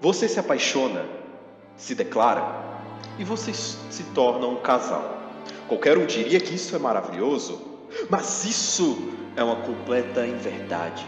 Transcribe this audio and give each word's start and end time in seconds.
Você 0.00 0.28
se 0.28 0.38
apaixona, 0.38 1.04
se 1.76 1.92
declara 1.92 2.78
e 3.18 3.24
vocês 3.24 3.76
se 3.90 4.04
tornam 4.14 4.52
um 4.52 4.60
casal. 4.60 5.18
Qualquer 5.66 5.98
um 5.98 6.06
diria 6.06 6.38
que 6.38 6.54
isso 6.54 6.76
é 6.76 6.78
maravilhoso, 6.78 7.60
mas 8.08 8.44
isso 8.44 9.10
é 9.34 9.42
uma 9.42 9.56
completa 9.56 10.24
inverdade. 10.24 11.04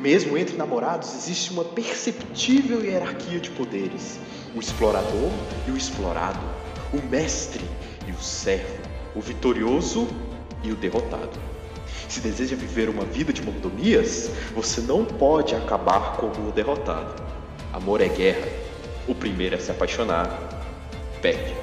Mesmo 0.00 0.38
entre 0.38 0.56
namorados 0.56 1.12
existe 1.12 1.50
uma 1.50 1.64
perceptível 1.64 2.84
hierarquia 2.84 3.40
de 3.40 3.50
poderes: 3.50 4.20
o 4.54 4.60
explorador 4.60 5.32
e 5.66 5.72
o 5.72 5.76
explorado, 5.76 6.38
o 6.92 7.04
mestre 7.04 7.64
e 8.06 8.12
o 8.12 8.22
servo, 8.22 8.80
o 9.16 9.20
vitorioso 9.20 10.06
e 10.62 10.70
o 10.70 10.76
derrotado. 10.76 11.36
Se 12.08 12.20
deseja 12.20 12.54
viver 12.54 12.88
uma 12.88 13.04
vida 13.04 13.32
de 13.32 13.42
mordomias, 13.42 14.30
você 14.54 14.80
não 14.80 15.04
pode 15.04 15.56
acabar 15.56 16.16
como 16.16 16.48
o 16.48 16.52
derrotado. 16.52 17.37
Amor 17.72 18.00
é 18.00 18.08
guerra. 18.08 18.48
O 19.06 19.14
primeiro 19.14 19.56
a 19.56 19.58
se 19.58 19.70
apaixonar 19.70 20.26
perde. 21.20 21.54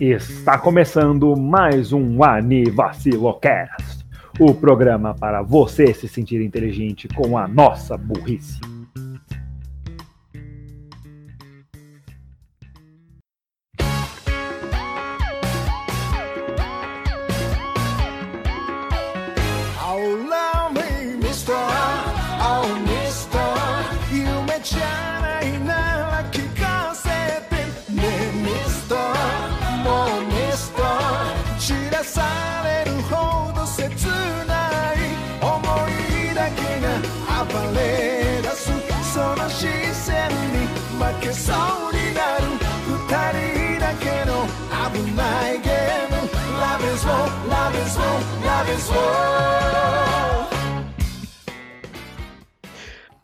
Está 0.00 0.56
começando 0.58 1.36
mais 1.36 1.92
um 1.92 2.22
Anivacilocast 2.22 3.97
o 4.38 4.54
programa 4.54 5.14
para 5.14 5.42
você 5.42 5.92
se 5.92 6.08
sentir 6.08 6.40
inteligente 6.40 7.08
com 7.08 7.36
a 7.36 7.48
nossa 7.48 7.96
burrice. 7.96 8.77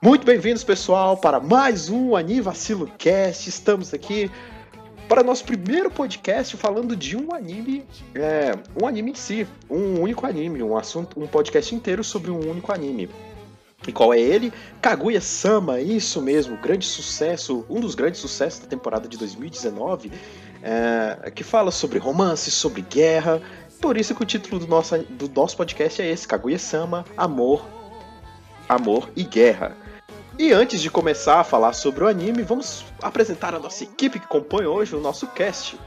Muito 0.05 0.27
bem-vindos, 0.27 0.63
pessoal, 0.63 1.17
para 1.17 1.41
mais 1.41 1.89
um 1.89 2.15
Anivacilo 2.15 2.87
Cast. 2.99 3.49
Estamos 3.49 3.95
aqui 3.95 4.31
para 5.09 5.23
nosso 5.23 5.45
primeiro 5.45 5.91
podcast 5.91 6.57
falando 6.57 6.95
de 6.95 7.17
um 7.17 7.35
anime, 7.35 7.87
é, 8.15 8.53
um 8.81 8.87
anime 8.87 9.13
em 9.13 9.15
si, 9.15 9.47
um 9.71 10.01
único 10.01 10.27
anime, 10.27 10.63
um 10.63 10.77
assunto, 10.77 11.19
um 11.19 11.27
podcast 11.27 11.75
inteiro 11.75 12.05
sobre 12.05 12.31
um 12.31 12.51
único 12.51 12.71
anime. 12.71 13.09
E 13.87 13.93
qual 13.93 14.15
é 14.15 14.21
ele? 14.21 14.53
Kaguya-sama, 14.81 15.81
isso 15.81 16.21
mesmo, 16.23 16.57
grande 16.57 16.87
sucesso, 16.87 17.65
um 17.69 17.81
dos 17.81 17.95
grandes 17.95 18.21
sucessos 18.21 18.61
da 18.61 18.67
temporada 18.67 19.07
de 19.07 19.17
2019, 19.19 20.11
é, 20.63 21.31
que 21.31 21.45
fala 21.45 21.71
sobre 21.71 21.99
romance, 21.99 22.51
sobre 22.51 22.81
guerra. 22.81 23.43
Por 23.85 23.99
isso 23.99 24.15
que 24.15 24.23
o 24.23 24.25
título 24.25 24.59
do 24.59 24.67
nosso, 24.67 24.97
do 24.97 25.29
nosso 25.29 25.59
podcast 25.59 26.01
é 26.01 26.11
esse, 26.11 26.27
Kaguya-sama, 26.27 27.05
Amor, 27.19 27.67
Amor 28.67 29.11
e 29.15 29.25
Guerra. 29.25 29.77
E 30.39 30.55
antes 30.55 30.81
de 30.81 30.91
começar 30.91 31.41
a 31.41 31.45
falar 31.45 31.75
sobre 31.75 32.03
o 32.03 32.09
anime, 32.09 32.43
vamos 32.43 32.83
apresentar 33.03 33.55
a 33.55 33.59
nossa 33.59 33.85
equipe 33.85 34.19
que 34.19 34.27
compõe 34.27 34.65
hoje 34.65 34.97
o 34.97 35.01
nosso 35.01 35.27
cast. 35.27 35.79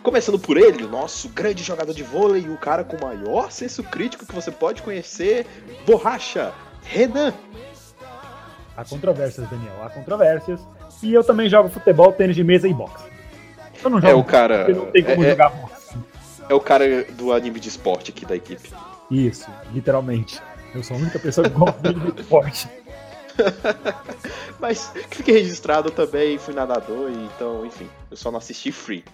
Começando 0.00 0.38
por 0.38 0.56
ele, 0.56 0.84
o 0.84 0.88
nosso 0.88 1.28
grande 1.28 1.64
jogador 1.64 1.92
de 1.92 2.04
vôlei 2.04 2.42
e 2.42 2.50
o 2.50 2.56
cara 2.56 2.84
com 2.84 2.96
o 2.96 3.02
maior 3.02 3.50
senso 3.50 3.82
crítico 3.82 4.24
que 4.24 4.32
você 4.32 4.52
pode 4.52 4.80
conhecer, 4.80 5.44
Borracha, 5.84 6.52
Renan. 6.84 7.34
Há 8.76 8.84
controvérsias, 8.84 9.50
Daniel, 9.50 9.82
há 9.82 9.90
controvérsias. 9.90 10.60
E 11.02 11.12
eu 11.12 11.24
também 11.24 11.48
jogo 11.48 11.68
futebol, 11.68 12.12
tênis 12.12 12.36
de 12.36 12.44
mesa 12.44 12.68
e 12.68 12.72
boxe. 12.72 13.10
Eu 13.82 13.90
não 13.90 13.98
é 13.98 14.02
jogo 14.02 14.12
é 14.12 14.14
o 14.14 14.22
cara, 14.22 14.68
não 14.68 14.86
tem 14.86 15.02
como 15.02 15.24
é, 15.24 15.26
é, 15.26 15.30
jogar 15.30 15.48
boxe. 15.48 15.83
É 16.48 16.54
o 16.54 16.60
cara 16.60 17.04
do 17.12 17.32
anime 17.32 17.58
de 17.58 17.68
esporte 17.68 18.10
aqui 18.10 18.26
da 18.26 18.36
equipe. 18.36 18.70
Isso, 19.10 19.50
literalmente. 19.72 20.40
Eu 20.74 20.82
sou 20.82 20.96
a 20.96 21.00
única 21.00 21.18
pessoa 21.18 21.48
que 21.48 21.56
gosta 21.56 21.92
de 21.92 22.20
esporte. 22.20 22.68
Mas 24.60 24.92
fiquei 25.10 25.34
registrado 25.34 25.90
também, 25.90 26.38
fui 26.38 26.54
nadador, 26.54 27.10
então, 27.10 27.64
enfim, 27.66 27.88
eu 28.10 28.16
só 28.16 28.30
não 28.30 28.38
assisti 28.38 28.72
Free. 28.72 29.04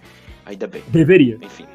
Ainda 0.44 0.66
bem. 0.66 0.82
Deveria. 0.88 1.38
Enfim. 1.40 1.66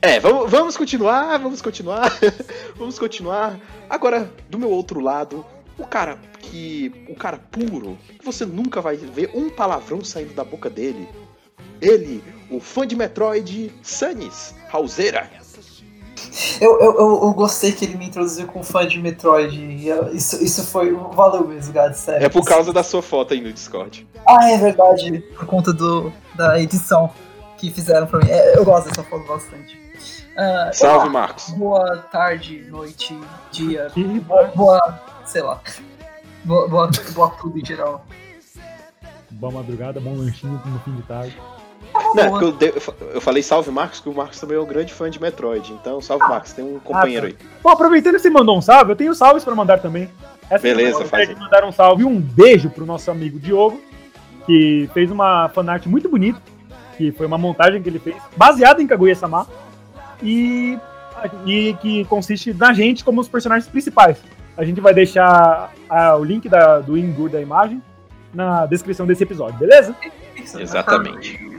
É, 0.00 0.20
vamos, 0.20 0.50
vamos 0.50 0.76
continuar, 0.76 1.38
vamos 1.38 1.62
continuar, 1.62 2.12
vamos 2.76 2.98
continuar. 2.98 3.58
Agora, 3.88 4.30
do 4.50 4.58
meu 4.58 4.70
outro 4.70 5.00
lado, 5.00 5.44
o 5.78 5.86
cara 5.86 6.18
que. 6.40 7.06
O 7.08 7.14
cara 7.14 7.38
puro, 7.38 7.96
que 8.18 8.24
você 8.24 8.44
nunca 8.44 8.82
vai 8.82 8.96
ver 8.96 9.30
um 9.34 9.48
palavrão 9.48 10.04
saindo 10.04 10.34
da 10.34 10.44
boca 10.44 10.68
dele. 10.68 11.08
Ele, 11.80 12.22
o 12.56 12.60
fã 12.60 12.86
de 12.86 12.96
Metroid, 12.96 13.72
Sanis, 13.82 14.54
Rauseira. 14.68 15.28
Eu, 16.60 16.80
eu, 16.80 16.98
eu, 16.98 17.32
gostei 17.32 17.72
que 17.72 17.84
ele 17.84 17.96
me 17.96 18.06
introduziu 18.06 18.46
com 18.46 18.62
fã 18.62 18.86
de 18.86 18.98
Metroid. 19.00 19.86
isso, 20.12 20.42
isso 20.42 20.64
foi. 20.64 20.92
Valeu 21.12 21.46
mesmo, 21.46 21.72
Gado, 21.72 21.96
sério. 21.96 22.24
É 22.24 22.28
por 22.28 22.44
causa 22.44 22.72
da 22.72 22.82
sua 22.82 23.02
foto 23.02 23.34
aí 23.34 23.40
no 23.40 23.52
Discord. 23.52 24.06
Ah, 24.26 24.50
é 24.50 24.56
verdade. 24.56 25.20
Por 25.36 25.46
conta 25.46 25.72
do, 25.72 26.12
da 26.34 26.60
edição 26.60 27.10
que 27.56 27.70
fizeram 27.70 28.06
pra 28.06 28.18
mim. 28.18 28.30
É, 28.30 28.56
eu 28.56 28.64
gosto 28.64 28.88
dessa 28.88 29.02
foto 29.02 29.26
bastante. 29.26 29.76
Uh, 30.34 30.74
Salve, 30.74 30.96
olá. 30.96 31.08
Marcos. 31.08 31.50
Boa 31.50 31.98
tarde, 32.10 32.66
noite, 32.68 33.16
dia. 33.52 33.90
Boa, 34.26 34.44
boa, 34.48 35.00
sei 35.24 35.42
lá. 35.42 35.60
Boa, 36.44 36.68
boa, 36.68 36.90
boa 37.14 37.30
tudo 37.40 37.58
em 37.58 37.64
geral. 37.64 38.04
Boa 39.30 39.52
madrugada, 39.52 40.00
bom 40.00 40.16
lanchinho 40.16 40.60
no 40.64 40.78
fim 40.80 40.96
de 40.96 41.02
tarde. 41.02 41.36
Não, 42.14 42.42
eu, 42.42 42.52
de, 42.52 42.72
eu, 43.14 43.20
falei 43.20 43.42
salve 43.42 43.70
Marcos, 43.70 44.00
que 44.00 44.08
o 44.08 44.14
Marcos 44.14 44.40
também 44.40 44.56
é 44.56 44.60
um 44.60 44.66
grande 44.66 44.92
fã 44.92 45.08
de 45.08 45.20
Metroid. 45.20 45.72
Então, 45.72 46.00
salve 46.00 46.26
Marcos, 46.26 46.52
tem 46.52 46.64
um 46.64 46.80
companheiro 46.80 47.26
ah, 47.26 47.30
tá. 47.30 47.36
aí. 47.40 47.50
Bom, 47.62 47.70
aproveitando 47.70 48.14
que 48.14 48.20
você 48.20 48.30
mandou 48.30 48.58
um 48.58 48.62
salve, 48.62 48.92
eu 48.92 48.96
tenho 48.96 49.14
salves 49.14 49.44
para 49.44 49.54
mandar 49.54 49.78
também. 49.78 50.08
Essa 50.50 50.62
Beleza, 50.62 51.04
faz. 51.04 51.30
Eu 51.30 51.38
mandar 51.38 51.64
um 51.64 51.72
salve 51.72 52.02
e 52.02 52.06
um 52.06 52.20
beijo 52.20 52.68
pro 52.68 52.84
nosso 52.84 53.10
amigo 53.10 53.38
Diogo, 53.38 53.80
que 54.44 54.90
fez 54.92 55.10
uma 55.10 55.48
fanart 55.48 55.86
muito 55.86 56.08
bonita, 56.08 56.40
que 56.96 57.12
foi 57.12 57.26
uma 57.26 57.38
montagem 57.38 57.82
que 57.82 57.88
ele 57.88 57.98
fez, 57.98 58.16
baseada 58.36 58.82
em 58.82 58.86
Kaguya-sama, 58.86 59.46
e, 60.22 60.78
e 61.46 61.74
que 61.80 62.04
consiste 62.06 62.52
na 62.52 62.72
gente 62.72 63.04
como 63.04 63.20
os 63.20 63.28
personagens 63.28 63.68
principais. 63.68 64.18
A 64.56 64.64
gente 64.64 64.80
vai 64.80 64.94
deixar 64.94 65.72
a, 65.88 66.16
o 66.16 66.24
link 66.24 66.48
da, 66.48 66.80
do 66.80 66.96
Ingur 66.96 67.28
da 67.28 67.40
imagem 67.40 67.82
na 68.32 68.66
descrição 68.66 69.06
desse 69.06 69.22
episódio, 69.22 69.58
beleza? 69.58 69.94
Exatamente. 70.58 71.54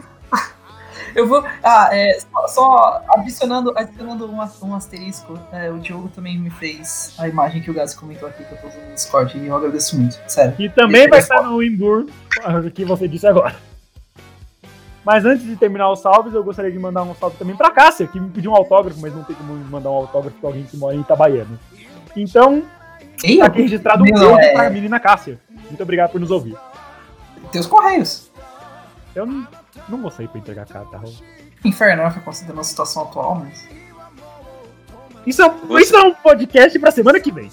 Eu 1.15 1.25
vou. 1.25 1.43
Ah, 1.63 1.89
é, 1.93 2.19
só, 2.19 2.47
só 2.47 3.03
adicionando, 3.09 3.73
adicionando 3.75 4.29
um, 4.29 4.37
um 4.37 4.75
asterisco, 4.75 5.39
é, 5.51 5.71
o 5.71 5.79
Diogo 5.79 6.09
também 6.09 6.37
me 6.37 6.49
fez 6.49 7.15
a 7.17 7.27
imagem 7.29 7.61
que 7.61 7.71
o 7.71 7.73
Gás 7.73 7.95
comentou 7.95 8.27
aqui 8.27 8.43
que 8.43 8.51
eu 8.51 8.57
tô 8.57 8.67
usando 8.67 8.89
no 8.89 8.93
Discord 8.93 9.37
e 9.37 9.47
eu 9.47 9.55
agradeço 9.55 9.97
muito, 9.97 10.19
sério. 10.27 10.53
E 10.59 10.67
também 10.67 11.07
vai 11.07 11.19
estar 11.19 11.41
no 11.41 11.63
Imbur, 11.63 12.05
o 12.45 12.71
que 12.71 12.83
você 12.83 13.07
disse 13.07 13.25
agora. 13.25 13.55
Mas 15.05 15.23
antes 15.23 15.45
de 15.45 15.55
terminar 15.55 15.89
os 15.91 15.99
salves, 15.99 16.33
eu 16.33 16.43
gostaria 16.43 16.71
de 16.71 16.79
mandar 16.79 17.03
um 17.03 17.15
salve 17.15 17.37
também 17.37 17.55
pra 17.55 17.71
Cássia, 17.71 18.07
que 18.07 18.19
me 18.19 18.29
pediu 18.29 18.51
um 18.51 18.55
autógrafo, 18.55 18.99
mas 18.99 19.15
não 19.15 19.23
tem 19.23 19.35
como 19.35 19.53
mandar 19.53 19.91
um 19.91 19.95
autógrafo 19.95 20.35
pra 20.39 20.49
alguém 20.49 20.63
que 20.63 20.75
mora 20.75 20.95
em 20.95 21.01
Itabaiana. 21.01 21.59
Então, 22.15 22.63
Sim, 23.15 23.37
tá 23.37 23.45
aqui 23.45 23.61
registrado 23.61 24.03
um 24.03 24.05
beijo 24.05 24.37
é... 24.39 24.53
pra 24.53 24.69
menina 24.69 24.99
Cássia. 24.99 25.39
Muito 25.49 25.81
obrigado 25.81 26.11
por 26.11 26.19
nos 26.19 26.31
ouvir. 26.31 26.57
Tem 27.51 27.61
os 27.61 27.67
Correios. 27.67 28.31
Eu 29.13 29.25
não, 29.25 29.47
não 29.89 30.01
vou 30.01 30.11
sair 30.11 30.27
pra 30.27 30.39
entregar 30.39 30.65
carta, 30.65 30.97
Raul. 30.97 31.13
Infernal, 31.63 32.11
considerando 32.23 32.61
a 32.61 32.63
situação 32.63 33.03
atual, 33.03 33.35
mas. 33.35 33.67
Isso 35.25 35.41
é, 35.41 35.49
Você... 35.49 35.83
isso 35.83 35.95
é 35.95 36.01
um 36.01 36.13
podcast 36.13 36.77
pra 36.79 36.91
semana 36.91 37.19
que 37.19 37.31
vem. 37.31 37.49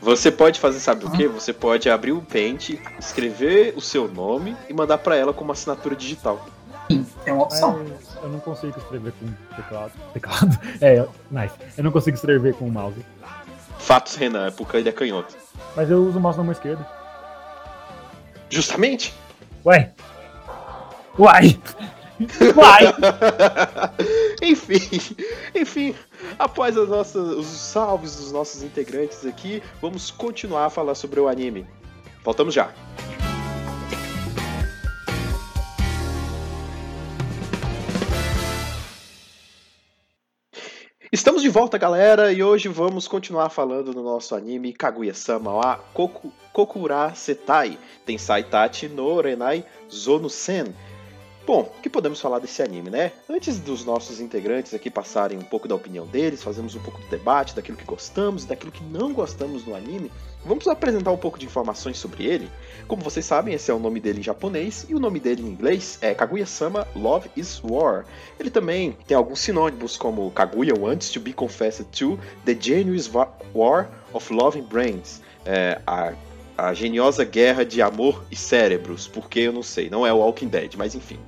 Você 0.00 0.30
pode 0.30 0.60
fazer, 0.60 0.78
sabe 0.78 1.04
o 1.04 1.10
que? 1.10 1.26
Você 1.26 1.52
pode 1.52 1.90
abrir 1.90 2.12
o 2.12 2.22
Paint, 2.22 2.78
escrever 2.98 3.74
o 3.76 3.80
seu 3.80 4.06
nome 4.06 4.56
e 4.68 4.72
mandar 4.72 4.98
para 4.98 5.16
ela 5.16 5.32
como 5.32 5.50
assinatura 5.50 5.96
digital. 5.96 6.46
Sim, 6.88 7.04
é 7.24 7.32
uma 7.32 7.42
opção. 7.42 7.80
É, 7.80 8.24
eu 8.24 8.28
não 8.28 8.38
consigo 8.38 8.78
escrever 8.78 9.12
com 9.12 9.26
teclado. 9.56 9.92
Teclado. 10.12 10.58
É, 10.80 11.04
nice. 11.30 11.54
Eu 11.76 11.82
não 11.82 11.90
consigo 11.90 12.16
escrever 12.16 12.54
com 12.54 12.68
o 12.68 12.70
mouse. 12.70 13.04
Fatos, 13.78 14.14
Renan, 14.14 14.46
é 14.46 14.50
porque 14.50 14.76
ele 14.76 14.88
é 14.88 14.92
canhoto. 14.92 15.34
Mas 15.74 15.90
eu 15.90 16.04
uso 16.04 16.18
o 16.18 16.20
mouse 16.20 16.38
na 16.38 16.44
mão 16.44 16.52
esquerda. 16.52 16.86
Justamente. 18.48 19.12
Ué. 19.64 19.92
Uai. 21.18 21.58
Uai. 22.54 22.94
enfim, 24.42 25.16
enfim, 25.54 25.94
após 26.38 26.76
as 26.76 26.88
nossas, 26.88 27.28
os 27.36 27.46
salves 27.46 28.16
dos 28.16 28.32
nossos 28.32 28.62
integrantes 28.62 29.24
aqui, 29.24 29.62
vamos 29.80 30.10
continuar 30.10 30.66
a 30.66 30.70
falar 30.70 30.94
sobre 30.94 31.18
o 31.18 31.28
anime. 31.28 31.66
Voltamos 32.22 32.52
já. 32.52 32.70
Estamos 41.10 41.40
de 41.40 41.48
volta, 41.48 41.78
galera, 41.78 42.30
e 42.30 42.42
hoje 42.42 42.68
vamos 42.68 43.08
continuar 43.08 43.48
falando 43.48 43.92
do 43.92 44.02
nosso 44.02 44.34
anime 44.34 44.72
Kaguya-sama 44.72 45.50
wa 45.50 45.76
Koku, 45.94 46.30
Kokura 46.52 47.14
Setai 47.14 47.78
Tensai 48.04 48.44
Tachi 48.44 48.88
no 48.88 49.18
Renai 49.20 49.64
Zonusen. 49.90 50.74
Bom, 51.46 51.60
o 51.60 51.80
que 51.80 51.88
podemos 51.88 52.20
falar 52.20 52.40
desse 52.40 52.60
anime, 52.60 52.90
né? 52.90 53.12
Antes 53.30 53.60
dos 53.60 53.84
nossos 53.84 54.18
integrantes 54.18 54.74
aqui 54.74 54.90
passarem 54.90 55.38
um 55.38 55.42
pouco 55.42 55.68
da 55.68 55.76
opinião 55.76 56.04
deles, 56.04 56.42
fazemos 56.42 56.74
um 56.74 56.80
pouco 56.80 57.00
do 57.00 57.06
debate 57.06 57.54
daquilo 57.54 57.76
que 57.76 57.84
gostamos 57.84 58.42
e 58.42 58.48
daquilo 58.48 58.72
que 58.72 58.82
não 58.82 59.12
gostamos 59.12 59.64
no 59.64 59.76
anime, 59.76 60.10
vamos 60.44 60.66
apresentar 60.66 61.12
um 61.12 61.16
pouco 61.16 61.38
de 61.38 61.46
informações 61.46 61.98
sobre 61.98 62.26
ele. 62.26 62.50
Como 62.88 63.00
vocês 63.00 63.24
sabem, 63.24 63.54
esse 63.54 63.70
é 63.70 63.74
o 63.74 63.78
nome 63.78 64.00
dele 64.00 64.18
em 64.18 64.22
japonês 64.24 64.86
e 64.88 64.94
o 64.96 64.98
nome 64.98 65.20
dele 65.20 65.40
em 65.40 65.46
inglês 65.46 65.98
é 66.00 66.12
Kaguya-sama 66.14 66.84
Love 66.96 67.30
is 67.36 67.62
War. 67.62 68.04
Ele 68.40 68.50
também 68.50 68.96
tem 69.06 69.16
alguns 69.16 69.38
sinônimos 69.38 69.96
como 69.96 70.28
Kaguya 70.32 70.74
Wants 70.76 71.12
to 71.12 71.20
be 71.20 71.32
Confessed 71.32 71.86
to 71.96 72.18
The 72.44 72.56
Genuine 72.58 73.08
War 73.54 73.88
of 74.12 74.32
Loving 74.34 74.62
Brains. 74.62 75.22
É, 75.44 75.80
a 75.86 76.12
a 76.56 76.72
geniosa 76.72 77.24
guerra 77.24 77.64
de 77.64 77.82
amor 77.82 78.24
e 78.30 78.36
cérebros, 78.36 79.06
porque 79.06 79.40
eu 79.40 79.52
não 79.52 79.62
sei, 79.62 79.90
não 79.90 80.06
é 80.06 80.12
o 80.12 80.18
Walking 80.18 80.48
Dead, 80.48 80.74
mas 80.76 80.94
enfim. 80.94 81.18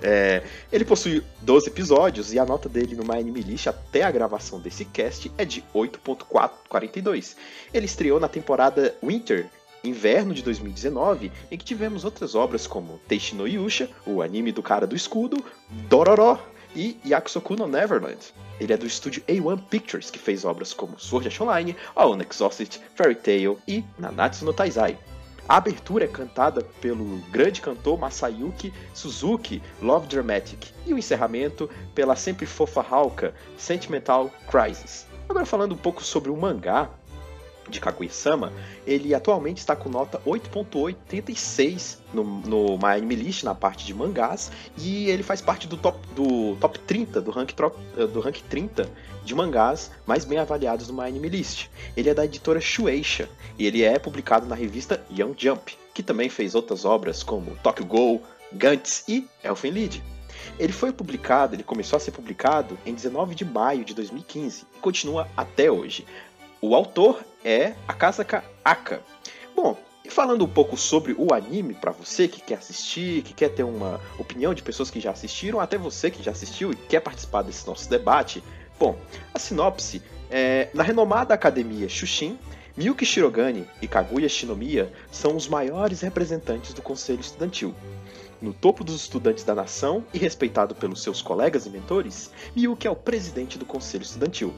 É, 0.00 0.42
ele 0.70 0.84
possui 0.84 1.22
12 1.42 1.68
episódios 1.68 2.32
e 2.32 2.38
a 2.38 2.44
nota 2.44 2.68
dele 2.68 2.94
no 2.94 3.02
My 3.02 3.18
Anime 3.18 3.40
List 3.40 3.66
até 3.66 4.02
a 4.02 4.10
gravação 4.10 4.60
desse 4.60 4.84
cast 4.84 5.32
é 5.36 5.44
de 5.44 5.64
8.42. 5.74 7.36
Ele 7.72 7.86
estreou 7.86 8.20
na 8.20 8.28
temporada 8.28 8.94
Winter 9.02 9.46
Inverno 9.82 10.34
de 10.34 10.42
2019, 10.42 11.30
em 11.50 11.56
que 11.56 11.64
tivemos 11.64 12.04
outras 12.04 12.34
obras 12.34 12.66
como 12.66 13.00
Teishi 13.06 13.36
no 13.36 13.46
Yusha, 13.46 13.88
o 14.04 14.20
anime 14.20 14.50
do 14.50 14.62
cara 14.62 14.86
do 14.86 14.96
escudo, 14.96 15.44
Dororo 15.88 16.40
e 16.76 17.00
Yakusoku 17.04 17.56
no 17.56 17.66
Neverland. 17.66 18.32
Ele 18.60 18.72
é 18.72 18.76
do 18.76 18.86
estúdio 18.86 19.22
A1 19.26 19.60
Pictures, 19.68 20.10
que 20.10 20.18
fez 20.18 20.44
obras 20.44 20.72
como 20.72 20.98
Sword 21.00 21.28
Art 21.28 21.40
Online, 21.40 21.76
All 21.94 22.16
Exhausted, 22.20 22.80
Fairy 22.94 23.14
Tail 23.14 23.58
e 23.66 23.82
Nanatsu 23.98 24.44
no 24.44 24.52
Taizai. 24.52 24.98
A 25.48 25.56
abertura 25.56 26.04
é 26.04 26.08
cantada 26.08 26.62
pelo 26.80 27.18
grande 27.30 27.60
cantor 27.60 27.98
Masayuki 27.98 28.72
Suzuki, 28.92 29.62
Love 29.80 30.08
Dramatic, 30.08 30.72
e 30.84 30.92
o 30.92 30.98
encerramento 30.98 31.70
pela 31.94 32.16
sempre 32.16 32.46
fofa 32.46 32.84
Hauka, 32.88 33.32
Sentimental 33.56 34.30
Crisis. 34.50 35.06
Agora 35.28 35.46
falando 35.46 35.72
um 35.72 35.78
pouco 35.78 36.04
sobre 36.04 36.30
o 36.30 36.36
mangá, 36.36 36.90
de 37.70 37.80
Kaguya-sama, 37.80 38.52
ele 38.86 39.14
atualmente 39.14 39.58
está 39.58 39.74
com 39.74 39.88
nota 39.88 40.20
8.86 40.26 41.98
no, 42.12 42.24
no 42.24 42.78
My 42.78 42.96
Anime 42.96 43.14
List, 43.16 43.44
na 43.44 43.54
parte 43.54 43.84
de 43.84 43.94
mangás, 43.94 44.50
e 44.78 45.08
ele 45.08 45.22
faz 45.22 45.40
parte 45.40 45.66
do 45.66 45.76
top, 45.76 45.98
do 46.14 46.56
top 46.56 46.78
30, 46.80 47.20
do 47.20 47.30
rank, 47.30 47.52
do 48.12 48.20
rank 48.20 48.40
30 48.48 48.88
de 49.24 49.34
mangás 49.34 49.90
mais 50.06 50.24
bem 50.24 50.38
avaliados 50.38 50.88
no 50.88 50.94
My 50.94 51.08
Anime 51.08 51.28
List. 51.28 51.68
Ele 51.96 52.08
é 52.08 52.14
da 52.14 52.24
editora 52.24 52.60
Shueisha, 52.60 53.28
e 53.58 53.66
ele 53.66 53.82
é 53.82 53.98
publicado 53.98 54.46
na 54.46 54.54
revista 54.54 55.04
Young 55.10 55.34
Jump, 55.36 55.76
que 55.92 56.02
também 56.02 56.28
fez 56.28 56.54
outras 56.54 56.84
obras 56.84 57.22
como 57.22 57.56
Tokyo 57.62 57.84
Ghoul, 57.84 58.22
Gantz 58.52 59.04
e 59.08 59.26
Elfen 59.42 59.72
Lied. 59.72 60.02
Ele 60.58 60.72
foi 60.72 60.92
publicado, 60.92 61.54
ele 61.54 61.62
começou 61.62 61.96
a 61.96 62.00
ser 62.00 62.12
publicado 62.12 62.78
em 62.86 62.94
19 62.94 63.34
de 63.34 63.44
maio 63.44 63.84
de 63.84 63.94
2015 63.94 64.64
e 64.76 64.78
continua 64.78 65.28
até 65.36 65.70
hoje. 65.70 66.06
O 66.68 66.74
autor 66.74 67.24
é 67.44 67.74
Akasaka 67.86 68.42
Aka. 68.64 69.00
Bom, 69.54 69.76
e 70.04 70.10
falando 70.10 70.44
um 70.44 70.48
pouco 70.48 70.76
sobre 70.76 71.14
o 71.16 71.32
anime 71.32 71.74
para 71.74 71.92
você 71.92 72.26
que 72.26 72.40
quer 72.40 72.56
assistir, 72.56 73.22
que 73.22 73.32
quer 73.32 73.50
ter 73.50 73.62
uma 73.62 74.00
opinião 74.18 74.52
de 74.52 74.64
pessoas 74.64 74.90
que 74.90 74.98
já 74.98 75.12
assistiram, 75.12 75.60
até 75.60 75.78
você 75.78 76.10
que 76.10 76.24
já 76.24 76.32
assistiu 76.32 76.72
e 76.72 76.74
quer 76.74 76.98
participar 76.98 77.42
desse 77.42 77.64
nosso 77.68 77.88
debate, 77.88 78.42
bom, 78.80 78.98
a 79.32 79.38
sinopse 79.38 80.02
é 80.28 80.68
na 80.74 80.82
renomada 80.82 81.32
academia 81.32 81.88
Shushin, 81.88 82.36
Miyuki 82.76 83.06
Shirogane 83.06 83.64
e 83.80 83.86
Kaguya 83.86 84.28
Shinomiya 84.28 84.92
são 85.12 85.36
os 85.36 85.46
maiores 85.46 86.00
representantes 86.00 86.74
do 86.74 86.82
conselho 86.82 87.20
estudantil. 87.20 87.72
No 88.42 88.52
topo 88.52 88.82
dos 88.82 88.96
estudantes 88.96 89.44
da 89.44 89.54
nação 89.54 90.04
e 90.12 90.18
respeitado 90.18 90.74
pelos 90.74 91.00
seus 91.00 91.22
colegas 91.22 91.64
e 91.64 91.70
mentores, 91.70 92.32
Miyuki 92.56 92.88
é 92.88 92.90
o 92.90 92.96
presidente 92.96 93.56
do 93.56 93.64
conselho 93.64 94.02
estudantil. 94.02 94.52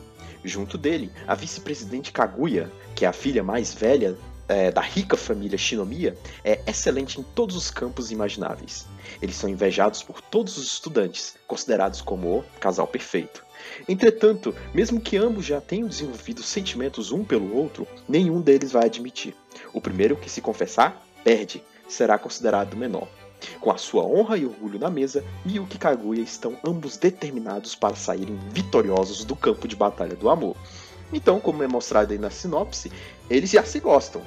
Junto 0.45 0.79
dele, 0.79 1.11
a 1.27 1.35
vice-presidente 1.35 2.13
Kaguya, 2.13 2.71
que 2.95 3.05
é 3.05 3.09
a 3.09 3.13
filha 3.13 3.43
mais 3.43 3.75
velha 3.75 4.17
é, 4.49 4.71
da 4.71 4.81
rica 4.81 5.17
família 5.17 5.59
Shinomiya, 5.59 6.17
é 6.43 6.61
excelente 6.67 7.21
em 7.21 7.23
todos 7.23 7.55
os 7.55 7.71
campos 7.71 8.11
imagináveis. 8.11 8.87
Eles 9.21 9.37
são 9.37 9.49
invejados 9.49 10.03
por 10.03 10.21
todos 10.21 10.57
os 10.57 10.73
estudantes, 10.73 11.37
considerados 11.47 12.01
como 12.01 12.39
o 12.39 12.45
casal 12.59 12.87
perfeito. 12.87 13.45
Entretanto, 13.89 14.55
mesmo 14.73 15.01
que 15.01 15.17
ambos 15.17 15.45
já 15.45 15.61
tenham 15.61 15.89
desenvolvido 15.89 16.43
sentimentos 16.43 17.13
um 17.13 17.25
pelo 17.25 17.55
outro, 17.55 17.87
nenhum 18.09 18.41
deles 18.41 18.73
vai 18.73 18.87
admitir. 18.87 19.35
O 19.73 19.81
primeiro 19.81 20.17
que 20.17 20.31
se 20.31 20.41
confessar, 20.41 21.05
perde, 21.23 21.63
será 21.89 22.19
considerado 22.19 22.77
menor. 22.77 23.09
Com 23.61 23.71
a 23.71 23.79
sua 23.79 24.05
honra 24.05 24.37
e 24.37 24.45
orgulho 24.45 24.79
na 24.79 24.91
mesa, 24.91 25.25
Miyuki 25.45 25.77
e 25.77 25.79
Kaguya 25.79 26.23
estão 26.23 26.57
ambos 26.65 26.97
determinados 26.97 27.75
para 27.75 27.95
saírem 27.95 28.39
vitoriosos 28.51 29.25
do 29.25 29.37
campo 29.37 29.69
de 29.69 29.77
batalha 29.77 30.17
do 30.17 30.29
amor. 30.29 30.57
Então, 31.13 31.41
como 31.41 31.63
é 31.63 31.69
mostrado 31.69 32.13
aí 32.13 32.19
na 32.19 32.31
sinopse, 32.31 32.93
eles 33.31 33.51
já 33.51 33.65
se 33.65 33.81
gostam. 33.81 34.23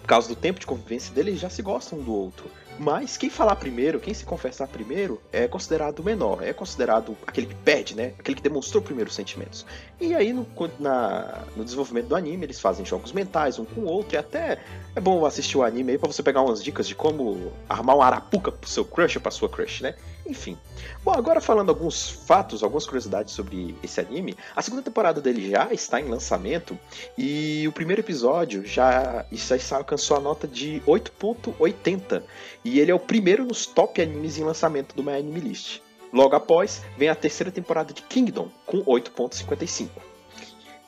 Por 0.00 0.06
causa 0.06 0.28
do 0.28 0.36
tempo 0.36 0.60
de 0.60 0.66
convivência 0.66 1.12
deles, 1.14 1.30
eles 1.30 1.40
já 1.40 1.50
se 1.50 1.62
gostam 1.62 1.98
um 1.98 2.02
do 2.02 2.12
outro. 2.12 2.50
Mas 2.78 3.16
quem 3.16 3.30
falar 3.30 3.56
primeiro, 3.56 3.98
quem 3.98 4.12
se 4.12 4.24
confessar 4.24 4.68
primeiro, 4.68 5.20
é 5.32 5.48
considerado 5.48 6.02
menor, 6.04 6.42
é 6.42 6.52
considerado 6.52 7.16
aquele 7.26 7.46
que 7.46 7.54
perde, 7.54 7.96
né? 7.96 8.12
Aquele 8.18 8.36
que 8.36 8.42
demonstrou 8.42 8.82
primeiros 8.82 9.14
sentimentos. 9.14 9.64
E 9.98 10.14
aí, 10.14 10.32
no, 10.32 10.46
na, 10.78 11.44
no 11.56 11.64
desenvolvimento 11.64 12.08
do 12.08 12.16
anime, 12.16 12.44
eles 12.44 12.60
fazem 12.60 12.84
jogos 12.84 13.12
mentais 13.12 13.58
um 13.58 13.64
com 13.64 13.82
o 13.82 13.86
outro, 13.86 14.16
e 14.16 14.18
até 14.18 14.60
é 14.94 15.00
bom 15.00 15.24
assistir 15.24 15.56
o 15.56 15.62
anime 15.62 15.92
aí 15.92 15.98
pra 15.98 16.06
você 16.06 16.22
pegar 16.22 16.42
umas 16.42 16.62
dicas 16.62 16.86
de 16.86 16.94
como 16.94 17.50
armar 17.68 17.96
uma 17.96 18.04
arapuca 18.04 18.52
pro 18.52 18.68
seu 18.68 18.84
crush 18.84 19.16
ou 19.16 19.22
pra 19.22 19.30
sua 19.30 19.48
crush, 19.48 19.80
né? 19.82 19.94
Enfim. 20.26 20.58
Bom, 21.04 21.12
agora 21.12 21.40
falando 21.40 21.68
alguns 21.68 22.08
fatos, 22.08 22.62
algumas 22.62 22.84
curiosidades 22.84 23.32
sobre 23.32 23.76
esse 23.82 24.00
anime, 24.00 24.36
a 24.54 24.62
segunda 24.62 24.82
temporada 24.82 25.20
dele 25.20 25.50
já 25.50 25.72
está 25.72 26.00
em 26.00 26.08
lançamento 26.08 26.78
e 27.16 27.64
o 27.68 27.72
primeiro 27.72 28.02
episódio 28.02 28.64
já, 28.66 29.24
já 29.30 29.76
alcançou 29.76 30.16
a 30.16 30.20
nota 30.20 30.48
de 30.48 30.82
8.80 30.86 32.22
e 32.64 32.80
ele 32.80 32.90
é 32.90 32.94
o 32.94 32.98
primeiro 32.98 33.44
nos 33.44 33.66
top 33.66 34.02
animes 34.02 34.36
em 34.36 34.44
lançamento 34.44 34.94
do 34.96 35.02
My 35.02 35.12
Anime 35.12 35.40
List. 35.40 35.80
Logo 36.12 36.34
após, 36.34 36.82
vem 36.96 37.08
a 37.08 37.14
terceira 37.14 37.50
temporada 37.50 37.92
de 37.92 38.02
Kingdom, 38.02 38.48
com 38.64 38.82
8.55. 38.84 39.88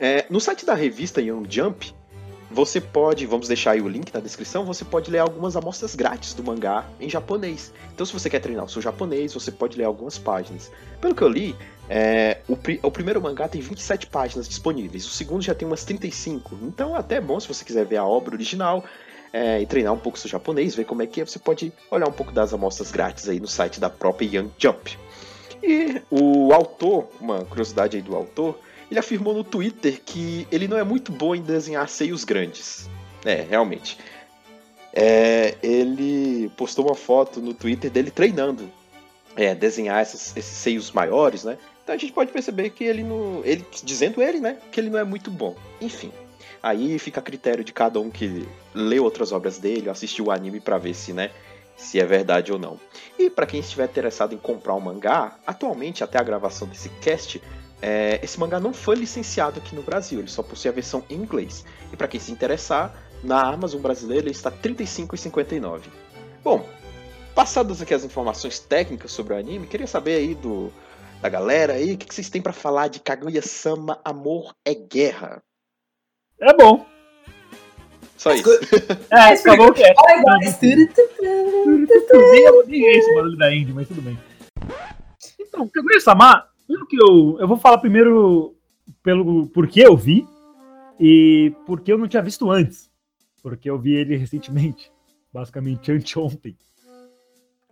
É, 0.00 0.26
no 0.30 0.40
site 0.40 0.64
da 0.64 0.74
revista 0.74 1.20
Young 1.20 1.44
Jump, 1.48 1.92
você 2.50 2.80
pode, 2.80 3.26
vamos 3.26 3.46
deixar 3.46 3.72
aí 3.72 3.80
o 3.80 3.88
link 3.88 4.12
na 4.12 4.20
descrição, 4.20 4.64
você 4.64 4.84
pode 4.84 5.10
ler 5.10 5.18
algumas 5.18 5.54
amostras 5.54 5.94
grátis 5.94 6.32
do 6.32 6.42
mangá 6.42 6.86
em 6.98 7.08
japonês. 7.08 7.72
Então, 7.92 8.06
se 8.06 8.12
você 8.12 8.30
quer 8.30 8.40
treinar 8.40 8.64
o 8.64 8.68
seu 8.68 8.80
japonês, 8.80 9.34
você 9.34 9.50
pode 9.50 9.76
ler 9.76 9.84
algumas 9.84 10.16
páginas. 10.16 10.70
Pelo 11.00 11.14
que 11.14 11.22
eu 11.22 11.28
li, 11.28 11.54
é, 11.90 12.38
o, 12.48 12.54
o, 12.82 12.90
primeiro 12.90 13.20
mangá 13.20 13.48
tem 13.48 13.60
27 13.60 14.06
páginas 14.06 14.48
disponíveis, 14.48 15.04
o 15.06 15.10
segundo 15.10 15.42
já 15.42 15.54
tem 15.54 15.68
umas 15.68 15.84
35. 15.84 16.58
Então, 16.62 16.96
é 16.96 16.98
até 16.98 17.20
bom 17.20 17.38
se 17.38 17.46
você 17.46 17.64
quiser 17.64 17.84
ver 17.84 17.98
a 17.98 18.04
obra 18.04 18.34
original 18.34 18.82
é, 19.32 19.60
e 19.60 19.66
treinar 19.66 19.92
um 19.92 19.98
pouco 19.98 20.18
seu 20.18 20.30
japonês, 20.30 20.74
ver 20.74 20.84
como 20.84 21.02
é 21.02 21.06
que 21.06 21.20
é, 21.20 21.26
você 21.26 21.38
pode 21.38 21.70
olhar 21.90 22.08
um 22.08 22.12
pouco 22.12 22.32
das 22.32 22.54
amostras 22.54 22.90
grátis 22.90 23.28
aí 23.28 23.38
no 23.38 23.48
site 23.48 23.78
da 23.78 23.90
própria 23.90 24.38
Young 24.38 24.50
Jump. 24.58 24.98
E 25.62 26.00
o 26.10 26.52
autor, 26.54 27.08
uma 27.20 27.44
curiosidade 27.44 27.96
aí 27.96 28.02
do 28.02 28.16
autor, 28.16 28.58
ele 28.90 28.98
afirmou 29.00 29.34
no 29.34 29.44
Twitter 29.44 30.00
que 30.04 30.46
ele 30.50 30.66
não 30.66 30.78
é 30.78 30.84
muito 30.84 31.12
bom 31.12 31.34
em 31.34 31.42
desenhar 31.42 31.88
seios 31.88 32.24
grandes. 32.24 32.88
É, 33.24 33.46
realmente. 33.48 33.98
É, 34.92 35.56
ele 35.62 36.50
postou 36.56 36.86
uma 36.86 36.94
foto 36.94 37.40
no 37.40 37.52
Twitter 37.52 37.90
dele 37.90 38.10
treinando 38.10 38.70
é, 39.36 39.54
desenhar 39.54 40.02
esses, 40.02 40.36
esses, 40.36 40.56
seios 40.56 40.90
maiores, 40.90 41.44
né? 41.44 41.58
Então 41.84 41.94
a 41.94 41.98
gente 41.98 42.12
pode 42.12 42.32
perceber 42.32 42.70
que 42.70 42.84
ele 42.84 43.02
não. 43.04 43.42
Ele, 43.44 43.64
dizendo 43.84 44.20
ele, 44.22 44.40
né? 44.40 44.58
Que 44.72 44.80
ele 44.80 44.90
não 44.90 44.98
é 44.98 45.04
muito 45.04 45.30
bom. 45.30 45.54
Enfim. 45.80 46.12
Aí 46.62 46.98
fica 46.98 47.20
a 47.20 47.22
critério 47.22 47.62
de 47.62 47.72
cada 47.72 48.00
um 48.00 48.10
que 48.10 48.46
leu 48.74 49.04
outras 49.04 49.30
obras 49.30 49.58
dele, 49.58 49.88
assistiu 49.88 50.26
o 50.26 50.30
anime 50.32 50.58
para 50.58 50.76
ver 50.76 50.94
se, 50.94 51.12
né? 51.12 51.30
Se 51.76 52.00
é 52.00 52.04
verdade 52.04 52.52
ou 52.52 52.58
não. 52.58 52.80
E 53.16 53.30
para 53.30 53.46
quem 53.46 53.60
estiver 53.60 53.84
interessado 53.84 54.34
em 54.34 54.38
comprar 54.38 54.74
o 54.74 54.78
um 54.78 54.80
mangá, 54.80 55.38
atualmente, 55.46 56.02
até 56.02 56.18
a 56.18 56.22
gravação 56.24 56.66
desse 56.66 56.88
cast, 57.00 57.40
é, 57.80 58.20
esse 58.22 58.38
mangá 58.38 58.58
não 58.58 58.72
foi 58.72 58.96
licenciado 58.96 59.58
aqui 59.58 59.74
no 59.74 59.82
Brasil, 59.82 60.18
ele 60.18 60.28
só 60.28 60.42
possui 60.42 60.68
a 60.70 60.74
versão 60.74 61.04
em 61.08 61.14
inglês. 61.14 61.64
E 61.92 61.96
para 61.96 62.08
quem 62.08 62.20
se 62.20 62.32
interessar, 62.32 62.94
na 63.22 63.42
Amazon 63.42 63.80
brasileira 63.80 64.24
ele 64.24 64.32
está 64.32 64.50
R$ 64.50 64.56
35,59. 64.62 65.82
Bom, 66.42 66.68
passadas 67.34 67.80
aqui 67.80 67.94
as 67.94 68.04
informações 68.04 68.58
técnicas 68.58 69.12
sobre 69.12 69.34
o 69.34 69.36
anime, 69.36 69.66
queria 69.66 69.86
saber 69.86 70.16
aí 70.16 70.34
do 70.34 70.72
da 71.20 71.28
galera 71.28 71.72
aí, 71.72 71.94
o 71.94 71.98
que, 71.98 72.06
que 72.06 72.14
vocês 72.14 72.30
têm 72.30 72.40
para 72.40 72.52
falar 72.52 72.88
de 72.88 73.00
Kaguya-sama 73.00 74.00
Amor 74.04 74.54
é 74.64 74.72
Guerra? 74.72 75.42
É 76.40 76.54
bom. 76.54 76.86
Só 78.16 78.32
isso. 78.32 78.48
É, 79.10 79.32
acabou 79.32 79.72
que 79.72 79.82
é. 79.82 79.92
Guys. 79.94 80.58
Eu 82.44 82.58
odeio 82.60 82.90
esse 82.90 83.14
barulho 83.14 83.36
da 83.36 83.52
Indy, 83.52 83.72
mas 83.72 83.88
tudo 83.88 84.02
bem. 84.02 84.18
Então, 85.40 85.68
Kaguya-sama, 85.68 86.47
pelo 86.68 86.86
que 86.86 86.96
eu. 86.96 87.40
Eu 87.40 87.48
vou 87.48 87.56
falar 87.56 87.78
primeiro 87.78 88.54
pelo 89.02 89.48
porquê 89.48 89.86
eu 89.86 89.96
vi 89.96 90.28
e 91.00 91.52
porque 91.66 91.90
eu 91.90 91.98
não 91.98 92.06
tinha 92.06 92.22
visto 92.22 92.50
antes. 92.50 92.90
Porque 93.42 93.70
eu 93.70 93.78
vi 93.78 93.94
ele 93.94 94.16
recentemente, 94.16 94.92
basicamente 95.32 95.90
anteontem. 95.90 96.56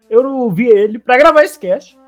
Eu 0.08 0.22
não 0.22 0.50
vi 0.50 0.66
ele 0.66 0.98
pra 0.98 1.18
gravar 1.18 1.42
esse 1.42 1.58
cast, 1.58 1.98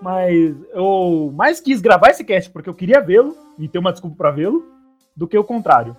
mas 0.00 0.56
eu 0.72 1.32
mais 1.34 1.60
quis 1.60 1.80
gravar 1.80 2.08
esse 2.08 2.24
cast 2.24 2.50
porque 2.50 2.68
eu 2.68 2.74
queria 2.74 3.00
vê-lo 3.00 3.36
e 3.58 3.68
ter 3.68 3.78
uma 3.78 3.92
desculpa 3.92 4.16
pra 4.16 4.30
vê-lo, 4.30 4.66
do 5.14 5.28
que 5.28 5.36
o 5.36 5.44
contrário. 5.44 5.96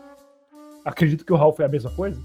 Acredito 0.84 1.24
que 1.24 1.32
o 1.32 1.36
Raul 1.36 1.54
foi 1.54 1.64
a 1.64 1.70
mesma 1.70 1.92
coisa. 1.96 2.20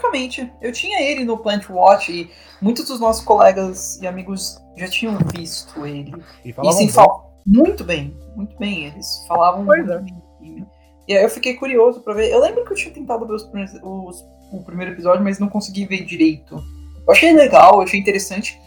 Praticamente. 0.00 0.52
Eu 0.60 0.72
tinha 0.72 1.00
ele 1.02 1.24
no 1.24 1.38
Plant 1.38 1.68
Watch 1.68 2.10
e 2.10 2.30
muitos 2.60 2.86
dos 2.88 2.98
nossos 2.98 3.24
colegas 3.24 4.00
e 4.00 4.06
amigos 4.06 4.58
já 4.76 4.88
tinham 4.88 5.16
visto 5.34 5.84
ele. 5.86 6.12
E 6.44 6.50
E 6.50 6.52
falavam 6.52 6.78
sim, 6.78 6.88
fal... 6.88 7.34
muito 7.46 7.84
bem, 7.84 8.16
muito 8.34 8.56
bem. 8.58 8.86
Eles 8.86 9.24
falavam 9.28 9.64
Pois 9.66 9.86
muito 9.86 9.92
é. 9.92 9.98
bem. 10.00 10.66
E 11.08 11.16
aí 11.16 11.22
eu 11.24 11.28
fiquei 11.28 11.54
curioso 11.54 12.00
pra 12.00 12.14
ver. 12.14 12.30
Eu 12.30 12.40
lembro 12.40 12.64
que 12.64 12.72
eu 12.72 12.76
tinha 12.76 12.92
tentado 12.94 13.26
ver 13.26 13.34
os 13.34 13.42
primeiros- 13.44 13.74
os- 13.82 14.24
o 14.52 14.62
primeiro 14.64 14.92
episódio, 14.92 15.22
mas 15.22 15.38
não 15.38 15.48
consegui 15.48 15.84
ver 15.86 16.04
direito. 16.04 16.54
Eu 17.06 17.12
achei 17.12 17.32
legal, 17.32 17.74
eu 17.76 17.80
achei 17.82 17.98
interessante. 18.00 18.60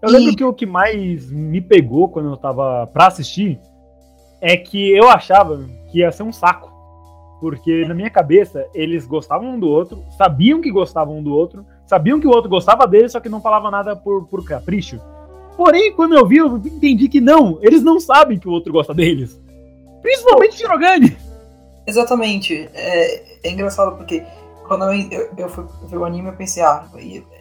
Eu 0.00 0.10
lembro 0.10 0.34
que 0.34 0.42
o 0.44 0.52
que 0.52 0.66
mais 0.66 1.30
me 1.30 1.60
pegou 1.60 2.08
quando 2.08 2.30
eu 2.30 2.36
tava 2.36 2.86
pra 2.88 3.06
assistir 3.06 3.60
é 4.40 4.56
que 4.56 4.90
eu 4.90 5.08
achava 5.08 5.64
que 5.90 5.98
ia 6.00 6.10
ser 6.10 6.24
um 6.24 6.32
saco. 6.32 6.71
Porque 7.42 7.84
na 7.84 7.92
minha 7.92 8.08
cabeça, 8.08 8.68
eles 8.72 9.04
gostavam 9.04 9.54
um 9.54 9.58
do 9.58 9.68
outro, 9.68 10.04
sabiam 10.16 10.60
que 10.60 10.70
gostavam 10.70 11.18
um 11.18 11.22
do 11.24 11.34
outro, 11.34 11.66
sabiam 11.84 12.20
que 12.20 12.26
o 12.28 12.30
outro 12.30 12.48
gostava 12.48 12.86
dele, 12.86 13.08
só 13.08 13.18
que 13.18 13.28
não 13.28 13.40
falava 13.40 13.68
nada 13.68 13.96
por, 13.96 14.28
por 14.28 14.44
capricho. 14.44 15.00
Porém, 15.56 15.92
quando 15.92 16.14
eu 16.14 16.24
vi, 16.24 16.36
eu 16.36 16.56
entendi 16.56 17.08
que 17.08 17.20
não, 17.20 17.58
eles 17.60 17.82
não 17.82 17.98
sabem 17.98 18.38
que 18.38 18.46
o 18.46 18.52
outro 18.52 18.72
gosta 18.72 18.94
deles. 18.94 19.42
Principalmente 20.00 20.54
Shirogane. 20.54 21.16
Exatamente. 21.84 22.70
É, 22.72 23.48
é 23.48 23.50
engraçado 23.50 23.96
porque 23.96 24.22
quando 24.68 24.84
eu, 24.84 25.10
eu, 25.10 25.30
eu 25.36 25.48
fui 25.48 25.64
ver 25.88 25.96
o 25.96 26.04
anime, 26.04 26.28
eu 26.28 26.34
pensei, 26.34 26.62
ah, 26.62 26.86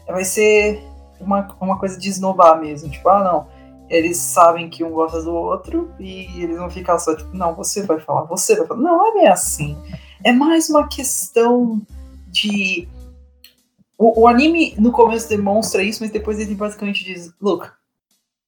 vai- 0.07 0.25
ser 0.25 0.81
uma, 1.19 1.47
uma 1.61 1.77
coisa 1.77 1.95
de 1.99 2.09
esnobar 2.09 2.59
mesmo. 2.59 2.89
Tipo, 2.89 3.07
ah, 3.07 3.23
não. 3.23 3.47
Eles 3.91 4.15
sabem 4.15 4.69
que 4.69 4.85
um 4.85 4.91
gosta 4.91 5.21
do 5.21 5.33
outro 5.33 5.93
e 5.99 6.41
eles 6.41 6.57
vão 6.57 6.69
ficar 6.69 6.97
só, 6.97 7.13
tipo, 7.13 7.35
não, 7.35 7.53
você 7.53 7.83
vai 7.85 7.99
falar, 7.99 8.23
você 8.23 8.55
vai 8.55 8.65
falar. 8.65 8.79
Não, 8.79 9.05
é 9.09 9.13
bem 9.13 9.27
assim. 9.27 9.77
É 10.23 10.31
mais 10.31 10.69
uma 10.69 10.87
questão 10.87 11.81
de. 12.27 12.87
O, 13.97 14.21
o 14.21 14.27
anime 14.27 14.73
no 14.79 14.93
começo 14.93 15.27
demonstra 15.27 15.83
isso, 15.83 16.01
mas 16.01 16.09
depois 16.11 16.39
ele 16.39 16.55
basicamente 16.55 17.03
diz: 17.03 17.33
Look, 17.41 17.69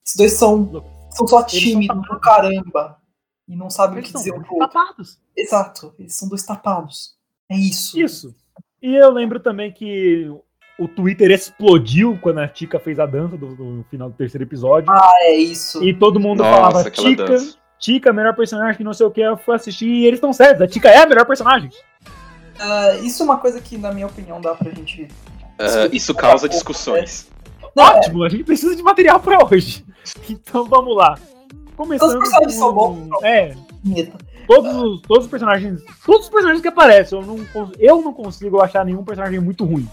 esses 0.05 0.15
dois 0.15 0.31
são, 0.33 0.55
Look, 0.63 0.87
são 1.11 1.27
só 1.27 1.43
tímidos 1.43 1.95
do 1.97 2.01
tapados. 2.03 2.21
caramba. 2.23 2.97
E 3.45 3.55
não 3.57 3.69
sabem 3.69 3.97
o 3.97 3.99
Eles 3.99 4.07
que 4.07 4.13
são 4.13 4.21
dizer 4.21 4.33
um 4.33 4.41
pro 4.41 4.55
outro. 4.55 4.69
tapados. 4.69 5.19
Exato, 5.35 5.93
eles 5.99 6.15
são 6.15 6.29
dois 6.29 6.43
tapados. 6.43 7.17
É 7.49 7.57
isso. 7.57 7.99
Isso. 7.99 8.33
E 8.81 8.95
eu 8.95 9.11
lembro 9.11 9.41
também 9.41 9.73
que 9.73 10.31
o 10.79 10.87
Twitter 10.87 11.29
explodiu 11.31 12.17
quando 12.21 12.39
a 12.39 12.47
Tika 12.47 12.79
fez 12.79 12.99
a 12.99 13.05
dança 13.05 13.37
do, 13.37 13.55
do 13.55 13.85
final 13.89 14.09
do 14.09 14.15
terceiro 14.15 14.43
episódio. 14.43 14.91
Ah, 14.91 15.11
é 15.21 15.35
isso. 15.35 15.83
E 15.83 15.93
todo 15.93 16.19
mundo 16.19 16.39
Nossa, 16.39 16.55
falava 16.55 16.83
dança. 16.83 17.57
Tika, 17.79 18.13
melhor 18.13 18.35
personagem, 18.35 18.77
que 18.77 18.83
não 18.83 18.93
sei 18.93 19.05
o 19.05 19.11
que. 19.11 19.21
Eu 19.21 19.37
fui 19.37 19.55
assistir 19.55 19.87
e 19.87 20.05
eles 20.05 20.17
estão 20.17 20.31
certos. 20.31 20.61
A 20.61 20.67
Tika 20.67 20.89
é 20.89 21.03
a 21.03 21.05
melhor 21.05 21.25
personagem. 21.25 21.69
Ah, 22.59 22.95
isso 23.03 23.21
é 23.21 23.25
uma 23.25 23.37
coisa 23.37 23.59
que, 23.59 23.77
na 23.77 23.91
minha 23.91 24.07
opinião, 24.07 24.39
dá 24.39 24.55
pra 24.55 24.71
gente. 24.71 25.07
Ah, 25.59 25.89
isso 25.91 26.15
causa 26.15 26.47
discussões. 26.47 27.29
Não, 27.75 27.83
é, 27.83 27.97
Ótimo, 27.97 28.23
a 28.23 28.29
gente 28.29 28.43
precisa 28.43 28.75
de 28.75 28.83
material 28.83 29.19
pra 29.19 29.45
hoje. 29.45 29.85
Então 30.29 30.65
vamos 30.65 30.95
lá. 30.95 31.17
Começando 31.75 32.11
Todos 32.11 32.23
os 32.23 32.29
personagens 32.29 32.59
são 32.59 32.73
com... 32.73 32.93
bons. 32.93 33.23
É, 33.23 33.55
todos 34.47 34.75
os, 34.75 35.01
todos 35.01 35.25
os 35.25 35.31
personagens. 35.31 35.81
Todos 36.05 36.25
os 36.25 36.29
personagens 36.29 36.61
que 36.61 36.67
aparecem, 36.67 37.19
eu 37.19 37.25
não, 37.25 37.71
eu 37.79 38.01
não 38.01 38.13
consigo 38.13 38.61
achar 38.61 38.85
nenhum 38.85 39.03
personagem 39.03 39.39
muito 39.39 39.65
ruim. 39.65 39.87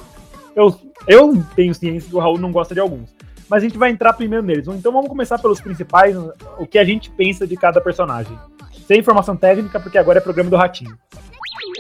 Eu, 0.55 0.75
eu 1.07 1.45
tenho 1.55 1.75
ciência 1.75 2.09
que 2.09 2.17
o 2.17 2.19
Raul 2.19 2.39
não 2.39 2.53
gosta 2.53 2.75
de 2.75 2.81
alguns. 2.81 3.15
Mas 3.49 3.63
a 3.63 3.67
gente 3.67 3.79
vai 3.79 3.91
entrar 3.91 4.13
primeiro 4.13 4.45
neles. 4.45 4.67
Então 4.69 4.93
vamos 4.93 5.09
começar 5.09 5.39
pelos 5.39 5.61
principais, 5.61 6.17
o 6.59 6.67
que 6.67 6.79
a 6.79 6.85
gente 6.85 7.11
pensa 7.11 7.47
de 7.47 7.57
cada 7.57 7.81
personagem. 7.81 8.39
Sem 8.87 9.01
informação 9.01 9.37
técnica, 9.37 9.81
porque 9.81 9.99
agora 9.99 10.19
é 10.19 10.21
programa 10.21 10.51
do 10.51 10.57
Ratinho. 10.57 10.97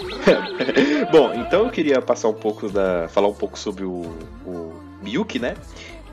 Bom, 1.12 1.33
então 1.35 1.65
eu 1.65 1.71
queria 1.71 2.00
passar 2.00 2.29
um 2.29 2.35
pouco 2.35 2.69
da. 2.69 3.09
falar 3.09 3.29
um 3.29 3.35
pouco 3.35 3.59
sobre 3.59 3.85
o, 3.85 4.03
o 4.45 4.73
né? 5.41 5.55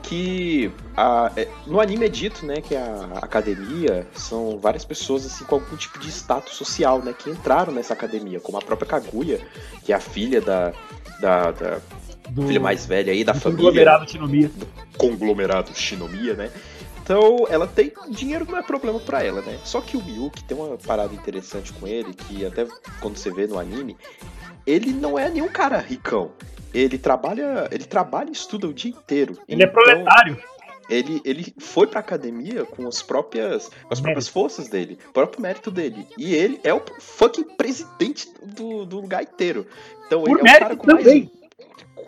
Que 0.02 0.70
a- 0.96 1.30
é, 1.36 1.48
no 1.66 1.80
anime 1.80 2.06
é 2.06 2.08
dito, 2.08 2.46
né, 2.46 2.60
que 2.62 2.74
a 2.74 3.08
academia 3.20 4.06
são 4.14 4.58
várias 4.58 4.84
pessoas 4.84 5.26
assim 5.26 5.44
com 5.44 5.56
algum 5.56 5.76
tipo 5.76 5.98
de 5.98 6.08
status 6.08 6.54
social, 6.54 7.00
né, 7.00 7.12
que 7.12 7.28
entraram 7.28 7.72
nessa 7.72 7.92
academia, 7.92 8.40
como 8.40 8.56
a 8.56 8.62
própria 8.62 8.88
Kaguya, 8.88 9.38
que 9.84 9.92
é 9.92 9.96
a 9.96 10.00
filha 10.00 10.40
da, 10.40 10.72
da, 11.20 11.50
da 11.50 11.78
Do, 12.28 12.46
filha 12.46 12.60
mais 12.60 12.86
velha 12.86 13.12
aí 13.12 13.24
da 13.24 13.32
do 13.32 13.40
família, 13.40 13.86
conglomerado 13.90 14.06
Shinomiya. 14.10 14.50
conglomerado 14.96 15.74
Shinomiya, 15.74 16.34
né? 16.34 16.52
Então, 17.02 17.46
ela 17.48 17.66
tem 17.66 17.92
dinheiro 18.10 18.46
não 18.50 18.58
é 18.58 18.62
problema 18.62 19.00
pra 19.00 19.22
ela, 19.24 19.40
né? 19.40 19.58
Só 19.64 19.80
que 19.80 19.96
o 19.96 20.04
Miyuki 20.04 20.44
tem 20.44 20.56
uma 20.56 20.76
parada 20.76 21.14
interessante 21.14 21.72
com 21.72 21.86
ele, 21.86 22.12
que 22.12 22.44
até 22.44 22.66
quando 23.00 23.16
você 23.16 23.30
vê 23.30 23.46
no 23.46 23.58
anime, 23.58 23.96
ele 24.66 24.92
não 24.92 25.18
é 25.18 25.30
nenhum 25.30 25.48
cara 25.48 25.78
ricão. 25.78 26.32
Ele 26.74 26.98
trabalha, 26.98 27.66
ele 27.72 27.84
trabalha 27.84 28.28
e 28.28 28.32
estuda 28.32 28.66
o 28.68 28.74
dia 28.74 28.90
inteiro. 28.90 29.38
Ele 29.48 29.62
é 29.62 29.66
Então, 29.66 29.82
proletário. 29.82 30.38
Ele, 30.90 31.20
ele 31.24 31.54
foi 31.58 31.86
pra 31.86 32.00
academia 32.00 32.64
com 32.64 32.86
as 32.86 33.02
próprias, 33.02 33.68
com 33.68 33.92
as 33.92 34.00
próprias 34.00 34.26
forças 34.28 34.68
dele, 34.68 34.98
o 35.08 35.12
próprio 35.12 35.40
mérito 35.42 35.70
dele. 35.70 36.06
E 36.16 36.34
ele 36.34 36.60
é 36.64 36.72
o 36.74 36.82
fucking 36.98 37.44
presidente 37.56 38.28
do, 38.42 38.84
do 38.86 39.00
lugar 39.00 39.22
inteiro. 39.22 39.66
Então 40.06 40.22
Por 40.22 40.30
ele 40.30 40.38
é 40.38 40.42
o 40.42 40.44
mérito 40.44 40.60
cara 40.60 40.76
com 40.76 40.86
mais 40.86 41.04
também. 41.04 41.30
o 41.34 41.37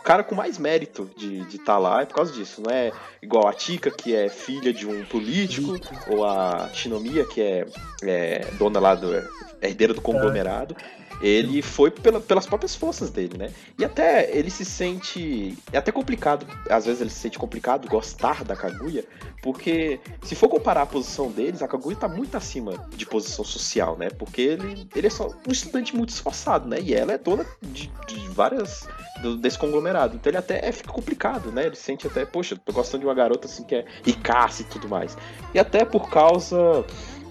cara 0.00 0.22
com 0.22 0.34
mais 0.34 0.58
mérito 0.58 1.10
de 1.16 1.40
estar 1.54 1.78
lá 1.78 2.02
é 2.02 2.06
por 2.06 2.14
causa 2.14 2.32
disso. 2.32 2.62
Não 2.62 2.70
é 2.70 2.92
igual 3.22 3.46
a 3.46 3.52
Tika, 3.52 3.90
que 3.90 4.14
é 4.14 4.28
filha 4.28 4.72
de 4.72 4.86
um 4.86 5.04
político, 5.04 5.78
ou 6.08 6.24
a 6.24 6.68
Shinomiya, 6.72 7.24
que 7.24 7.40
é, 7.40 7.66
é 8.02 8.46
dona 8.58 8.80
lá 8.80 8.94
do. 8.94 9.14
é 9.14 9.24
herdeira 9.62 9.94
do 9.94 10.00
conglomerado. 10.00 10.76
Ele 11.20 11.60
foi 11.62 11.90
pela- 11.90 12.20
pelas 12.20 12.46
próprias 12.46 12.74
forças 12.74 13.10
dele, 13.10 13.36
né? 13.36 13.50
E 13.78 13.84
até 13.84 14.30
ele 14.36 14.50
se 14.50 14.64
sente. 14.64 15.56
É 15.72 15.78
até 15.78 15.92
complicado, 15.92 16.46
às 16.68 16.86
vezes 16.86 17.00
ele 17.00 17.10
se 17.10 17.18
sente 17.20 17.38
complicado 17.38 17.88
gostar 17.88 18.42
da 18.44 18.56
Kaguya, 18.56 19.04
porque 19.42 20.00
se 20.22 20.34
for 20.34 20.48
comparar 20.48 20.82
a 20.82 20.86
posição 20.86 21.30
deles, 21.30 21.62
a 21.62 21.68
Kaguya 21.68 21.96
tá 21.96 22.08
muito 22.08 22.36
acima 22.36 22.72
de 22.96 23.04
posição 23.06 23.44
social, 23.44 23.96
né? 23.98 24.08
Porque 24.10 24.40
ele, 24.40 24.88
ele 24.94 25.06
é 25.06 25.10
só 25.10 25.28
um 25.46 25.52
estudante 25.52 25.94
muito 25.94 26.08
esforçado, 26.10 26.68
né? 26.68 26.78
E 26.80 26.94
ela 26.94 27.12
é 27.12 27.18
dona 27.18 27.44
de, 27.62 27.90
de 28.06 28.28
várias 28.30 28.88
do- 29.22 29.36
desse 29.36 29.58
conglomerado. 29.58 30.16
Então 30.16 30.30
ele 30.30 30.38
até 30.38 30.66
é, 30.66 30.72
fica 30.72 30.90
complicado, 30.90 31.52
né? 31.52 31.66
Ele 31.66 31.76
sente 31.76 32.06
até, 32.06 32.24
poxa, 32.24 32.56
tô 32.64 32.72
gostando 32.72 33.00
de 33.02 33.06
uma 33.06 33.14
garota 33.14 33.46
assim 33.46 33.62
que 33.64 33.74
é 33.74 33.84
ricaça 34.04 34.62
e 34.62 34.64
tudo 34.64 34.88
mais. 34.88 35.16
E 35.54 35.58
até 35.58 35.84
por 35.84 36.08
causa 36.10 36.84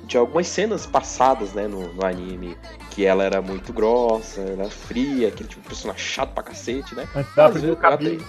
de 0.09 0.17
algumas 0.17 0.47
cenas 0.47 0.87
passadas, 0.87 1.53
né, 1.53 1.67
no, 1.67 1.93
no 1.93 2.03
anime, 2.03 2.57
que 2.89 3.05
ela 3.05 3.23
era 3.23 3.41
muito 3.43 3.71
grossa, 3.71 4.41
era 4.41 4.67
fria, 4.69 5.27
aquele 5.27 5.47
tipo 5.47 5.61
de 5.61 5.67
personagem 5.67 6.03
chato 6.03 6.33
pra 6.33 6.41
cacete, 6.43 6.95
né? 6.95 7.07
O 7.15 7.51
vezes 7.53 7.63
eu 7.63 7.73
até- 7.73 7.81
cabelo. 7.81 8.25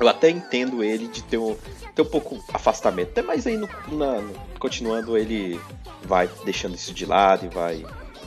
Eu 0.00 0.08
até 0.08 0.30
entendo 0.30 0.82
ele 0.82 1.08
de 1.08 1.22
ter 1.24 1.38
um, 1.38 1.56
ter 1.94 2.02
um 2.02 2.06
pouco 2.06 2.38
afastamento. 2.54 3.08
Até 3.10 3.20
mais 3.20 3.46
aí, 3.48 3.56
no, 3.56 3.68
na- 3.90 4.20
no- 4.20 4.32
continuando, 4.60 5.18
ele 5.18 5.60
vai 6.04 6.28
deixando 6.44 6.76
isso 6.76 6.94
de 6.94 7.04
lado 7.04 7.46
e 7.46 7.48
vai 7.48 7.84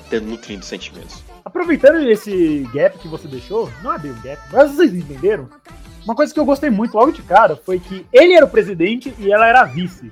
tendo, 0.10 0.27
nutrindo 0.27 0.65
sentimentos. 0.65 1.24
Aproveitando 1.46 2.01
esse 2.10 2.67
gap 2.74 3.00
que 3.00 3.08
você 3.08 3.25
deixou, 3.27 3.72
não 3.82 3.94
é 3.94 3.98
bem 3.98 4.12
um 4.12 4.22
gap, 4.22 4.41
mas 4.51 4.72
vocês 4.72 4.94
entenderam? 4.94 5.50
Uma 6.03 6.13
coisa 6.13 6.34
que 6.34 6.39
eu 6.39 6.46
gostei 6.46 6.70
muito 6.70 6.94
logo 6.94 7.12
de 7.13 7.22
cara 7.22 7.55
foi 7.55 7.79
que 7.79 8.05
ele 8.12 8.34
era 8.34 8.46
o 8.46 8.50
presidente 8.50 9.15
e 9.17 9.32
ela 9.32 9.48
era 9.48 9.62
a 9.62 9.65
vice. 9.65 10.12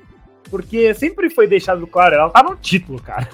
Porque 0.53 0.93
sempre 0.93 1.31
foi 1.31 1.47
deixado 1.47 1.87
claro, 1.87 2.13
ela 2.13 2.29
tá 2.29 2.43
no 2.43 2.55
título, 2.55 3.01
cara. 3.01 3.27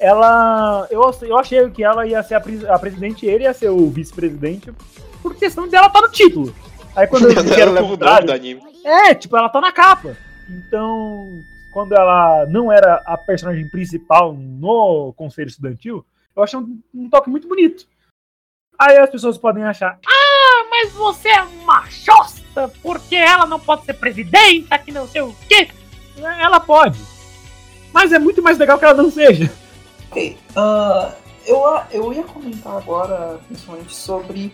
Ela. 0.00 0.88
Eu, 0.90 1.02
eu 1.22 1.38
achei 1.38 1.70
que 1.70 1.84
ela 1.84 2.04
ia 2.04 2.20
ser 2.20 2.34
a, 2.34 2.42
a 2.74 2.78
presidente 2.80 3.24
e 3.24 3.28
ele 3.28 3.44
ia 3.44 3.54
ser 3.54 3.68
o 3.68 3.88
vice-presidente. 3.90 4.72
Por 5.22 5.36
questão 5.36 5.68
dela 5.68 5.88
tá 5.88 6.00
no 6.00 6.10
título. 6.10 6.52
Aí 6.96 7.06
quando 7.06 7.30
eu 7.30 7.44
vi 7.44 7.48
que 7.48 7.60
era 7.60 7.70
ela 7.70 7.70
o 7.70 7.74
leva 7.74 7.86
o 7.86 7.90
nome 7.90 7.98
contrário, 8.00 8.26
do 8.26 8.32
anime. 8.32 8.60
é, 8.82 9.14
tipo, 9.14 9.36
ela 9.36 9.48
tá 9.48 9.60
na 9.60 9.70
capa. 9.70 10.16
Então, 10.50 11.28
quando 11.72 11.92
ela 11.92 12.44
não 12.46 12.72
era 12.72 13.00
a 13.06 13.16
personagem 13.16 13.68
principal 13.68 14.32
no 14.34 15.12
conselho 15.12 15.46
estudantil, 15.46 16.04
eu 16.34 16.42
achei 16.42 16.58
um, 16.58 16.76
um 16.92 17.08
toque 17.08 17.30
muito 17.30 17.46
bonito. 17.46 17.86
Aí 18.76 18.98
as 18.98 19.10
pessoas 19.10 19.38
podem 19.38 19.62
achar, 19.62 20.00
ah, 20.04 20.66
mas 20.68 20.90
você 20.90 21.28
é 21.28 21.42
uma 21.44 21.88
chosta, 21.88 22.68
porque 22.82 23.14
ela 23.14 23.46
não 23.46 23.60
pode 23.60 23.84
ser 23.84 23.94
presidenta, 23.94 24.76
que 24.76 24.90
não 24.90 25.06
sei 25.06 25.22
o 25.22 25.32
quê. 25.48 25.68
Ela 26.16 26.60
pode. 26.60 26.98
Mas 27.92 28.12
é 28.12 28.18
muito 28.18 28.42
mais 28.42 28.58
legal 28.58 28.78
que 28.78 28.84
ela 28.84 28.94
não 28.94 29.10
seja. 29.10 29.52
Ok. 30.10 30.38
Uh, 30.56 31.12
eu, 31.46 31.62
eu 31.90 32.12
ia 32.12 32.24
comentar 32.24 32.76
agora, 32.76 33.38
principalmente, 33.46 33.94
sobre, 33.94 34.52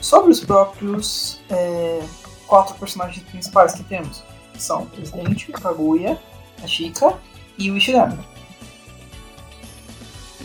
sobre 0.00 0.32
os 0.32 0.40
próprios 0.40 1.40
é, 1.48 2.02
quatro 2.46 2.74
personagens 2.74 3.24
principais 3.24 3.74
que 3.74 3.84
temos. 3.84 4.22
São 4.58 4.82
o 4.82 4.86
Presidente, 4.86 5.50
a 5.52 5.60
Kaguya, 5.60 6.18
a 6.62 6.66
Shika 6.66 7.18
e 7.58 7.70
o 7.70 7.76
Ishigami. 7.76 8.18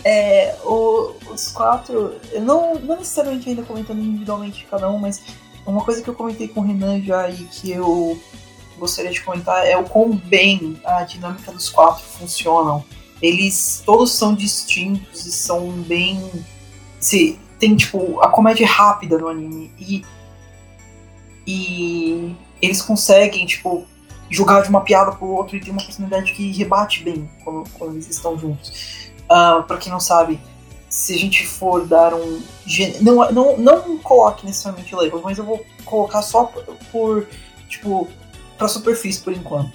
É, 0.03 0.55
o, 0.63 1.13
os 1.29 1.49
quatro, 1.51 2.15
não, 2.41 2.75
não 2.75 2.97
necessariamente 2.97 3.49
ainda 3.49 3.63
comentando 3.63 3.99
individualmente 3.99 4.65
cada 4.69 4.89
um, 4.89 4.97
mas 4.97 5.21
uma 5.65 5.83
coisa 5.83 6.01
que 6.01 6.09
eu 6.09 6.15
comentei 6.15 6.47
com 6.47 6.61
o 6.61 6.63
Renan 6.63 7.01
já 7.01 7.29
e 7.29 7.43
que 7.45 7.71
eu 7.71 8.19
gostaria 8.79 9.11
de 9.11 9.21
comentar 9.21 9.65
é 9.65 9.77
o 9.77 9.83
quão 9.83 10.11
bem 10.11 10.79
a 10.83 11.03
dinâmica 11.03 11.51
dos 11.51 11.69
quatro 11.69 12.03
funcionam. 12.03 12.83
Eles 13.21 13.83
todos 13.85 14.11
são 14.11 14.33
distintos 14.33 15.25
e 15.25 15.31
são 15.31 15.71
bem. 15.83 16.31
Se, 16.99 17.37
tem 17.59 17.75
tipo 17.75 18.19
a 18.21 18.29
comédia 18.29 18.65
rápida 18.65 19.17
no 19.17 19.27
anime 19.27 19.71
e. 19.77 20.05
E 21.45 22.35
eles 22.61 22.81
conseguem, 22.81 23.45
tipo, 23.45 23.85
jogar 24.29 24.61
de 24.61 24.69
uma 24.69 24.81
piada 24.81 25.11
pro 25.11 25.27
outro 25.27 25.57
e 25.57 25.59
ter 25.59 25.71
uma 25.71 25.83
personalidade 25.83 26.33
que 26.33 26.51
rebate 26.51 27.03
bem 27.03 27.29
quando, 27.43 27.69
quando 27.71 27.93
eles 27.93 28.07
estão 28.07 28.37
juntos. 28.37 29.09
Uh, 29.25 29.63
para 29.63 29.77
quem 29.77 29.91
não 29.91 29.99
sabe, 29.99 30.39
se 30.89 31.13
a 31.13 31.17
gente 31.17 31.45
for 31.45 31.85
dar 31.85 32.13
um. 32.13 32.41
Não, 33.01 33.31
não, 33.31 33.57
não 33.57 33.97
coloque 33.99 34.45
necessariamente 34.45 34.93
labels, 34.93 35.21
mas 35.23 35.37
eu 35.37 35.43
vou 35.43 35.65
colocar 35.85 36.21
só 36.21 36.45
por, 36.45 36.63
por 36.91 37.27
tipo, 37.67 38.07
pra 38.59 38.67
superfície 38.67 39.21
por 39.21 39.33
enquanto. 39.33 39.73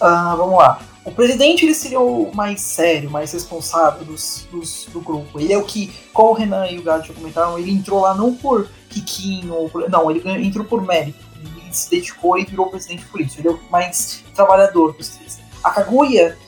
Uh, 0.00 0.36
vamos 0.36 0.56
lá. 0.56 0.80
O 1.04 1.10
presidente 1.10 1.64
ele 1.64 1.74
seria 1.74 2.00
o 2.00 2.34
mais 2.34 2.60
sério, 2.60 3.10
mais 3.10 3.32
responsável 3.32 4.04
dos, 4.04 4.46
dos, 4.50 4.86
do 4.92 5.00
grupo. 5.00 5.40
Ele 5.40 5.52
é 5.52 5.58
o 5.58 5.64
que, 5.64 5.92
como 6.12 6.30
o 6.30 6.34
Renan 6.34 6.66
e 6.68 6.78
o 6.78 6.82
Gato 6.82 7.08
já 7.08 7.14
comentaram, 7.14 7.58
ele 7.58 7.72
entrou 7.72 8.00
lá 8.00 8.14
não 8.14 8.34
por 8.34 8.68
Kikinho, 8.88 9.52
ou 9.52 9.68
por, 9.68 9.90
não, 9.90 10.10
ele 10.10 10.46
entrou 10.46 10.64
por 10.64 10.82
mérito. 10.82 11.18
Ele 11.36 11.72
se 11.74 11.90
dedicou 11.90 12.38
e 12.38 12.44
virou 12.44 12.70
presidente 12.70 13.04
por 13.06 13.20
isso. 13.20 13.40
Ele 13.40 13.48
é 13.48 13.50
o 13.50 13.60
mais 13.70 14.22
trabalhador 14.34 14.92
dos 14.92 15.08
três. 15.08 15.40
A 15.64 15.70
Kaguya 15.70 16.38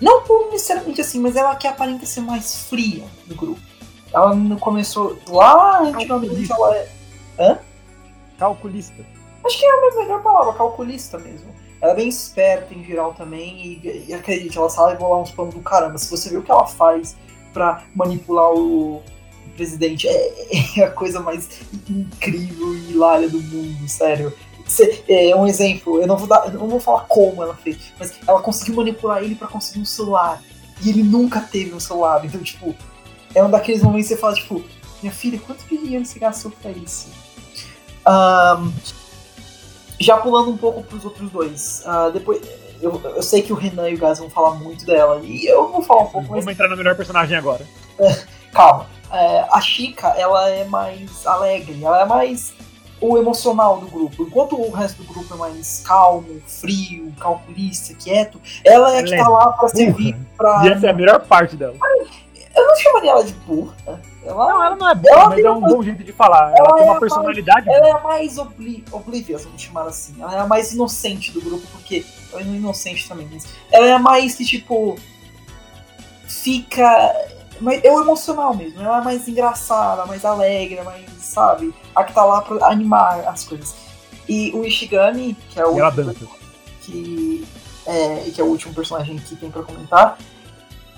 não 0.00 0.22
necessariamente 0.50 1.00
assim, 1.00 1.20
mas 1.20 1.36
ela 1.36 1.54
que 1.54 1.66
aparenta 1.66 2.06
ser 2.06 2.20
mais 2.20 2.64
fria 2.64 3.04
no 3.26 3.34
grupo. 3.34 3.60
Ela 4.12 4.36
começou 4.58 5.18
lá 5.28 5.82
antigamente, 5.82 6.50
ela 6.50 6.76
é. 6.76 6.88
Hã? 7.38 7.58
Calculista. 8.38 9.19
Acho 9.44 9.58
que 9.58 9.64
é 9.64 9.70
a 9.70 9.96
melhor 9.96 10.22
palavra, 10.22 10.52
calculista 10.54 11.18
mesmo. 11.18 11.54
Ela 11.80 11.92
é 11.92 11.96
bem 11.96 12.08
esperta 12.08 12.74
em 12.74 12.84
geral 12.84 13.14
também, 13.14 13.80
e, 13.82 14.06
e 14.08 14.14
acredite, 14.14 14.58
ela 14.58 14.68
sabe 14.68 14.98
bolar 14.98 15.20
uns 15.20 15.30
planos 15.30 15.54
do 15.54 15.60
caramba. 15.60 15.96
Se 15.96 16.10
você 16.10 16.28
vê 16.28 16.36
o 16.36 16.42
que 16.42 16.50
ela 16.50 16.66
faz 16.66 17.16
para 17.52 17.84
manipular 17.94 18.52
o 18.52 19.02
presidente, 19.56 20.06
é, 20.06 20.78
é, 20.78 20.84
a 20.84 20.90
coisa 20.90 21.20
mais 21.20 21.48
incrível 21.88 22.74
e 22.74 22.90
hilária 22.90 23.28
do 23.28 23.40
mundo, 23.40 23.88
sério. 23.88 24.32
É 25.08 25.34
um 25.34 25.46
exemplo, 25.46 26.00
eu 26.00 26.06
não 26.06 26.16
vou 26.16 26.28
dar, 26.28 26.46
eu 26.46 26.60
não 26.60 26.68
vou 26.68 26.78
falar 26.78 27.06
como 27.08 27.42
ela 27.42 27.56
fez, 27.56 27.92
mas 27.98 28.14
ela 28.26 28.40
conseguiu 28.40 28.76
manipular 28.76 29.22
ele 29.22 29.34
para 29.34 29.48
conseguir 29.48 29.80
um 29.80 29.84
celular. 29.84 30.40
E 30.82 30.88
ele 30.88 31.02
nunca 31.02 31.40
teve 31.40 31.74
um 31.74 31.80
celular. 31.80 32.24
Então, 32.24 32.42
tipo, 32.42 32.74
é 33.34 33.42
um 33.42 33.50
daqueles 33.50 33.82
momentos 33.82 34.08
que 34.08 34.14
você 34.14 34.20
fala, 34.20 34.34
tipo, 34.34 34.62
minha 35.02 35.12
filha, 35.12 35.40
quanto 35.44 35.66
dinheiro 35.66 36.04
você 36.04 36.18
gastou 36.18 36.50
pra 36.52 36.70
isso? 36.70 37.08
Um, 38.06 38.72
já 40.00 40.16
pulando 40.16 40.50
um 40.50 40.56
pouco 40.56 40.82
pros 40.82 41.04
outros 41.04 41.30
dois. 41.30 41.84
Uh, 41.86 42.10
depois. 42.10 42.40
Eu, 42.80 42.98
eu, 43.04 43.22
sei 43.22 43.42
que 43.42 43.52
o 43.52 43.56
Renan 43.56 43.90
e 43.90 43.94
o 43.94 43.98
Gaz 43.98 44.18
vão 44.18 44.30
falar 44.30 44.54
muito 44.54 44.86
dela. 44.86 45.20
E 45.22 45.44
eu 45.44 45.70
vou 45.70 45.82
falar 45.82 46.04
um 46.04 46.06
pouco 46.06 46.28
Vamos 46.28 46.46
mas... 46.46 46.54
entrar 46.54 46.66
no 46.66 46.76
melhor 46.78 46.96
personagem 46.96 47.36
agora. 47.36 47.66
Calma. 48.54 48.86
É, 49.12 49.44
a 49.50 49.60
Chica, 49.60 50.08
ela 50.16 50.48
é 50.48 50.64
mais 50.64 51.26
alegre, 51.26 51.84
ela 51.84 52.00
é 52.00 52.04
mais 52.06 52.54
o 53.00 53.18
emocional 53.18 53.78
do 53.78 53.86
grupo. 53.86 54.22
Enquanto 54.22 54.58
o 54.58 54.70
resto 54.70 55.02
do 55.02 55.12
grupo 55.12 55.34
é 55.34 55.36
mais 55.36 55.82
calmo, 55.86 56.40
frio, 56.46 57.12
calculista, 57.18 57.92
quieto, 57.94 58.40
ela 58.64 58.94
é 58.94 58.98
ela 58.98 59.02
que 59.02 59.16
tá 59.16 59.28
lá 59.28 59.52
pra 59.52 59.68
servir 59.68 60.16
pra. 60.36 60.62
E 60.64 60.68
essa 60.68 60.86
é 60.86 60.90
a 60.90 60.94
melhor 60.94 61.20
parte 61.26 61.56
dela. 61.56 61.74
Eu 62.54 62.66
não 62.66 62.76
chamaria 62.76 63.10
ela 63.10 63.24
de 63.24 63.32
burra. 63.32 63.74
Ela, 64.22 64.52
não, 64.52 64.64
ela 64.64 64.76
não 64.76 64.88
é 64.88 64.94
burra, 64.94 65.28
mas 65.30 65.44
é 65.44 65.50
um 65.50 65.60
bom 65.60 65.82
jeito 65.82 66.04
de 66.04 66.12
falar. 66.12 66.52
Ela, 66.54 66.68
ela 66.68 66.74
tem 66.74 66.84
uma 66.84 66.96
é 66.96 67.00
personalidade. 67.00 67.66
Mais, 67.66 67.78
ela 67.78 67.88
é 67.88 67.92
a 67.92 68.00
mais 68.00 68.38
obli 68.38 68.84
oblivious, 68.92 69.44
vamos 69.44 69.62
chamar 69.62 69.86
assim. 69.86 70.14
Ela 70.20 70.36
é 70.36 70.40
a 70.40 70.46
mais 70.46 70.72
inocente 70.72 71.32
do 71.32 71.40
grupo, 71.40 71.66
porque. 71.72 72.04
Ela 72.32 72.42
é 72.42 72.44
inocente 72.44 73.08
também, 73.08 73.28
mas. 73.32 73.46
Ela 73.72 73.86
é 73.86 73.92
a 73.92 73.98
mais 73.98 74.34
que, 74.34 74.44
tipo. 74.44 74.96
Fica 76.26 77.12
mas 77.60 77.84
é 77.84 77.92
o 77.92 78.00
emocional 78.00 78.54
mesmo, 78.54 78.80
ela 78.80 79.00
é 79.00 79.04
mais 79.04 79.28
engraçada, 79.28 80.06
mais 80.06 80.24
alegre, 80.24 80.80
mais, 80.82 81.04
sabe? 81.18 81.74
A 81.94 82.02
que 82.02 82.14
tá 82.14 82.24
lá 82.24 82.40
pra 82.40 82.66
animar 82.68 83.20
as 83.28 83.44
coisas. 83.44 83.74
E 84.26 84.50
o 84.54 84.64
Ishigami, 84.64 85.36
que 85.50 85.60
é 85.60 85.66
o. 85.66 85.76
último, 86.06 86.30
que, 86.80 87.46
é, 87.86 88.30
que 88.30 88.40
é 88.40 88.44
o 88.44 88.46
último 88.46 88.72
personagem 88.72 89.18
que 89.18 89.36
tem 89.36 89.50
pra 89.50 89.62
comentar. 89.62 90.16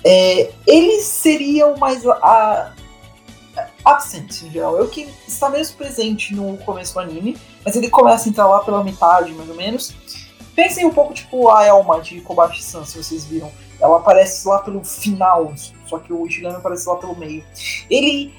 É, 0.05 0.53
ele 0.67 1.01
seria 1.01 1.67
o 1.67 1.79
mais. 1.79 2.07
A, 2.07 2.73
absent 3.85 4.43
em 4.43 4.51
geral. 4.51 4.79
É 4.79 4.83
o 4.83 4.89
que 4.89 5.09
está 5.27 5.49
menos 5.49 5.71
presente 5.71 6.35
no 6.35 6.57
começo 6.59 6.95
do 6.95 7.01
anime, 7.01 7.37
mas 7.65 7.77
ele 7.77 7.89
começa 7.89 8.29
a 8.29 8.31
entrar 8.31 8.47
lá 8.47 8.61
pela 8.61 8.83
metade, 8.83 9.33
mais 9.33 9.49
ou 9.49 9.57
menos. 9.57 9.95
Pensem 10.55 10.85
um 10.85 10.93
pouco 10.93 11.15
tipo 11.15 11.49
a 11.49 11.65
Elma 11.67 12.01
de 12.01 12.21
Kobashi-san, 12.21 12.85
se 12.85 13.03
vocês 13.03 13.25
viram. 13.25 13.51
Ela 13.81 13.97
aparece 13.97 14.47
lá 14.47 14.59
pelo 14.59 14.85
final, 14.85 15.53
só 15.87 15.99
que 15.99 16.13
o 16.13 16.27
Ishigami 16.27 16.57
aparece 16.57 16.89
lá 16.89 16.97
pelo 16.97 17.17
meio. 17.17 17.45
Ele 17.91 18.33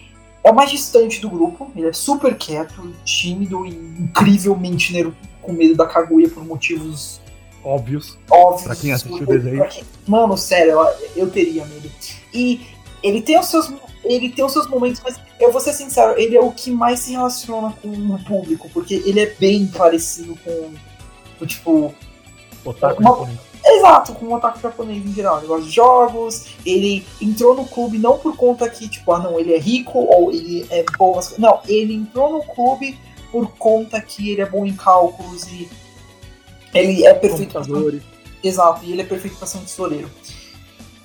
é 0.43 0.51
o 0.51 0.55
mais 0.55 0.69
distante 0.69 1.19
do 1.19 1.29
grupo, 1.29 1.71
ele 1.75 1.87
é 1.87 1.93
super 1.93 2.37
quieto, 2.37 2.93
tímido 3.03 3.65
e 3.65 3.69
incrivelmente 3.69 5.13
com 5.41 5.51
medo 5.51 5.75
da 5.75 5.85
Kaguya 5.85 6.29
por 6.29 6.45
motivos 6.45 7.19
óbvios. 7.63 8.17
Óbvios. 8.29 8.63
Pra 8.63 8.75
quem 8.75 8.91
assistiu 8.91 9.23
o 9.23 9.25
desenho. 9.25 9.67
Quem... 9.69 9.83
Mano, 10.07 10.37
sério, 10.37 10.77
eu 11.15 11.29
teria 11.29 11.65
medo. 11.65 11.89
E 12.33 12.61
ele 13.01 13.21
tem 13.21 13.39
os 13.39 13.47
seus 13.47 13.71
ele 14.03 14.29
tem 14.29 14.43
os 14.43 14.51
seus 14.51 14.67
momentos, 14.67 15.01
mas 15.03 15.19
eu 15.39 15.51
vou 15.51 15.61
ser 15.61 15.73
sincero, 15.73 16.19
ele 16.19 16.35
é 16.35 16.41
o 16.41 16.51
que 16.51 16.71
mais 16.71 16.99
se 16.99 17.11
relaciona 17.11 17.73
com 17.81 17.87
o 17.87 18.23
público, 18.23 18.69
porque 18.73 18.95
ele 19.05 19.19
é 19.19 19.33
bem 19.39 19.67
parecido 19.67 20.37
com, 20.43 20.73
com 21.39 21.45
tipo. 21.45 21.93
Otaku 22.65 23.01
uma, 23.01 23.29
Exato, 23.65 24.13
com 24.13 24.25
o 24.25 24.33
otaku 24.33 24.59
japonês 24.59 25.05
em 25.05 25.13
geral. 25.13 25.37
Ele 25.37 25.47
gosta 25.47 25.65
de 25.65 25.71
jogos, 25.71 26.47
ele 26.65 27.05
entrou 27.21 27.55
no 27.55 27.65
clube 27.65 27.97
não 27.97 28.17
por 28.17 28.35
conta 28.35 28.69
que, 28.69 28.89
tipo, 28.89 29.11
ah 29.13 29.19
não, 29.19 29.39
ele 29.39 29.53
é 29.53 29.57
rico 29.57 29.99
ou 29.99 30.31
ele 30.31 30.65
é 30.69 30.83
bom. 30.97 31.17
Não, 31.37 31.61
ele 31.65 31.93
entrou 31.93 32.33
no 32.33 32.43
clube 32.43 32.97
por 33.31 33.47
conta 33.57 33.99
que 34.01 34.31
ele 34.31 34.41
é 34.41 34.45
bom 34.45 34.65
em 34.65 34.75
cálculos 34.75 35.43
e 35.47 35.69
ele 36.73 37.05
é 37.05 37.13
perfeito 37.13 37.53
pra 37.53 37.61
Exato, 38.43 38.83
e 38.83 38.91
ele 38.91 39.01
é 39.01 39.05
perfeito 39.05 39.37
para 39.37 39.47
ser 39.47 39.57
um 39.57 39.63
tesoureiro. 39.63 40.09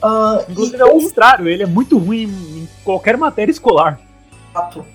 Uh, 0.02 0.50
Inclusive, 0.50 0.76
e... 0.76 0.80
é 0.80 0.84
o 0.84 1.00
contrário, 1.00 1.48
ele 1.48 1.62
é 1.62 1.66
muito 1.66 1.98
ruim 1.98 2.24
em 2.24 2.68
qualquer 2.84 3.16
matéria 3.16 3.50
escolar. 3.50 4.00
Exato. 4.50 4.86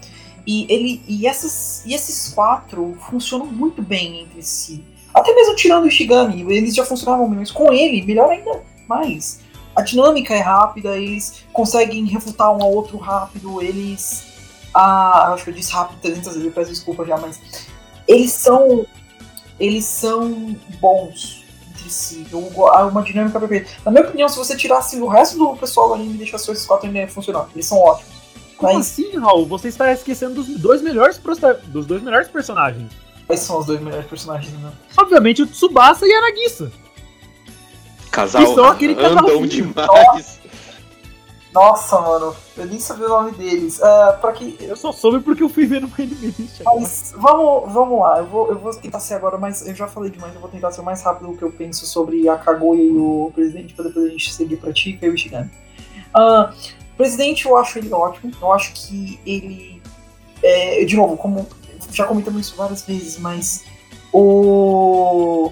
E, 0.45 0.65
ele, 0.69 1.01
e, 1.07 1.27
essas, 1.27 1.83
e 1.85 1.93
esses 1.93 2.33
quatro 2.33 2.97
funcionam 3.09 3.45
muito 3.45 3.81
bem 3.81 4.21
entre 4.21 4.41
si. 4.41 4.83
Até 5.13 5.33
mesmo 5.33 5.55
tirando 5.55 5.83
o 5.83 5.87
Ishigami, 5.87 6.41
eles 6.53 6.75
já 6.75 6.83
funcionavam 6.83 7.29
bem, 7.29 7.39
mas 7.39 7.51
com 7.51 7.71
ele, 7.71 8.01
melhor 8.05 8.29
ainda 8.29 8.61
mais. 8.87 9.39
A 9.75 9.81
dinâmica 9.81 10.33
é 10.33 10.39
rápida, 10.39 10.97
eles 10.97 11.45
conseguem 11.53 12.05
refutar 12.05 12.51
um 12.51 12.61
ao 12.61 12.73
outro 12.73 12.97
rápido, 12.97 13.61
eles. 13.61 14.25
Ah, 14.73 15.33
acho 15.33 15.43
que 15.43 15.49
eu 15.51 15.53
disse 15.53 15.71
rápido 15.71 15.99
300 16.01 16.35
vezes, 16.35 16.53
peço 16.53 16.69
desculpa 16.71 17.05
já, 17.05 17.17
mas. 17.17 17.39
Eles 18.07 18.31
são. 18.31 18.85
Eles 19.59 19.85
são 19.85 20.55
bons 20.81 21.42
uma 22.91 23.01
dinâmica 23.01 23.39
perfeita. 23.39 23.69
Na 23.86 23.91
minha 23.91 24.03
opinião, 24.03 24.29
se 24.29 24.38
você 24.38 24.56
tirasse 24.56 24.99
o 24.99 25.08
resto 25.08 25.38
do 25.38 25.56
pessoal 25.56 25.89
do 25.89 25.93
anime 25.95 26.15
e 26.15 26.17
deixasse 26.17 26.51
esses 26.51 26.65
quatro 26.65 26.88
ainda 26.88 27.08
funcionar, 27.08 27.47
eles 27.53 27.65
são 27.65 27.79
ótimos. 27.79 28.13
Como 28.58 28.73
mas... 28.73 28.88
assim, 28.88 29.17
Raul? 29.17 29.45
Você 29.47 29.67
está 29.67 29.91
esquecendo 29.91 30.36
dos 30.36 30.47
dois 30.60 30.82
melhores, 30.82 31.19
dos 31.65 31.86
dois 31.86 32.01
melhores 32.01 32.27
personagens. 32.27 32.91
Quais 33.27 33.41
são 33.41 33.60
os 33.60 33.65
dois 33.65 33.82
melhores 33.82 34.06
personagens, 34.08 34.53
né? 34.60 34.71
Obviamente 34.97 35.41
o 35.41 35.47
Tsubasa 35.47 36.06
e 36.06 36.13
a 36.13 36.21
Nagisa. 36.21 36.71
Casal 38.12 38.45
que 38.45 38.53
são 38.53 38.65
aquele 38.65 38.95
casal 38.95 39.17
andam 39.17 39.47
demais. 39.47 40.39
Nossa, 41.53 42.01
mano, 42.01 42.35
eu 42.57 42.65
nem 42.65 42.79
sabia 42.79 43.05
o 43.05 43.09
nome 43.09 43.31
deles. 43.33 43.77
Uh, 43.77 44.19
pra 44.19 44.33
que... 44.33 44.57
Eu 44.59 44.75
só 44.75 44.91
soube 44.91 45.19
porque 45.19 45.43
eu 45.43 45.49
fui 45.49 45.67
ver 45.67 45.81
no 45.81 45.91
Anime 45.97 46.33
Mas 46.65 47.13
vamos, 47.15 47.71
vamos 47.71 47.99
lá, 47.99 48.17
eu 48.17 48.25
vou, 48.25 48.49
eu 48.49 48.57
vou 48.57 48.73
tentar 48.73 48.99
ser 48.99 49.13
agora 49.13 49.37
mais. 49.37 49.65
Eu 49.67 49.75
já 49.75 49.87
falei 49.87 50.09
demais, 50.09 50.33
eu 50.33 50.41
vou 50.41 50.49
tentar 50.49 50.71
ser 50.71 50.81
o 50.81 50.83
mais 50.83 51.03
rápido 51.03 51.29
o 51.29 51.37
que 51.37 51.43
eu 51.43 51.51
penso 51.51 51.85
sobre 51.85 52.27
a 52.27 52.37
Kaguya 52.37 52.83
e 52.83 52.91
o 52.91 53.31
presidente, 53.35 53.75
pra 53.75 53.85
depois 53.85 54.05
a 54.05 54.09
gente 54.09 54.33
seguir 54.33 54.57
pra 54.57 54.73
Tika 54.73 55.05
e 55.05 55.09
o 55.09 55.13
Ishigami. 55.13 55.51
Uh, 56.15 56.51
presidente, 56.97 57.45
eu 57.45 57.55
acho 57.55 57.77
ele 57.77 57.93
ótimo. 57.93 58.31
Eu 58.41 58.51
acho 58.51 58.73
que 58.73 59.19
ele. 59.25 59.81
É, 60.41 60.83
de 60.85 60.95
novo, 60.95 61.15
como. 61.17 61.47
Já 61.91 62.05
comentamos 62.05 62.47
isso 62.47 62.55
várias 62.55 62.83
vezes, 62.83 63.19
mas. 63.19 63.65
O. 64.11 65.51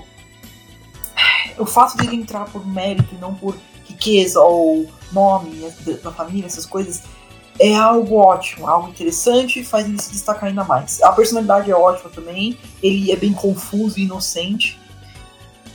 O 1.57 1.65
fato 1.65 1.95
dele 1.97 2.15
entrar 2.15 2.45
por 2.45 2.65
mérito 2.65 3.13
e 3.13 3.17
não 3.17 3.35
por 3.35 3.55
riqueza 3.85 4.39
ou 4.39 4.89
nome 5.13 5.71
da 6.03 6.11
família, 6.11 6.45
essas 6.45 6.65
coisas, 6.65 7.03
é 7.59 7.75
algo 7.75 8.15
ótimo, 8.15 8.67
algo 8.67 8.89
interessante, 8.89 9.63
faz 9.63 9.85
ele 9.85 10.01
se 10.01 10.11
destacar 10.11 10.45
ainda 10.45 10.63
mais. 10.63 11.01
A 11.01 11.11
personalidade 11.11 11.69
é 11.69 11.75
ótima 11.75 12.09
também, 12.09 12.57
ele 12.81 13.11
é 13.11 13.15
bem 13.15 13.33
confuso 13.33 13.99
e 13.99 14.03
inocente. 14.03 14.79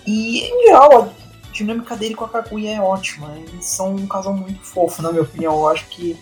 E, 0.07 0.41
em 0.41 0.67
geral, 0.67 1.03
a 1.03 1.53
dinâmica 1.53 1.97
dele 1.97 2.15
com 2.15 2.25
a 2.25 2.29
Kaguya 2.29 2.71
é 2.73 2.81
ótima. 2.81 3.33
Eles 3.37 3.67
são 3.67 3.95
um 3.95 4.07
casal 4.07 4.33
muito 4.33 4.61
fofo, 4.63 5.03
na 5.03 5.11
minha 5.11 5.23
opinião. 5.23 5.55
Eu 5.55 5.69
acho 5.69 5.87
que 5.89 6.17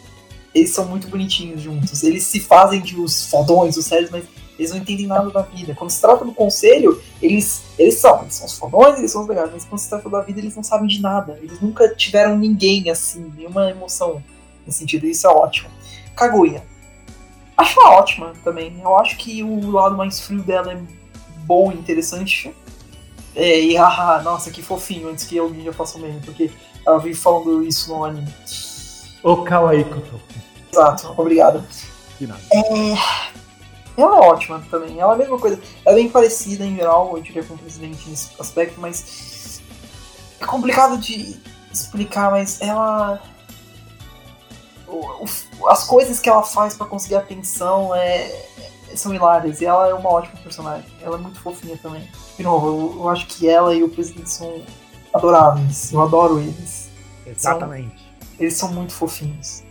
eles 0.55 0.71
são 0.71 0.87
muito 0.87 1.09
bonitinhos 1.09 1.61
juntos. 1.61 2.03
Eles 2.03 2.25
se 2.25 2.41
fazem 2.41 2.81
de 2.81 2.99
os 2.99 3.27
fodões, 3.27 3.77
os 3.77 3.87
sérios, 3.87 4.11
mas 4.11 4.25
eles 4.59 4.71
não 4.71 4.79
entendem 4.79 5.07
nada 5.07 5.31
da 5.31 5.43
vida. 5.43 5.75
Quando 5.75 5.91
se 5.91 6.01
trata 6.01 6.25
do 6.25 6.33
conselho, 6.33 7.01
eles, 7.21 7.63
eles 7.79 7.97
são, 7.97 8.23
eles 8.23 8.35
são 8.35 8.47
os 8.47 8.59
fodões, 8.59 8.99
eles 8.99 9.11
são 9.11 9.23
os 9.23 9.29
legais, 9.29 9.51
mas 9.53 9.65
quando 9.65 9.81
se 9.81 9.89
trata 9.89 10.09
da 10.09 10.21
vida, 10.21 10.39
eles 10.39 10.55
não 10.55 10.63
sabem 10.63 10.87
de 10.87 11.01
nada. 11.01 11.39
Eles 11.43 11.61
nunca 11.61 11.89
tiveram 11.89 12.37
ninguém 12.37 12.89
assim, 12.91 13.33
nenhuma 13.37 13.71
emoção 13.71 14.23
nesse 14.67 14.79
sentido, 14.79 15.07
isso 15.07 15.27
é 15.27 15.31
ótimo. 15.31 15.69
Kaguya. 16.15 16.63
Acho 17.57 17.81
ela 17.81 17.99
ótima 17.99 18.33
também. 18.43 18.81
Eu 18.83 18.97
acho 18.97 19.17
que 19.17 19.43
o 19.43 19.71
lado 19.71 19.97
mais 19.97 20.21
frio 20.21 20.43
dela 20.43 20.73
é 20.73 20.79
bom 21.45 21.71
e 21.73 21.75
interessante. 21.75 22.55
É, 23.35 23.61
e 23.61 23.77
ah, 23.79 24.21
nossa, 24.25 24.51
que 24.51 24.63
fofinho, 24.63 25.09
antes 25.09 25.25
que 25.25 25.39
alguém 25.39 25.65
já 25.65 25.73
faça 25.73 25.99
o 25.99 26.01
meme, 26.01 26.21
porque 26.25 26.51
ela 26.87 26.99
vive 26.99 27.15
falando 27.15 27.65
isso 27.65 27.91
no 27.91 28.05
anime. 28.05 28.33
O 29.23 29.39
Kawaii 29.39 29.85
Koto. 29.85 30.21
Exato, 30.73 31.15
obrigado. 31.17 31.65
De 32.19 32.27
nada. 32.27 32.41
É, 32.53 33.34
ela 34.03 34.17
é 34.17 34.21
ótima 34.21 34.63
também. 34.71 34.99
Ela 34.99 35.13
é 35.13 35.15
a 35.15 35.19
mesma 35.19 35.39
coisa. 35.39 35.61
Ela 35.85 35.99
é 35.99 36.03
bem 36.03 36.09
parecida 36.09 36.65
em 36.65 36.77
geral, 36.77 37.17
eu 37.17 37.23
diria, 37.23 37.45
com 37.45 37.55
o 37.55 37.59
presidente 37.59 38.09
nesse 38.09 38.31
aspecto, 38.39 38.81
mas. 38.81 39.61
É 40.41 40.45
complicado 40.45 40.99
de 40.99 41.41
explicar, 41.73 42.31
mas 42.31 42.61
ela. 42.61 43.21
As 45.69 45.85
coisas 45.85 46.21
que 46.21 46.29
ela 46.29 46.43
faz 46.43 46.77
para 46.77 46.87
conseguir 46.87 47.17
atenção 47.17 47.95
é, 47.95 48.47
são 48.95 49.15
hilárias. 49.15 49.61
E 49.61 49.67
ela 49.67 49.89
é 49.89 49.95
uma 49.95 50.09
ótima 50.11 50.37
personagem. 50.43 50.87
Ela 51.01 51.17
é 51.17 51.21
muito 51.21 51.41
fofinha 51.41 51.77
também. 51.79 52.09
De 52.37 52.43
novo, 52.43 52.67
eu, 52.67 53.01
eu 53.01 53.09
acho 53.09 53.27
que 53.27 53.49
ela 53.49 53.75
e 53.75 53.83
o 53.83 53.89
presidente 53.89 54.31
são 54.31 54.63
adoráveis. 55.13 55.93
Eu 55.93 56.03
adoro 56.03 56.39
eles. 56.39 56.89
Exatamente. 57.27 57.97
São, 57.97 58.29
eles 58.39 58.57
são 58.57 58.73
muito 58.73 58.93
fofinhos. 58.93 59.64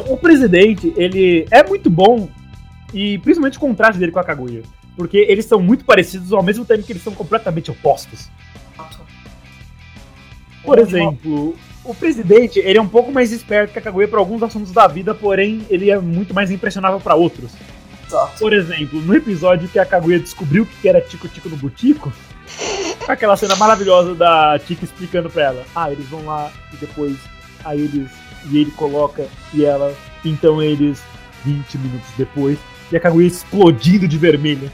Então, 0.00 0.12
o 0.12 0.16
presidente, 0.16 0.92
ele 0.96 1.46
é 1.50 1.62
muito 1.66 1.88
bom, 1.88 2.28
e 2.92 3.18
principalmente 3.18 3.56
o 3.56 3.60
contraste 3.60 3.98
dele 3.98 4.12
com 4.12 4.18
a 4.18 4.24
Kaguya. 4.24 4.62
Porque 4.96 5.18
eles 5.18 5.44
são 5.44 5.60
muito 5.60 5.84
parecidos 5.84 6.32
ao 6.32 6.42
mesmo 6.42 6.64
tempo 6.64 6.82
que 6.82 6.92
eles 6.92 7.02
são 7.02 7.14
completamente 7.14 7.70
opostos. 7.70 8.30
Por 10.62 10.78
exemplo, 10.78 11.54
o 11.84 11.94
presidente, 11.94 12.58
ele 12.58 12.78
é 12.78 12.82
um 12.82 12.88
pouco 12.88 13.12
mais 13.12 13.30
esperto 13.30 13.72
que 13.72 13.78
a 13.78 13.82
Kaguya 13.82 14.08
para 14.08 14.18
alguns 14.18 14.42
assuntos 14.42 14.72
da 14.72 14.86
vida, 14.86 15.14
porém 15.14 15.64
ele 15.70 15.90
é 15.90 15.98
muito 15.98 16.34
mais 16.34 16.50
impressionável 16.50 16.98
para 16.98 17.14
outros. 17.14 17.52
Por 18.38 18.52
exemplo, 18.52 19.00
no 19.00 19.14
episódio 19.14 19.68
que 19.68 19.78
a 19.78 19.86
Kaguya 19.86 20.18
descobriu 20.18 20.66
que 20.66 20.88
era 20.88 21.00
Tico 21.00 21.28
Tico 21.28 21.48
no 21.48 21.56
Butico, 21.56 22.12
aquela 23.06 23.36
cena 23.36 23.54
maravilhosa 23.56 24.14
da 24.14 24.58
Tico 24.58 24.84
explicando 24.84 25.28
pra 25.28 25.44
ela: 25.44 25.64
ah, 25.74 25.90
eles 25.90 26.06
vão 26.06 26.24
lá 26.24 26.50
e 26.72 26.76
depois 26.76 27.16
aí 27.66 27.80
eles 27.80 28.10
e 28.50 28.58
ele 28.58 28.70
coloca 28.72 29.28
e 29.52 29.64
ela. 29.64 29.94
Então 30.24 30.62
eles, 30.62 31.02
20 31.44 31.78
minutos 31.78 32.08
depois, 32.16 32.58
e 32.90 32.96
a 32.96 33.00
Kaguya 33.00 33.26
explodindo 33.26 34.06
de 34.06 34.16
vermelho. 34.16 34.70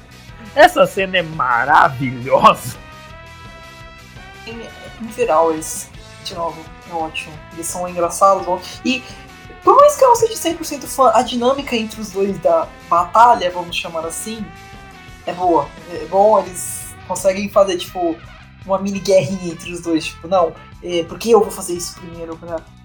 Essa 0.55 0.87
cena 0.87 1.19
é 1.19 1.23
maravilhosa. 1.23 2.77
Em, 4.47 4.61
em 5.05 5.13
geral, 5.13 5.53
eles, 5.53 5.89
de 6.25 6.35
novo, 6.35 6.63
é 6.91 6.95
ótimo. 6.95 7.33
Eles 7.55 7.67
são 7.67 7.89
engraçados. 7.89 8.47
E 8.85 9.03
por 9.63 9.77
mais 9.77 9.97
que 9.97 10.05
eu 10.05 10.09
não 10.09 10.17
seja 10.17 10.35
100% 10.35 10.83
fã, 10.83 11.11
a 11.15 11.23
dinâmica 11.23 11.77
entre 11.77 12.01
os 12.01 12.11
dois 12.11 12.37
da 12.39 12.69
batalha, 12.89 13.51
vamos 13.51 13.77
chamar 13.77 14.05
assim, 14.05 14.45
é 15.25 15.33
boa. 15.33 15.69
É 15.91 16.05
bom, 16.07 16.39
eles 16.41 16.95
conseguem 17.07 17.49
fazer, 17.49 17.79
tipo, 17.79 18.17
uma 18.67 18.79
mini 18.79 18.99
guerrinha 18.99 19.53
entre 19.53 19.73
os 19.73 19.81
dois. 19.81 20.07
Tipo, 20.07 20.29
não, 20.29 20.53
é, 20.83 21.05
por 21.05 21.19
que 21.19 21.31
eu 21.31 21.41
vou 21.41 21.51
fazer 21.51 21.75
isso 21.75 21.95
primeiro? 21.95 22.39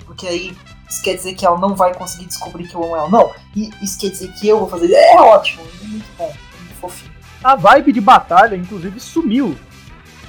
Porque 0.08 0.26
aí 0.26 0.58
isso 0.90 1.04
quer 1.04 1.16
dizer 1.16 1.36
que 1.36 1.46
ela 1.46 1.60
não 1.60 1.76
vai 1.76 1.94
conseguir 1.94 2.26
descobrir 2.26 2.68
que 2.68 2.76
eu 2.76 2.84
amo 2.84 2.96
ela. 2.96 3.10
Não, 3.10 3.32
isso 3.82 4.00
quer 4.00 4.10
dizer 4.10 4.32
que 4.34 4.48
eu 4.48 4.60
vou 4.60 4.70
fazer. 4.70 4.92
É 4.92 5.20
ótimo, 5.20 5.64
é 5.82 5.86
muito 5.86 6.08
bom, 6.18 6.34
é 6.34 6.62
muito 6.62 6.76
fofinho. 6.80 7.12
A 7.44 7.56
vibe 7.56 7.92
de 7.92 8.02
batalha, 8.02 8.56
inclusive, 8.56 9.00
sumiu 9.00 9.56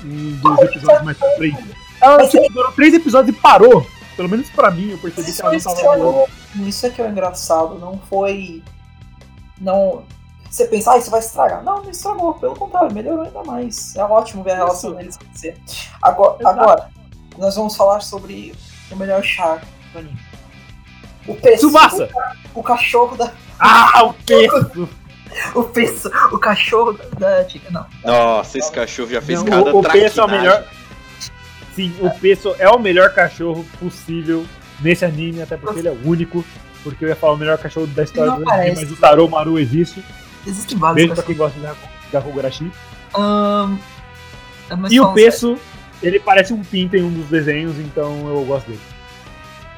em 0.04 0.32
dos 0.36 0.58
episódios 0.58 1.04
mais 1.04 1.16
pra 1.16 1.30
frente. 1.36 1.64
Ela 2.00 2.28
tipo, 2.28 2.52
durou 2.52 2.72
três 2.72 2.92
episódios 2.92 3.34
e 3.34 3.40
parou. 3.40 3.86
Pelo 4.16 4.28
menos 4.28 4.50
pra 4.50 4.70
mim, 4.70 4.90
eu 4.90 4.98
percebi 4.98 5.32
que 5.32 5.40
ela 5.40 5.52
não 5.52 5.60
tava 5.60 5.96
boa. 5.96 6.28
Isso 6.56 6.86
é 6.86 6.90
que 6.90 7.00
é 7.00 7.08
engraçado, 7.08 7.78
não 7.78 7.98
foi. 8.10 8.62
Não. 9.60 10.02
Você 10.50 10.66
pensar, 10.66 10.94
ah, 10.94 10.98
isso 10.98 11.10
vai 11.10 11.20
estragar. 11.20 11.62
Não, 11.62 11.82
não 11.82 11.90
estragou, 11.90 12.34
pelo 12.34 12.56
contrário, 12.56 12.92
melhorou 12.92 13.24
ainda 13.24 13.44
mais. 13.44 13.94
É 13.94 14.02
ótimo 14.02 14.42
ver 14.42 14.52
a 14.52 14.56
relação 14.56 14.92
deles 14.92 15.16
crescer. 15.16 15.60
Agora, 16.02 16.36
agora, 16.48 16.90
nós 17.36 17.54
vamos 17.54 17.76
falar 17.76 18.00
sobre 18.00 18.54
o 18.90 18.96
melhor 18.96 19.22
char 19.22 19.62
do 19.92 19.98
anime. 19.98 20.18
O 21.26 21.34
peso. 21.34 21.68
O, 21.68 22.60
o 22.60 22.62
cachorro 22.62 23.16
da. 23.16 23.32
Ah, 23.58 24.04
o 24.04 24.14
peso! 24.14 24.88
o 25.54 25.62
peso, 25.64 26.10
o 26.32 26.38
cachorro 26.38 26.98
da 27.18 27.44
Tica, 27.44 27.70
não. 27.70 27.86
Nossa, 28.04 28.58
esse 28.58 28.72
cachorro 28.72 29.10
já 29.10 29.20
fez 29.20 29.42
Não, 29.42 29.50
cada 29.50 29.74
o, 29.74 29.80
o 29.80 29.82
peso 29.82 30.20
é 30.20 30.24
o 30.24 30.28
melhor. 30.28 30.64
Sim, 31.74 31.94
o 32.00 32.10
peso 32.10 32.56
é 32.58 32.68
o 32.68 32.78
melhor 32.78 33.12
cachorro 33.12 33.64
possível 33.78 34.44
nesse 34.80 35.04
anime, 35.04 35.42
até 35.42 35.56
porque 35.56 35.78
ele 35.78 35.88
é 35.88 35.92
o 35.92 36.08
único. 36.08 36.44
Porque 36.82 37.04
eu 37.04 37.08
ia 37.08 37.16
falar 37.16 37.34
o 37.34 37.36
melhor 37.36 37.58
cachorro 37.58 37.86
da 37.88 38.04
história 38.04 38.32
do 38.32 38.50
anime, 38.50 38.76
mas 38.76 38.90
o 38.90 38.96
Tarô 38.96 39.28
Maru 39.28 39.58
existe. 39.58 40.02
Existem 40.46 40.78
vários 40.78 40.96
Beijo 40.96 41.14
pra 41.14 41.22
quem 41.22 41.36
gosta 41.36 41.58
de 41.58 41.66
Gakugurashi. 42.12 42.70
Ahn, 43.14 43.76
mas 44.78 44.92
E 44.92 45.00
o 45.00 45.12
peso 45.12 45.58
Ele 46.02 46.20
parece 46.20 46.52
um 46.52 46.62
pinto 46.62 46.96
em 46.96 47.02
um 47.02 47.12
dos 47.12 47.26
desenhos, 47.28 47.76
então 47.78 48.28
eu 48.28 48.44
gosto 48.44 48.66
dele. 48.68 48.80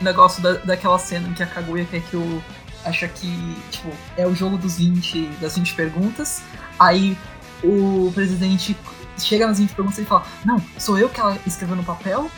O 0.00 0.04
negócio 0.04 0.42
da, 0.42 0.54
daquela 0.54 0.98
cena 0.98 1.28
em 1.28 1.32
que 1.34 1.42
a 1.42 1.46
Kaguya 1.46 1.84
quer 1.84 2.02
que 2.02 2.16
o. 2.16 2.42
acha 2.84 3.06
que, 3.08 3.56
tipo, 3.70 3.90
é 4.16 4.26
o 4.26 4.34
jogo 4.34 4.56
dos 4.58 4.76
20, 4.78 5.26
das 5.40 5.56
20 5.56 5.74
perguntas. 5.74 6.42
Aí 6.78 7.16
o 7.62 8.10
presidente 8.14 8.76
chega 9.18 9.46
nas 9.46 9.58
20 9.58 9.74
perguntas 9.74 9.98
e 9.98 10.04
fala: 10.04 10.24
Não, 10.44 10.62
sou 10.78 10.98
eu 10.98 11.08
que 11.08 11.20
ela 11.20 11.38
escreveu 11.46 11.76
no 11.76 11.84
papel. 11.84 12.30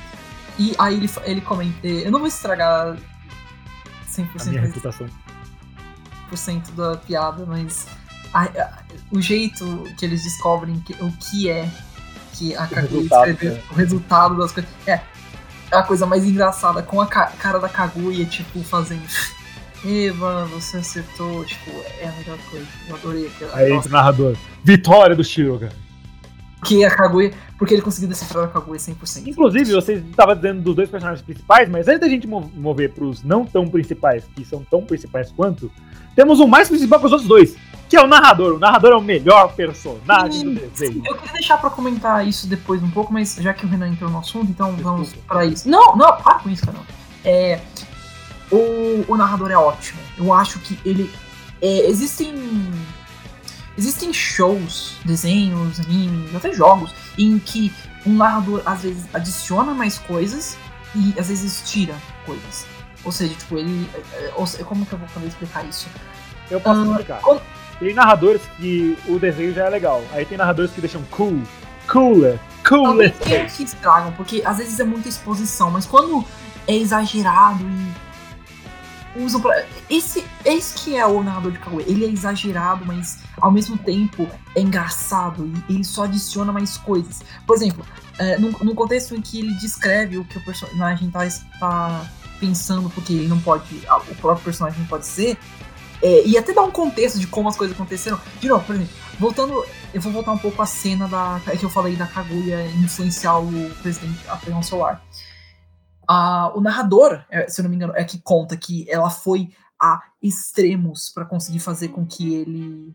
E 0.59 0.75
aí 0.79 0.97
ele, 0.97 1.11
ele 1.25 1.40
comenta: 1.40 1.87
Eu 1.87 2.11
não 2.11 2.18
vou 2.18 2.29
estragar 2.29 2.97
100% 4.09 4.27
A 4.40 4.45
minha 4.47 4.61
reputação. 4.62 5.07
da 6.77 6.97
piada, 6.97 7.45
mas 7.47 7.87
a- 8.33 8.45
a- 8.45 8.79
o 9.11 9.21
jeito 9.21 9.85
que 9.99 10.05
eles 10.05 10.23
descobrem 10.23 10.81
que- 10.81 10.95
o 11.03 11.12
que 11.12 11.49
é 11.51 11.68
que 12.48 12.55
a 12.57 12.66
Kaguya 12.66 13.02
escreveu, 13.02 13.52
né? 13.55 13.62
o 13.70 13.74
resultado 13.74 14.37
das 14.37 14.52
coisas. 14.52 14.70
É, 14.87 15.00
é 15.70 15.76
a 15.76 15.83
coisa 15.83 16.05
mais 16.07 16.24
engraçada, 16.24 16.83
com 16.83 17.00
a 17.00 17.07
ca- 17.07 17.33
cara 17.38 17.59
da 17.59 17.68
Kaguya, 17.68 18.24
tipo, 18.26 18.62
fazendo. 18.62 19.02
Eva, 19.85 20.44
você 20.46 20.76
acertou, 20.76 21.44
tipo, 21.44 21.70
é 22.00 22.07
a 22.09 22.12
melhor 22.12 22.38
coisa. 22.50 22.66
Eu 22.88 22.94
adorei 22.96 23.26
aquela. 23.26 23.57
Aí 23.57 23.72
entra 23.72 23.88
o 23.88 23.92
narrador. 23.92 24.37
Vitória 24.62 25.16
do 25.16 25.24
Shiroga. 25.24 25.70
que 26.64 26.85
a 26.85 26.90
Kaguya. 26.90 27.33
Porque 27.59 27.74
ele 27.74 27.83
conseguiu 27.83 28.09
decifrar 28.09 28.44
a 28.44 28.48
Kaguya 28.48 28.78
100%. 28.78 29.26
Inclusive, 29.26 29.72
você 29.72 29.94
estava 29.94 30.37
dizendo 30.37 30.61
dos 30.62 30.76
dois 30.76 30.88
personagens 30.88 31.24
principais, 31.24 31.68
mas 31.68 31.88
antes 31.88 32.00
da 32.00 32.09
gente 32.09 32.26
mo- 32.28 32.50
mover 32.55 32.92
pros 32.92 33.22
não 33.24 33.44
tão 33.44 33.68
principais, 33.68 34.24
que 34.37 34.44
são 34.44 34.64
tão 34.68 34.83
principais 34.85 35.33
quanto, 35.33 35.70
temos 36.14 36.38
um 36.38 36.46
mais 36.46 36.68
principal 36.68 37.00
que 37.00 37.07
os 37.07 37.12
outros 37.12 37.28
dois, 37.28 37.57
que 37.92 37.96
é 37.98 38.02
o 38.02 38.07
narrador. 38.07 38.55
O 38.55 38.59
narrador 38.59 38.92
é 38.92 38.96
o 38.96 39.02
melhor 39.02 39.52
personagem 39.52 40.55
do 40.55 40.61
Sim, 40.61 40.66
desenho. 40.66 41.02
Eu 41.05 41.14
queria 41.14 41.33
deixar 41.35 41.59
pra 41.59 41.68
comentar 41.68 42.26
isso 42.26 42.46
depois 42.46 42.83
um 42.83 42.88
pouco, 42.90 43.12
mas 43.12 43.35
já 43.38 43.52
que 43.52 43.66
o 43.66 43.68
Renan 43.68 43.88
entrou 43.88 44.11
no 44.11 44.18
assunto, 44.18 44.50
então 44.50 44.74
vamos 44.76 45.12
pra 45.28 45.44
isso. 45.44 45.68
Não, 45.68 45.94
não, 45.94 46.16
para 46.16 46.38
com 46.38 46.48
isso, 46.48 46.64
cara. 46.64 46.78
É, 47.22 47.61
o, 48.50 49.05
o 49.09 49.14
narrador 49.14 49.50
é 49.50 49.59
ótimo. 49.59 50.00
Eu 50.16 50.33
acho 50.33 50.59
que 50.61 50.78
ele. 50.87 51.12
é, 51.61 51.87
existem. 51.87 52.33
Existem 53.76 54.11
shows, 54.11 54.94
desenhos, 55.05 55.78
animes, 55.81 56.35
até 56.35 56.50
jogos, 56.55 56.94
em 57.18 57.38
que 57.38 57.70
um 58.07 58.14
narrador 58.14 58.62
às 58.64 58.83
vezes 58.85 59.05
adiciona 59.12 59.74
mais 59.74 59.98
coisas 59.98 60.57
e 60.94 61.14
às 61.18 61.28
vezes 61.28 61.62
tira 61.70 61.94
coisas. 62.24 62.64
Ou 63.05 63.12
seja, 63.12 63.35
tipo, 63.35 63.59
ele. 63.59 63.87
é, 63.94 64.28
é, 64.28 64.64
como 64.64 64.87
que 64.87 64.94
eu 64.94 64.98
vou 64.98 65.09
poder 65.09 65.26
explicar 65.26 65.62
isso? 65.66 65.88
Eu 66.50 66.59
posso 66.59 66.81
Ah, 66.81 66.85
explicar. 66.87 67.20
como- 67.20 67.40
Tem 67.83 67.95
narradores 67.95 68.42
que 68.57 68.97
o 69.09 69.18
desenho 69.18 69.53
já 69.53 69.66
é 69.66 69.68
legal. 69.68 70.05
Aí 70.12 70.25
tem 70.25 70.38
narradores 70.38 70.71
que 70.71 70.81
deixam 70.81 71.03
cool, 71.11 71.42
cooler, 71.90 72.38
cooler. 72.64 73.12
tenham 73.18 73.47
que 73.49 73.64
estragam, 73.64 74.12
porque 74.12 74.40
às 74.45 74.59
vezes 74.59 74.79
é 74.79 74.85
muita 74.85 75.09
exposição, 75.09 75.68
mas 75.68 75.85
quando 75.85 76.25
é 76.68 76.77
exagerado 76.77 77.64
e 77.64 79.23
usam 79.25 79.40
pra. 79.40 79.64
Esse, 79.90 80.25
esse 80.45 80.75
que 80.77 80.97
é 80.97 81.05
o 81.05 81.25
narrador 81.25 81.51
de 81.51 81.59
Kaguya. 81.59 81.85
Ele 81.88 82.05
é 82.05 82.09
exagerado, 82.09 82.87
mas 82.87 83.18
ao 83.40 83.51
mesmo 83.51 83.77
tempo 83.77 84.29
é 84.55 84.61
engraçado 84.61 85.51
e 85.68 85.75
ele 85.75 85.85
só 85.85 86.05
adiciona 86.05 86.53
mais 86.53 86.77
coisas. 86.77 87.21
Por 87.45 87.57
exemplo, 87.57 87.85
é, 88.16 88.38
no, 88.38 88.75
contexto 88.77 89.16
em 89.16 89.21
que 89.21 89.40
ele 89.40 89.55
descreve 89.55 90.18
o 90.18 90.25
que 90.25 90.38
o 90.38 90.45
personagem 90.45 91.11
tá, 91.11 91.27
tá 91.59 92.07
pensando, 92.38 92.88
porque 92.90 93.12
ele 93.12 93.27
não 93.27 93.40
pode. 93.40 93.64
O 94.09 94.14
próprio 94.14 94.45
personagem 94.45 94.79
não 94.79 94.87
pode 94.87 95.05
ser. 95.05 95.37
É, 96.02 96.26
e 96.26 96.36
até 96.36 96.52
dá 96.52 96.62
um 96.62 96.70
contexto 96.70 97.18
de 97.18 97.26
como 97.26 97.48
as 97.48 97.56
coisas 97.56 97.74
aconteceram. 97.74 98.20
De 98.40 98.48
novo, 98.48 98.64
por 98.64 98.74
exemplo, 98.74 98.92
voltando 99.18 99.64
eu 99.94 100.00
vou 100.00 100.12
voltar 100.12 100.32
um 100.32 100.38
pouco 100.38 100.60
à 100.62 100.66
cena 100.66 101.06
da 101.06 101.40
é 101.46 101.56
que 101.56 101.64
eu 101.64 101.70
falei 101.70 101.94
da 101.96 102.06
Kaguya 102.06 102.66
influenciar 102.82 103.38
o 103.38 103.70
presidente 103.82 104.18
a 104.28 104.36
pegar 104.36 104.56
um 104.56 104.62
celular. 104.62 105.02
Ah, 106.08 106.50
o 106.54 106.60
narrador, 106.60 107.24
é, 107.30 107.48
se 107.48 107.60
eu 107.60 107.62
não 107.64 107.70
me 107.70 107.76
engano, 107.76 107.92
é 107.94 108.04
que 108.04 108.20
conta 108.20 108.56
que 108.56 108.90
ela 108.90 109.10
foi 109.10 109.50
a 109.80 110.00
extremos 110.22 111.10
para 111.10 111.24
conseguir 111.24 111.60
fazer 111.60 111.88
com 111.88 112.06
que 112.06 112.34
ele 112.34 112.94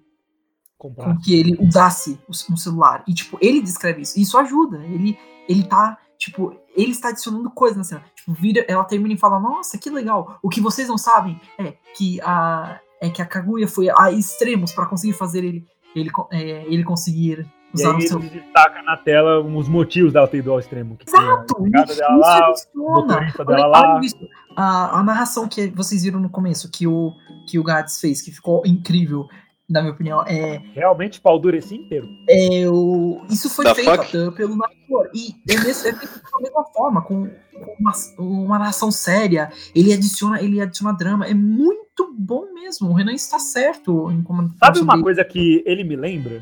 Comprar. 0.78 1.06
com 1.06 1.22
que 1.22 1.34
ele 1.34 1.58
usasse 1.60 2.20
um 2.50 2.58
celular. 2.58 3.04
E, 3.08 3.14
tipo, 3.14 3.38
ele 3.42 3.62
descreve 3.62 4.02
isso. 4.02 4.18
E 4.18 4.22
isso 4.22 4.38
ajuda. 4.38 4.84
Ele, 4.86 5.18
ele 5.48 5.64
tá, 5.64 5.98
tipo, 6.18 6.56
ele 6.76 6.92
está 6.92 7.10
adicionando 7.10 7.50
coisas 7.50 7.78
na 7.78 7.84
cena. 7.84 8.04
Tipo, 8.16 8.34
vira, 8.34 8.66
ela 8.68 8.84
termina 8.84 9.14
e 9.14 9.18
fala, 9.18 9.40
nossa, 9.40 9.78
que 9.78 9.90
legal. 9.90 10.40
O 10.42 10.50
que 10.50 10.62
vocês 10.62 10.88
não 10.88 10.98
sabem 10.98 11.40
é 11.58 11.74
que 11.96 12.22
a, 12.22 12.80
é 13.02 13.10
que 13.10 13.22
a 13.22 13.26
Kaguya 13.26 13.68
foi 13.68 13.90
a 13.90 14.12
extremos 14.12 14.72
para 14.74 14.86
conseguir 14.86 15.14
fazer 15.14 15.44
ele, 15.44 15.66
ele, 15.96 16.10
é, 16.32 16.66
ele 16.68 16.84
conseguir 16.84 17.46
E 17.74 17.76
usar 17.76 17.90
aí 17.90 17.96
o 17.96 17.98
ele 18.00 18.08
celular. 18.08 18.30
destaca 18.30 18.82
na 18.84 18.98
tela 18.98 19.40
os 19.42 19.68
motivos 19.68 20.14
dela 20.14 20.28
ter 20.28 20.38
ido 20.38 20.52
ao 20.52 20.60
extremo. 20.60 20.98
A 21.00 21.04
Exato! 21.04 21.56
empregada 21.60 21.92
Isso, 21.92 22.00
dela 22.02 22.16
lá, 22.18 22.40
o 22.40 22.52
adiciona. 22.52 22.90
motorista 22.90 23.44
Olha, 23.48 23.56
dela 23.56 23.68
lá. 23.68 24.02
isso. 24.04 24.18
A, 24.56 25.00
a 25.00 25.04
narração 25.04 25.48
que 25.48 25.68
vocês 25.68 26.04
viram 26.04 26.20
no 26.20 26.30
começo, 26.30 26.70
que 26.72 26.88
o, 26.88 27.14
que 27.48 27.60
o 27.60 27.64
Gats 27.64 28.00
fez, 28.00 28.22
que 28.22 28.32
ficou 28.32 28.64
incrível, 28.66 29.28
na 29.70 29.82
minha 29.82 29.94
opinião, 29.94 30.24
é, 30.26 30.62
Realmente 30.74 31.20
pau 31.20 31.38
dureci 31.38 31.76
inteiro. 31.76 32.08
é 32.30 32.66
o, 32.70 33.22
isso 33.30 33.50
foi 33.50 33.66
The 33.66 33.76
feito 33.76 33.90
até 33.92 34.32
pelo 34.32 34.56
narrador. 34.56 35.10
E 35.14 35.36
é, 35.50 35.54
é 35.56 35.74
feito 35.94 36.22
da 36.22 36.42
mesma 36.42 36.64
forma, 36.74 37.02
com, 37.02 37.28
com 37.28 37.76
uma, 37.80 37.92
uma 38.18 38.60
narração 38.60 38.92
séria. 38.92 39.50
Ele 39.76 39.94
adiciona, 39.94 40.42
ele 40.42 40.62
adiciona 40.62 40.94
drama. 40.94 41.26
É 41.28 41.34
muito 41.34 42.14
bom 42.18 42.54
mesmo. 42.54 42.90
O 42.90 42.94
Renan 42.94 43.14
está 43.14 43.40
certo 43.40 44.10
em 44.12 44.22
como 44.24 44.50
Sabe 44.58 44.80
uma 44.80 44.94
sobre- 44.94 45.04
coisa 45.04 45.26
que 45.26 45.64
ele 45.66 45.84
me 45.84 45.96
lembra? 45.96 46.42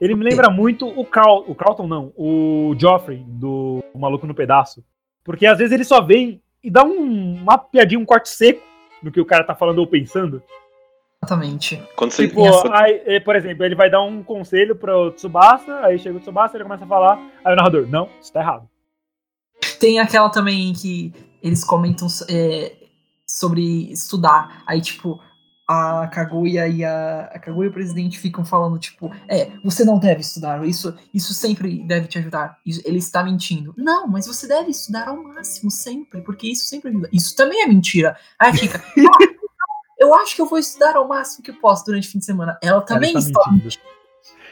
Ele 0.00 0.14
me 0.14 0.24
lembra 0.24 0.48
muito 0.50 0.86
o 0.86 1.04
Carl, 1.04 1.44
o 1.48 1.54
Carlton 1.56 1.88
não, 1.88 2.12
o 2.16 2.72
Joffrey 2.78 3.24
do 3.26 3.82
O 3.92 3.98
Maluco 3.98 4.26
no 4.26 4.34
Pedaço. 4.34 4.84
Porque 5.24 5.44
às 5.46 5.58
vezes 5.58 5.72
ele 5.72 5.84
só 5.84 6.00
vem 6.00 6.40
e 6.62 6.70
dá 6.70 6.84
um, 6.84 7.34
uma 7.34 7.58
piadinha, 7.58 7.98
um 7.98 8.04
corte 8.04 8.28
seco 8.28 8.62
no 9.02 9.10
que 9.10 9.20
o 9.20 9.24
cara 9.26 9.42
tá 9.42 9.54
falando 9.54 9.78
ou 9.78 9.86
pensando. 9.86 10.40
Exatamente. 11.22 11.82
Quando 11.96 12.12
você. 12.12 12.28
Tipo, 12.28 12.46
essa- 12.46 12.74
aí, 12.74 13.02
eh, 13.06 13.20
por 13.20 13.34
exemplo, 13.36 13.64
ele 13.64 13.74
vai 13.74 13.90
dar 13.90 14.02
um 14.02 14.22
conselho 14.22 14.76
pro 14.76 15.10
Tsubasa, 15.12 15.80
aí 15.80 15.98
chega 15.98 16.16
o 16.16 16.20
Tsubasa, 16.20 16.56
ele 16.56 16.64
começa 16.64 16.84
a 16.84 16.88
falar, 16.88 17.18
aí 17.44 17.52
o 17.52 17.56
narrador, 17.56 17.86
não, 17.88 18.08
isso 18.20 18.32
tá 18.32 18.40
errado. 18.40 18.68
Tem 19.80 19.98
aquela 19.98 20.30
também 20.30 20.70
em 20.70 20.72
que 20.72 21.12
eles 21.42 21.64
comentam 21.64 22.06
é, 22.30 22.72
sobre 23.26 23.90
estudar. 23.92 24.62
Aí, 24.66 24.80
tipo, 24.80 25.20
a 25.68 26.06
Kaguya 26.08 26.66
e 26.66 26.82
a, 26.84 27.24
a 27.34 27.38
Kaguya 27.38 27.66
e 27.66 27.70
o 27.70 27.72
presidente 27.72 28.18
ficam 28.18 28.44
falando, 28.44 28.78
tipo, 28.78 29.12
é, 29.28 29.50
você 29.62 29.84
não 29.84 29.98
deve 29.98 30.20
estudar, 30.22 30.66
isso, 30.66 30.96
isso 31.12 31.34
sempre 31.34 31.82
deve 31.84 32.06
te 32.06 32.18
ajudar. 32.18 32.58
Isso- 32.64 32.80
ele 32.86 32.98
está 32.98 33.22
mentindo. 33.22 33.74
Não, 33.76 34.06
mas 34.06 34.26
você 34.26 34.46
deve 34.48 34.70
estudar 34.70 35.08
ao 35.08 35.22
máximo, 35.22 35.70
sempre, 35.70 36.22
porque 36.22 36.46
isso 36.50 36.66
sempre 36.66 36.88
ajuda. 36.90 37.08
Isso 37.12 37.36
também 37.36 37.62
é 37.62 37.66
mentira. 37.66 38.16
Aí 38.38 38.52
fica, 38.56 38.78
"Ah, 38.78 38.82
eu 39.98 40.14
acho 40.14 40.34
que 40.36 40.40
eu 40.42 40.46
vou 40.46 40.58
estudar 40.58 40.96
ao 40.96 41.06
máximo 41.08 41.42
que 41.42 41.50
eu 41.50 41.56
posso 41.56 41.84
durante 41.84 42.08
o 42.08 42.10
fim 42.10 42.18
de 42.18 42.24
semana. 42.24 42.58
Ela 42.62 42.80
também 42.80 43.10
Ela 43.10 43.18
está 43.18 43.40
está 43.40 43.52
mentindo. 43.52 43.76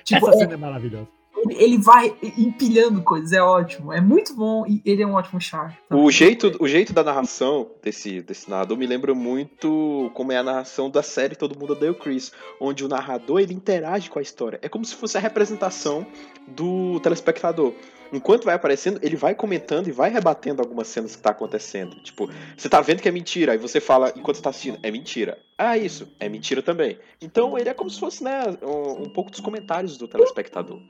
Tipo, 0.04 0.28
Essa 0.28 0.37
é, 0.37 0.38
cena 0.38 0.54
é 0.54 0.56
maravilhosa. 0.56 1.09
ele, 1.37 1.54
ele 1.62 1.78
vai 1.78 2.16
empilhando 2.38 3.02
coisas, 3.02 3.32
é 3.32 3.42
ótimo. 3.42 3.92
É 3.92 4.00
muito 4.00 4.35
bom 4.35 4.64
e 4.66 4.80
ele 4.85 5.02
é 5.02 5.06
um 5.06 5.14
ótimo 5.14 5.40
char. 5.40 5.76
O 5.90 6.11
jeito, 6.11 6.56
o 6.61 6.68
jeito 6.68 6.92
da 6.92 7.02
narração 7.02 7.68
desse, 7.82 8.22
desse 8.22 8.48
narrador 8.48 8.76
me 8.76 8.87
lembra 8.87 9.14
muito 9.14 10.11
como 10.14 10.32
é 10.32 10.37
a 10.38 10.42
narração 10.42 10.88
da 10.90 11.02
série 11.02 11.35
Todo 11.35 11.59
Mundo 11.59 11.72
Odeia 11.72 11.92
o 11.92 11.94
Chris, 11.94 12.32
onde 12.61 12.85
o 12.85 12.88
narrador 12.88 13.40
ele 13.40 13.54
interage 13.54 14.09
com 14.09 14.18
a 14.18 14.22
história. 14.22 14.59
É 14.62 14.68
como 14.68 14.85
se 14.85 14.94
fosse 14.94 15.16
a 15.16 15.20
representação 15.20 16.06
do 16.46 17.00
telespectador. 17.00 17.72
Enquanto 18.12 18.44
vai 18.44 18.54
aparecendo, 18.54 19.00
ele 19.02 19.16
vai 19.16 19.34
comentando 19.34 19.88
e 19.88 19.92
vai 19.92 20.10
rebatendo 20.10 20.62
algumas 20.62 20.86
cenas 20.86 21.16
que 21.16 21.22
tá 21.22 21.30
acontecendo. 21.30 21.96
Tipo, 22.02 22.30
você 22.56 22.68
tá 22.68 22.80
vendo 22.80 23.02
que 23.02 23.08
é 23.08 23.12
mentira, 23.12 23.52
aí 23.52 23.58
você 23.58 23.80
fala, 23.80 24.12
enquanto 24.16 24.36
você 24.36 24.42
tá 24.42 24.50
assistindo, 24.50 24.78
é 24.82 24.90
mentira. 24.90 25.38
Ah, 25.58 25.76
isso, 25.76 26.08
é 26.20 26.28
mentira 26.28 26.62
também. 26.62 26.98
Então 27.20 27.58
ele 27.58 27.68
é 27.68 27.74
como 27.74 27.90
se 27.90 27.98
fosse, 27.98 28.22
né, 28.22 28.42
um, 28.62 29.02
um 29.04 29.10
pouco 29.10 29.30
dos 29.30 29.40
comentários 29.40 29.96
do 29.96 30.06
telespectador. 30.06 30.80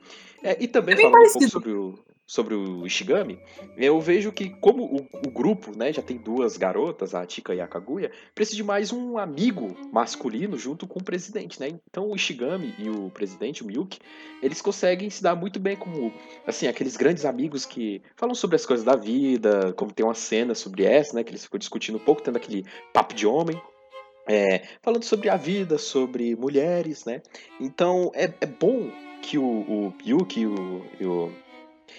É, 0.43 0.57
e 0.61 0.69
também 0.69 0.95
É 0.95 0.99
falando 0.99 1.21
um 1.21 1.33
pouco 1.33 1.49
sobre 1.49 1.71
o, 1.73 1.99
sobre 2.27 2.55
o 2.55 2.85
Ishigami, 2.85 3.39
eu 3.77 4.01
vejo 4.01 4.33
que 4.33 4.51
como 4.51 4.85
o, 4.85 5.09
o 5.27 5.31
grupo, 5.31 5.77
né, 5.77 5.93
já 5.93 6.03
tem 6.03 6.17
duas 6.17 6.57
garotas, 6.57 7.15
a 7.15 7.25
Tika 7.25 7.55
e 7.55 7.61
a 7.61 7.69
Kaguya, 7.69 8.11
precisa 8.35 8.57
de 8.57 8.65
mais 8.65 8.93
um 8.93 9.17
amigo 9.17 9.77
masculino 9.93 10.59
junto 10.59 10.89
com 10.89 10.99
o 10.99 11.05
presidente, 11.05 11.61
né? 11.61 11.79
Então 11.89 12.11
o 12.11 12.17
Ishigami 12.17 12.75
e 12.79 12.91
o 12.91 13.11
presidente, 13.11 13.63
o 13.63 13.67
Miyuki, 13.67 14.01
eles 14.43 14.61
conseguem 14.61 15.09
se 15.09 15.23
dar 15.23 15.37
muito 15.37 15.61
bem 15.61 15.77
como, 15.77 16.13
assim, 16.45 16.67
aqueles 16.67 16.97
grandes 16.97 17.25
amigos 17.25 17.65
que 17.65 18.03
falam 18.17 18.35
sobre 18.35 18.57
as 18.57 18.67
coisas 18.67 18.85
da 18.85 18.97
vida, 18.97 19.73
como 19.75 19.93
tem 19.93 20.05
uma 20.05 20.15
cena 20.15 20.55
sobre 20.55 20.85
essa, 20.85 21.15
né, 21.15 21.23
que 21.23 21.31
eles 21.31 21.45
ficam 21.45 21.59
discutindo 21.59 21.97
um 21.97 22.05
pouco, 22.05 22.23
tendo 22.23 22.37
aquele 22.37 22.65
papo 22.93 23.15
de 23.15 23.27
homem. 23.27 23.61
É, 24.29 24.67
falando 24.83 25.05
sobre 25.05 25.29
a 25.29 25.37
vida, 25.37 25.79
sobre 25.79 26.35
mulheres, 26.35 27.05
né? 27.05 27.23
Então 27.61 28.11
é, 28.13 28.25
é 28.41 28.47
bom 28.47 28.91
que 29.23 29.39
o, 29.39 29.45
o 29.45 29.95
Yuki 30.05 30.41
e 30.41 30.47
o, 30.49 30.85
e 30.99 31.07
o, 31.07 31.33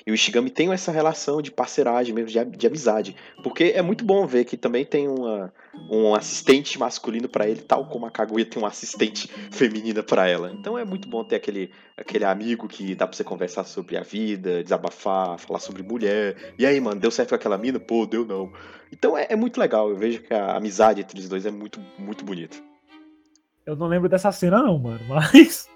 e 0.06 0.12
o 0.12 0.14
Ishigami 0.14 0.50
tem 0.50 0.72
essa 0.72 0.92
relação 0.92 1.42
de 1.42 1.52
parceragem 1.52 2.14
mesmo, 2.14 2.30
de, 2.30 2.58
de 2.58 2.68
amizade. 2.68 3.16
Porque 3.44 3.74
é 3.76 3.82
muito 3.82 4.04
bom 4.06 4.26
ver 4.26 4.46
que 4.46 4.58
também 4.58 4.86
tem 4.86 5.08
uma, 5.08 5.54
um 5.90 6.14
assistente 6.14 6.78
masculino 6.78 7.28
para 7.30 7.48
ele, 7.48 7.62
tal 7.62 7.86
como 7.88 8.06
a 8.06 8.12
Kaguya 8.12 8.46
tem 8.46 8.62
uma 8.62 8.70
assistente 8.70 9.28
feminina 9.52 10.04
para 10.04 10.28
ela. 10.28 10.52
Então 10.52 10.78
é 10.78 10.86
muito 10.86 11.08
bom 11.08 11.24
ter 11.24 11.36
aquele, 11.36 11.72
aquele 11.98 12.26
amigo 12.26 12.68
que 12.68 12.96
dá 12.96 13.08
pra 13.08 13.16
você 13.16 13.24
conversar 13.24 13.64
sobre 13.64 13.98
a 13.98 14.02
vida, 14.02 14.64
desabafar, 14.64 15.38
falar 15.40 15.60
sobre 15.60 15.84
mulher. 15.84 16.54
E 16.58 16.66
aí, 16.66 16.80
mano, 16.80 17.00
deu 17.00 17.12
certo 17.12 17.30
com 17.30 17.36
aquela 17.36 17.58
mina? 17.58 17.80
Pô, 17.80 18.06
deu 18.06 18.26
não. 18.26 18.52
Então 18.92 19.18
é, 19.18 19.28
é 19.30 19.36
muito 19.36 19.60
legal. 19.60 19.90
Eu 19.90 19.96
vejo 19.96 20.22
que 20.22 20.34
a 20.34 20.56
amizade 20.56 21.02
entre 21.02 21.20
os 21.20 21.28
dois 21.28 21.46
é 21.46 21.52
muito, 21.52 21.80
muito 21.98 22.24
bonita. 22.24 22.58
Eu 23.66 23.76
não 23.76 23.88
lembro 23.88 24.08
dessa 24.08 24.32
cena, 24.32 24.64
não, 24.64 24.80
mano, 24.80 25.02
mas. 25.10 25.70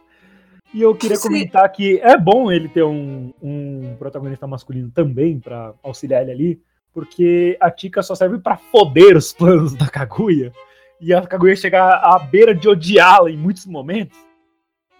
E 0.73 0.81
eu 0.81 0.95
queria 0.95 1.19
comentar 1.19 1.69
que 1.69 1.99
é 1.99 2.17
bom 2.17 2.49
ele 2.51 2.69
ter 2.69 2.83
um, 2.83 3.33
um 3.41 3.95
protagonista 3.99 4.47
masculino 4.47 4.89
também 4.89 5.39
para 5.39 5.73
auxiliar 5.83 6.21
ele 6.21 6.31
ali, 6.31 6.61
porque 6.93 7.57
a 7.59 7.69
Tika 7.69 8.01
só 8.01 8.15
serve 8.15 8.39
para 8.39 8.57
foder 8.57 9.17
os 9.17 9.33
planos 9.33 9.75
da 9.75 9.87
Kaguya 9.87 10.53
e 10.99 11.13
a 11.13 11.21
Kaguya 11.25 11.55
chegar 11.55 11.95
à 11.95 12.17
beira 12.19 12.55
de 12.55 12.69
odiá-la 12.69 13.29
em 13.29 13.37
muitos 13.37 13.65
momentos. 13.65 14.17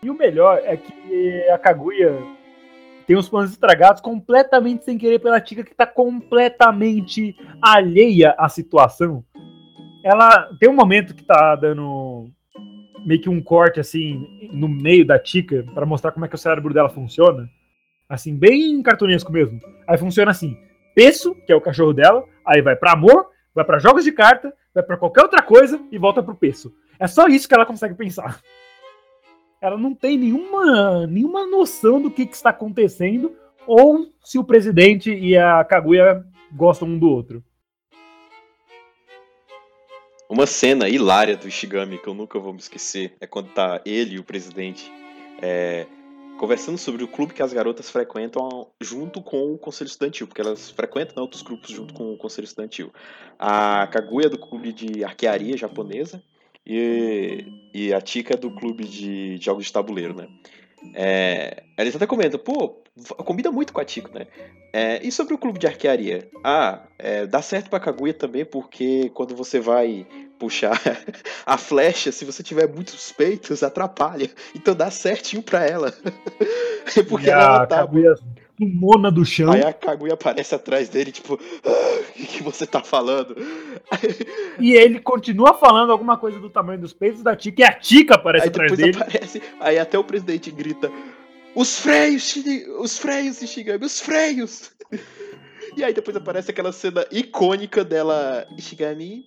E 0.04 0.10
o 0.10 0.18
melhor 0.18 0.60
é 0.64 0.76
que 0.76 1.50
a 1.50 1.58
Kaguya 1.58 2.18
tem 3.08 3.16
os 3.16 3.30
planos 3.30 3.52
estragados 3.52 4.02
completamente 4.02 4.84
sem 4.84 4.98
querer 4.98 5.20
pela 5.20 5.40
Tika 5.40 5.64
que 5.64 5.76
tá 5.76 5.86
completamente 5.86 7.36
alheia 7.62 8.36
à 8.38 8.50
situação. 8.50 9.24
Ela 10.04 10.50
tem 10.60 10.70
um 10.70 10.76
momento 10.76 11.14
que 11.14 11.24
tá 11.24 11.56
dando 11.56 12.30
meio 13.06 13.22
que 13.22 13.30
um 13.30 13.42
corte 13.42 13.80
assim 13.80 14.50
no 14.52 14.68
meio 14.68 15.06
da 15.06 15.20
Tika 15.20 15.66
para 15.74 15.86
mostrar 15.86 16.12
como 16.12 16.26
é 16.26 16.28
que 16.28 16.36
o 16.36 16.38
cérebro 16.38 16.74
dela 16.74 16.90
funciona. 16.90 17.50
Assim, 18.08 18.36
bem 18.36 18.82
cartunesco 18.82 19.32
mesmo. 19.32 19.60
Aí 19.88 19.98
funciona 19.98 20.32
assim: 20.32 20.58
Peço, 20.94 21.36
que 21.46 21.52
é 21.52 21.56
o 21.56 21.62
cachorro 21.62 21.94
dela, 21.94 22.24
aí 22.46 22.62
vai 22.62 22.76
para 22.76 22.94
amor, 22.94 23.28
vai 23.54 23.64
para 23.64 23.80
jogos 23.80 24.04
de 24.04 24.12
carta, 24.12 24.54
vai 24.74 24.84
para 24.84 24.98
qualquer 24.98 25.22
outra 25.22 25.42
coisa 25.42 25.80
e 25.92 25.98
volta 25.98 26.22
pro 26.22 26.36
Peço. 26.36 26.74
É 27.00 27.08
só 27.08 27.28
isso 27.28 27.48
que 27.48 27.56
ela 27.56 27.66
consegue 27.66 27.96
pensar. 27.96 28.42
Ela 29.62 29.78
não 29.78 29.94
tem 29.94 30.18
nenhuma, 30.18 31.06
nenhuma 31.08 31.46
noção 31.46 32.02
do 32.02 32.12
que, 32.12 32.26
que 32.26 32.36
está 32.36 32.50
acontecendo 32.50 33.34
ou 33.68 34.08
se 34.24 34.40
o 34.40 34.44
presidente 34.44 35.14
e 35.14 35.38
a 35.38 35.64
Kaguya 35.64 36.26
gostam 36.52 36.88
um 36.88 36.98
do 36.98 37.10
outro. 37.10 37.44
Uma 40.32 40.48
cena 40.48 40.88
hilária 40.88 41.36
do 41.36 41.46
Ishigami 41.46 41.98
que 41.98 42.08
eu 42.08 42.14
nunca 42.14 42.40
vou 42.40 42.54
me 42.54 42.60
esquecer 42.60 43.14
é 43.20 43.28
quando 43.28 43.50
tá 43.50 43.82
ele 43.86 44.16
e 44.16 44.18
o 44.18 44.24
presidente 44.24 44.90
é, 45.42 45.86
conversando 46.40 46.78
sobre 46.78 47.04
o 47.04 47.08
clube 47.10 47.34
que 47.34 47.44
as 47.44 47.52
garotas 47.52 47.90
frequentam 47.90 48.70
junto 48.80 49.22
com 49.22 49.52
o 49.54 49.58
conselho 49.58 49.90
estudantil, 49.90 50.28
porque 50.28 50.40
elas 50.40 50.70
frequentam 50.70 51.16
né, 51.18 51.22
outros 51.22 51.42
grupos 51.42 51.70
junto 51.70 51.94
com 51.94 52.14
o 52.14 52.18
conselho 52.18 52.46
estudantil. 52.46 52.94
A 53.38 53.86
Kaguya 53.88 54.28
é 54.28 54.30
do 54.30 54.38
clube 54.38 54.72
de 54.72 55.04
arquearia 55.04 55.58
japonesa 55.58 56.24
e, 56.66 57.44
e 57.74 57.94
a 57.94 58.00
Tika 58.00 58.36
é 58.36 58.38
do 58.38 58.52
clube 58.52 58.86
de 58.86 59.36
jogos 59.36 59.66
de 59.66 59.74
tabuleiro, 59.74 60.16
né? 60.16 60.30
É, 60.94 61.64
eles 61.78 61.96
até 61.96 62.08
comentam, 62.08 62.40
pô, 62.40 62.82
combina 63.26 63.52
muito 63.52 63.74
com 63.74 63.82
a 63.82 63.86
Tico, 63.86 64.10
né? 64.14 64.28
É, 64.74 65.06
e 65.06 65.12
sobre 65.12 65.34
o 65.34 65.38
clube 65.38 65.60
de 65.60 65.68
arquearia? 65.68 66.28
Ah, 66.44 66.84
é, 66.98 67.26
dá 67.26 67.42
certo 67.42 67.70
pra 67.70 67.80
Kaguya 67.80 68.14
também, 68.14 68.46
porque 68.46 69.10
quando 69.14 69.36
você 69.36 69.60
vai 69.60 70.06
puxar 70.40 70.80
a 71.46 71.58
flecha, 71.58 72.12
se 72.12 72.26
você 72.26 72.42
tiver 72.42 72.68
muitos 72.68 73.12
peitos, 73.12 73.64
atrapalha. 73.64 74.30
Então 74.56 74.74
dá 74.74 74.90
certinho 74.90 75.44
pra 75.44 75.66
ela. 75.66 75.94
porque 77.08 77.28
e 77.28 77.30
ela 77.30 77.68
tá. 77.68 77.78
Kaguya 77.78 78.16
mona 78.66 79.12
do 79.12 79.26
chão. 79.26 79.52
Aí 79.52 79.62
a 79.64 79.74
Kaguya 79.74 80.14
aparece 80.14 80.56
atrás 80.56 80.90
dele, 80.90 81.12
tipo, 81.12 81.40
ah, 81.66 82.02
o 82.10 82.26
que 82.26 82.44
você 82.44 82.66
tá 82.66 82.82
falando? 82.82 83.36
E 84.60 84.74
ele 84.74 85.00
continua 85.00 85.54
falando 85.54 85.92
alguma 85.92 86.18
coisa 86.18 86.40
do 86.40 86.50
tamanho 86.50 86.80
dos 86.80 86.94
peitos 86.94 87.22
da 87.24 87.36
Tika 87.36 87.62
e 87.62 87.66
a 87.66 87.74
Tika 87.74 88.16
aparece 88.16 88.46
aí 88.46 88.50
atrás 88.50 88.72
dele. 88.78 88.98
Aparece, 88.98 89.42
aí 89.60 89.80
até 89.80 89.98
o 89.98 90.04
presidente 90.04 90.52
grita: 90.52 90.92
Os 91.56 91.80
freios, 91.80 92.36
os 92.80 92.98
freios, 92.98 93.42
Ishigami, 93.42 93.86
os 93.86 94.00
freios! 94.00 94.72
E 95.78 95.86
aí 95.86 95.94
depois 95.94 96.18
aparece 96.18 96.52
aquela 96.52 96.74
cena 96.74 97.06
icônica 97.12 97.82
dela, 97.82 98.46
Ishigami, 98.58 99.26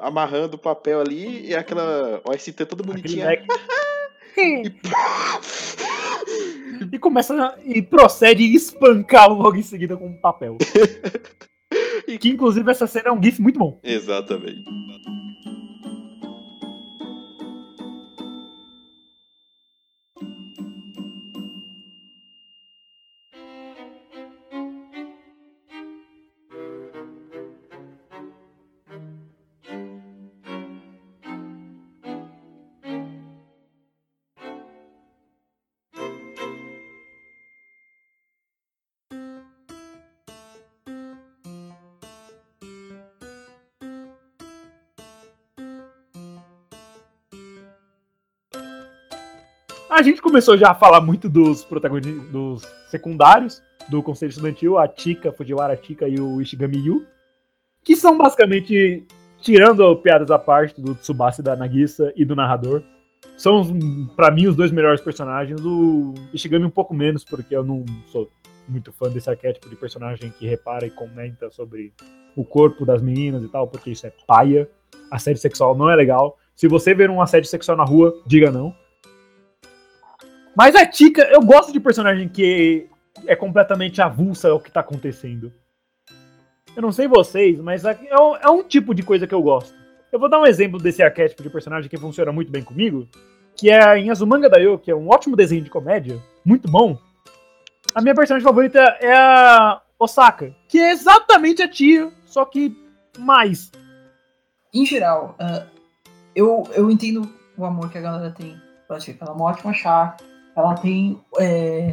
amarrando 0.00 0.56
o 0.56 0.58
papel 0.58 1.00
ali, 1.00 1.46
e 1.46 1.54
aquela 1.54 2.20
OST 2.24 2.64
toda 2.66 2.82
bonitinha. 2.82 3.28
e... 4.36 4.72
e 6.92 6.98
começa 6.98 7.58
e 7.64 7.82
procede 7.82 8.42
a 8.42 8.46
espancá-lo 8.46 9.36
logo 9.36 9.56
em 9.56 9.62
seguida 9.62 9.96
com 9.96 10.06
um 10.06 10.20
papel. 10.20 10.56
que 12.20 12.28
inclusive 12.28 12.70
essa 12.70 12.86
cena 12.86 13.08
é 13.08 13.12
um 13.12 13.22
gif 13.22 13.40
muito 13.40 13.58
bom. 13.58 13.80
Exatamente. 13.82 14.64
A 50.00 50.02
gente 50.02 50.22
começou 50.22 50.56
já 50.56 50.70
a 50.70 50.74
falar 50.74 51.02
muito 51.02 51.28
dos 51.28 51.62
protagonistas, 51.62 52.26
dos 52.30 52.62
secundários 52.88 53.62
do 53.90 54.02
Conselho 54.02 54.30
Estudantil, 54.30 54.78
a 54.78 54.88
Tika, 54.88 55.30
Fujiwara 55.30 55.76
Tika 55.76 56.08
e 56.08 56.18
o 56.18 56.40
Ishigami 56.40 56.78
Yu, 56.78 57.04
que 57.84 57.94
são 57.94 58.16
basicamente, 58.16 59.06
tirando 59.42 59.94
piadas 59.96 60.30
à 60.30 60.38
parte 60.38 60.80
do 60.80 60.94
Tsubasa 60.94 61.42
da 61.42 61.54
Nagisa 61.54 62.14
e 62.16 62.24
do 62.24 62.34
narrador, 62.34 62.82
são, 63.36 63.62
para 64.16 64.30
mim, 64.30 64.46
os 64.46 64.56
dois 64.56 64.72
melhores 64.72 65.02
personagens. 65.02 65.60
O 65.62 66.14
Ishigami 66.32 66.64
um 66.64 66.70
pouco 66.70 66.94
menos, 66.94 67.22
porque 67.22 67.54
eu 67.54 67.62
não 67.62 67.84
sou 68.06 68.26
muito 68.66 68.94
fã 68.94 69.10
desse 69.10 69.28
arquétipo 69.28 69.68
de 69.68 69.76
personagem 69.76 70.30
que 70.30 70.46
repara 70.46 70.86
e 70.86 70.90
comenta 70.90 71.50
sobre 71.50 71.92
o 72.34 72.42
corpo 72.42 72.86
das 72.86 73.02
meninas 73.02 73.42
e 73.42 73.48
tal, 73.48 73.68
porque 73.68 73.90
isso 73.90 74.06
é 74.06 74.12
paia. 74.26 74.66
Assédio 75.10 75.42
sexual 75.42 75.76
não 75.76 75.90
é 75.90 75.94
legal. 75.94 76.38
Se 76.56 76.66
você 76.66 76.94
ver 76.94 77.10
um 77.10 77.20
assédio 77.20 77.50
sexual 77.50 77.76
na 77.76 77.84
rua, 77.84 78.14
diga 78.26 78.50
não. 78.50 78.74
Mas 80.56 80.74
a 80.74 80.84
Tika, 80.84 81.22
eu 81.24 81.40
gosto 81.42 81.72
de 81.72 81.80
personagem 81.80 82.28
que 82.28 82.88
é 83.26 83.36
completamente 83.36 84.00
avulsa 84.02 84.50
ao 84.50 84.60
que 84.60 84.70
tá 84.70 84.80
acontecendo. 84.80 85.52
Eu 86.74 86.82
não 86.82 86.92
sei 86.92 87.08
vocês, 87.08 87.58
mas 87.60 87.84
é, 87.84 87.98
é 88.10 88.50
um 88.50 88.62
tipo 88.62 88.94
de 88.94 89.02
coisa 89.02 89.26
que 89.26 89.34
eu 89.34 89.42
gosto. 89.42 89.74
Eu 90.12 90.18
vou 90.18 90.28
dar 90.28 90.40
um 90.40 90.46
exemplo 90.46 90.78
desse 90.78 91.02
arquétipo 91.02 91.42
de 91.42 91.50
personagem 91.50 91.88
que 91.88 91.96
funciona 91.96 92.32
muito 92.32 92.50
bem 92.50 92.62
comigo, 92.62 93.08
que 93.56 93.70
é 93.70 93.98
em 93.98 94.10
Azumanga 94.10 94.48
Daioh, 94.48 94.78
que 94.78 94.90
é 94.90 94.94
um 94.94 95.08
ótimo 95.08 95.36
desenho 95.36 95.62
de 95.62 95.70
comédia, 95.70 96.20
muito 96.44 96.68
bom. 96.68 96.98
A 97.94 98.00
minha 98.00 98.14
personagem 98.14 98.46
favorita 98.46 98.80
é 99.00 99.12
a 99.12 99.80
Osaka, 99.98 100.54
que 100.68 100.78
é 100.78 100.92
exatamente 100.92 101.62
a 101.62 101.68
tia, 101.68 102.10
só 102.24 102.44
que 102.44 102.76
mais. 103.18 103.70
Em 104.72 104.86
geral, 104.86 105.36
uh, 105.40 105.66
eu, 106.34 106.64
eu 106.74 106.90
entendo 106.90 107.28
o 107.56 107.64
amor 107.64 107.90
que 107.90 107.98
a 107.98 108.00
galera 108.00 108.30
tem 108.30 108.56
pra 108.86 108.98
Tika. 108.98 109.24
Ela 109.24 109.32
é 109.32 109.36
uma 109.36 109.44
ótima 109.46 109.72
chá, 109.72 110.16
ela 110.60 110.74
tem. 110.74 111.20
É, 111.38 111.92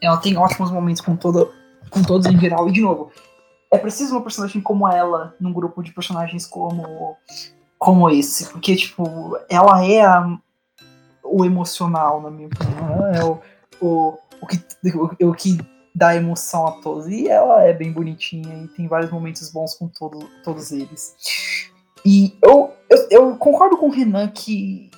ela 0.00 0.16
tem 0.16 0.36
ótimos 0.36 0.70
momentos 0.70 1.02
com, 1.02 1.14
todo, 1.14 1.52
com 1.90 2.02
todos 2.02 2.26
em 2.26 2.38
geral. 2.38 2.68
E 2.68 2.72
de 2.72 2.80
novo, 2.80 3.10
é 3.70 3.78
preciso 3.78 4.14
uma 4.14 4.22
personagem 4.22 4.60
como 4.60 4.88
ela 4.88 5.34
num 5.38 5.52
grupo 5.52 5.82
de 5.82 5.92
personagens 5.92 6.46
como, 6.46 7.16
como 7.78 8.08
esse. 8.10 8.48
Porque, 8.50 8.74
tipo, 8.76 9.38
ela 9.48 9.84
é 9.84 10.02
a, 10.02 10.38
o 11.22 11.44
emocional, 11.44 12.20
na 12.22 12.30
minha 12.30 12.48
opinião. 12.48 13.06
É 13.14 13.24
o, 13.24 13.40
o, 13.80 14.18
o, 14.40 14.46
que, 14.46 14.58
o, 14.96 15.28
o 15.30 15.34
que 15.34 15.58
dá 15.94 16.16
emoção 16.16 16.66
a 16.66 16.72
todos. 16.72 17.06
E 17.08 17.28
ela 17.28 17.62
é 17.62 17.72
bem 17.72 17.92
bonitinha 17.92 18.64
e 18.64 18.68
tem 18.68 18.88
vários 18.88 19.10
momentos 19.10 19.50
bons 19.50 19.74
com 19.74 19.88
todo, 19.88 20.28
todos 20.42 20.72
eles. 20.72 21.14
E 22.04 22.36
eu, 22.42 22.72
eu, 22.88 23.06
eu 23.10 23.36
concordo 23.36 23.76
com 23.76 23.88
o 23.88 23.92
Renan 23.92 24.28
que 24.28 24.90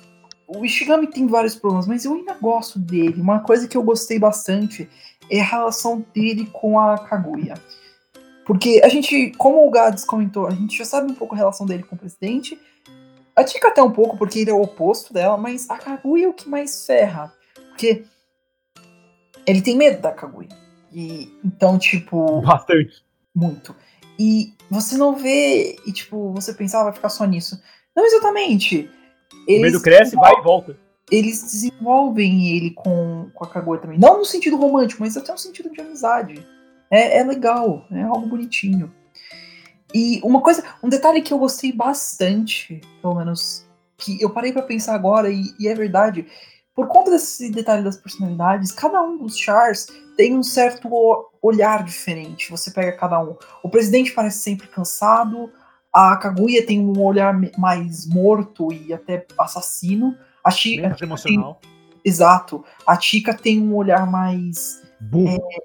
o 0.55 0.65
Ishigami 0.65 1.07
tem 1.07 1.27
vários 1.27 1.55
problemas, 1.55 1.87
mas 1.87 2.05
eu 2.05 2.13
ainda 2.13 2.33
gosto 2.33 2.79
dele. 2.79 3.21
Uma 3.21 3.39
coisa 3.39 3.67
que 3.67 3.77
eu 3.77 3.83
gostei 3.83 4.19
bastante 4.19 4.89
é 5.29 5.39
a 5.39 5.43
relação 5.43 6.05
dele 6.13 6.47
com 6.51 6.79
a 6.79 6.97
Kaguya. 6.97 7.55
Porque 8.45 8.81
a 8.83 8.89
gente, 8.89 9.31
como 9.37 9.65
o 9.65 9.71
Gades 9.71 10.03
comentou, 10.03 10.47
a 10.47 10.51
gente 10.51 10.77
já 10.77 10.85
sabe 10.85 11.11
um 11.11 11.15
pouco 11.15 11.33
a 11.33 11.37
relação 11.37 11.65
dele 11.65 11.83
com 11.83 11.95
o 11.95 11.99
presidente. 11.99 12.59
A 13.35 13.43
Tika 13.43 13.69
até 13.69 13.81
um 13.81 13.91
pouco, 13.91 14.17
porque 14.17 14.39
ele 14.39 14.51
é 14.51 14.53
o 14.53 14.61
oposto 14.61 15.13
dela, 15.13 15.37
mas 15.37 15.69
a 15.69 15.77
Kaguya 15.77 16.25
é 16.25 16.29
o 16.29 16.33
que 16.33 16.49
mais 16.49 16.85
ferra. 16.85 17.33
Porque 17.69 18.05
ele 19.47 19.61
tem 19.61 19.77
medo 19.77 20.01
da 20.01 20.11
Kaguya. 20.11 20.49
E 20.91 21.31
então, 21.43 21.79
tipo. 21.79 22.41
Bastante. 22.41 23.03
Muito. 23.33 23.75
E 24.19 24.53
você 24.69 24.97
não 24.97 25.15
vê, 25.15 25.75
e 25.85 25.91
tipo, 25.91 26.31
você 26.33 26.53
pensava, 26.53 26.83
ah, 26.83 26.85
vai 26.85 26.93
ficar 26.93 27.09
só 27.09 27.25
nisso. 27.25 27.59
Não 27.95 28.05
exatamente. 28.05 28.89
O 29.47 29.61
medo 29.61 29.81
cresce, 29.81 30.15
vai 30.15 30.33
e 30.33 30.41
volta. 30.41 30.77
Eles 31.11 31.43
desenvolvem 31.43 32.55
ele 32.55 32.71
com, 32.71 33.29
com 33.33 33.43
a 33.43 33.47
Kaguya 33.47 33.81
também. 33.81 33.99
Não 33.99 34.19
no 34.19 34.25
sentido 34.25 34.57
romântico, 34.57 35.01
mas 35.01 35.17
até 35.17 35.31
no 35.31 35.37
sentido 35.37 35.69
de 35.69 35.81
amizade. 35.81 36.45
É, 36.89 37.19
é 37.19 37.23
legal, 37.23 37.85
é 37.91 38.03
algo 38.03 38.27
bonitinho. 38.27 38.93
E 39.93 40.19
uma 40.23 40.41
coisa, 40.41 40.63
um 40.81 40.89
detalhe 40.89 41.21
que 41.21 41.31
eu 41.31 41.37
gostei 41.37 41.71
bastante, 41.71 42.81
pelo 43.01 43.15
menos, 43.15 43.65
que 43.97 44.21
eu 44.21 44.29
parei 44.29 44.51
para 44.51 44.63
pensar 44.63 44.95
agora, 44.95 45.29
e, 45.29 45.53
e, 45.59 45.67
é 45.67 45.75
verdade, 45.75 46.25
por 46.75 46.87
conta 46.87 47.11
desse 47.11 47.51
detalhe 47.51 47.83
das 47.83 47.97
personalidades, 47.97 48.71
cada 48.71 49.01
um 49.03 49.17
dos 49.17 49.37
chars 49.37 49.87
tem 50.17 50.35
um 50.35 50.41
certo 50.41 50.89
olhar 51.41 51.83
diferente. 51.83 52.49
Você 52.49 52.71
pega 52.71 52.97
cada 52.97 53.21
um. 53.21 53.35
O 53.61 53.69
presidente 53.69 54.11
parece 54.11 54.39
sempre 54.39 54.67
cansado, 54.67 55.51
a 55.93 56.17
Kaguya 56.17 56.65
tem 56.65 56.79
um 56.79 56.99
olhar 56.99 57.39
mais 57.57 58.07
morto 58.07 58.73
e 58.73 58.91
até 58.91 59.25
assassino. 59.37 60.17
A 60.43 60.49
Chica. 60.49 60.95
emocional. 61.01 61.59
Tem, 61.61 61.71
exato. 62.03 62.65
A 62.85 62.99
Chica 62.99 63.33
tem 63.33 63.61
um 63.61 63.75
olhar 63.75 64.09
mais. 64.09 64.81
Burro. 64.99 65.27
É, 65.27 65.63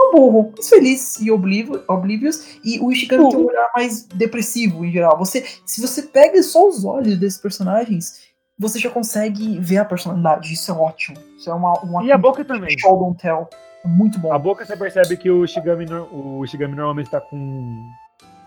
um 0.00 0.12
burro, 0.12 0.52
mas 0.56 0.68
feliz 0.68 1.20
e 1.20 1.30
oblivious. 1.30 2.58
E 2.64 2.78
o 2.78 2.92
Ishigami 2.92 3.30
tem 3.30 3.40
um 3.40 3.46
olhar 3.46 3.68
mais 3.74 4.04
depressivo 4.04 4.84
em 4.84 4.92
geral. 4.92 5.18
Você, 5.18 5.44
se 5.66 5.80
você 5.80 6.02
pega 6.02 6.40
só 6.42 6.68
os 6.68 6.84
olhos 6.84 7.18
desses 7.18 7.40
personagens, 7.40 8.28
você 8.56 8.78
já 8.78 8.90
consegue 8.90 9.58
ver 9.58 9.78
a 9.78 9.84
personalidade. 9.84 10.52
Isso 10.52 10.70
é 10.70 10.74
ótimo. 10.74 11.18
Isso 11.36 11.50
é 11.50 11.54
uma, 11.54 11.72
uma 11.80 12.04
e 12.04 12.12
a 12.12 12.18
boca 12.18 12.44
também. 12.44 12.78
Show 12.78 12.96
don't 12.96 13.20
tell. 13.20 13.48
É 13.84 13.88
muito 13.88 14.20
bom. 14.20 14.32
A 14.32 14.38
boca 14.38 14.64
você 14.64 14.76
percebe 14.76 15.16
que 15.16 15.30
o 15.30 15.44
Ishigami, 15.44 15.86
o 16.12 16.44
Ishigami 16.44 16.76
normalmente 16.76 17.10
tá 17.10 17.20
com 17.20 17.84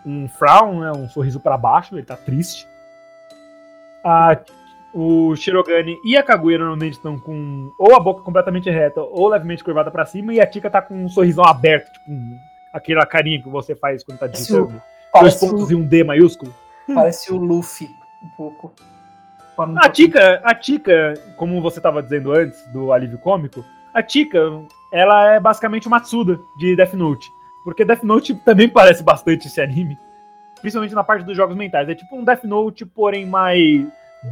um 0.06 0.28
frown, 0.28 0.80
né, 0.82 0.92
um 0.92 1.10
sorriso 1.10 1.40
para 1.40 1.58
baixo, 1.58 1.96
ele 1.96 2.06
tá 2.06 2.18
triste. 2.18 2.68
A 4.04 4.40
o 4.94 5.36
Shirogane 5.36 5.98
e 6.04 6.18
a 6.18 6.24
Kaguya 6.24 6.58
normalmente 6.58 6.94
estão 6.94 7.18
com 7.18 7.72
ou 7.78 7.96
a 7.96 8.00
boca 8.00 8.24
completamente 8.24 8.70
reta 8.70 9.02
ou 9.02 9.30
levemente 9.30 9.64
curvada 9.64 9.90
para 9.90 10.06
cima, 10.06 10.34
e 10.34 10.42
a 10.42 10.46
Tika 10.46 10.70
tá 10.70 10.82
com 10.82 11.06
um 11.06 11.10
sorrisão 11.10 11.46
aberto, 11.46 11.92
tipo 11.94 12.12
um, 12.12 12.38
aquela 12.74 13.06
carinha 13.06 13.42
que 13.42 13.50
você 13.50 13.76
faz 13.76 14.04
quando 14.04 14.20
tá 14.20 14.28
digitando. 14.28 14.82
Dois 15.20 15.36
pontos 15.36 15.70
o, 15.70 15.74
e 15.74 15.76
um 15.76 15.86
D 15.86 16.04
maiúsculo. 16.04 16.54
Parece 16.94 17.32
o 17.32 17.38
Luffy, 17.38 17.90
um 18.24 18.30
pouco. 18.36 18.74
A 19.78 19.90
Tika, 19.90 20.42
a 20.44 20.56
Tika, 20.56 21.14
como 21.36 21.62
você 21.62 21.80
tava 21.80 22.02
dizendo 22.02 22.32
antes 22.32 22.66
do 22.68 22.92
alívio 22.92 23.20
cômico, 23.20 23.64
a 23.94 24.02
Tika, 24.02 24.40
ela 24.92 25.34
é 25.34 25.40
basicamente 25.40 25.88
o 25.88 25.92
Matsuda 25.92 26.40
de 26.58 26.76
Death 26.76 26.94
Note. 26.94 27.30
Porque 27.64 27.86
Death 27.86 28.04
Note 28.04 28.34
também 28.36 28.68
parece 28.68 29.04
bastante 29.04 29.48
esse 29.48 29.62
anime. 29.62 29.98
Principalmente 30.60 30.94
na 30.94 31.04
parte 31.04 31.26
dos 31.26 31.36
jogos 31.36 31.56
mentais. 31.56 31.90
É 31.90 31.96
tipo 31.96 32.16
um 32.16 32.24
Death 32.24 32.44
Note, 32.44 32.86
porém 32.86 33.26
mais 33.26 33.88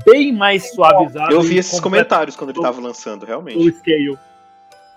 bem 0.05 0.31
mais 0.31 0.71
suavizado. 0.71 1.33
Eu 1.33 1.41
vi 1.41 1.57
esses 1.57 1.79
comentários 1.79 2.35
quando 2.35 2.51
ele 2.51 2.59
estava 2.59 2.79
lançando, 2.79 3.25
realmente. 3.25 3.57
O 3.57 3.71
scale. 3.71 4.17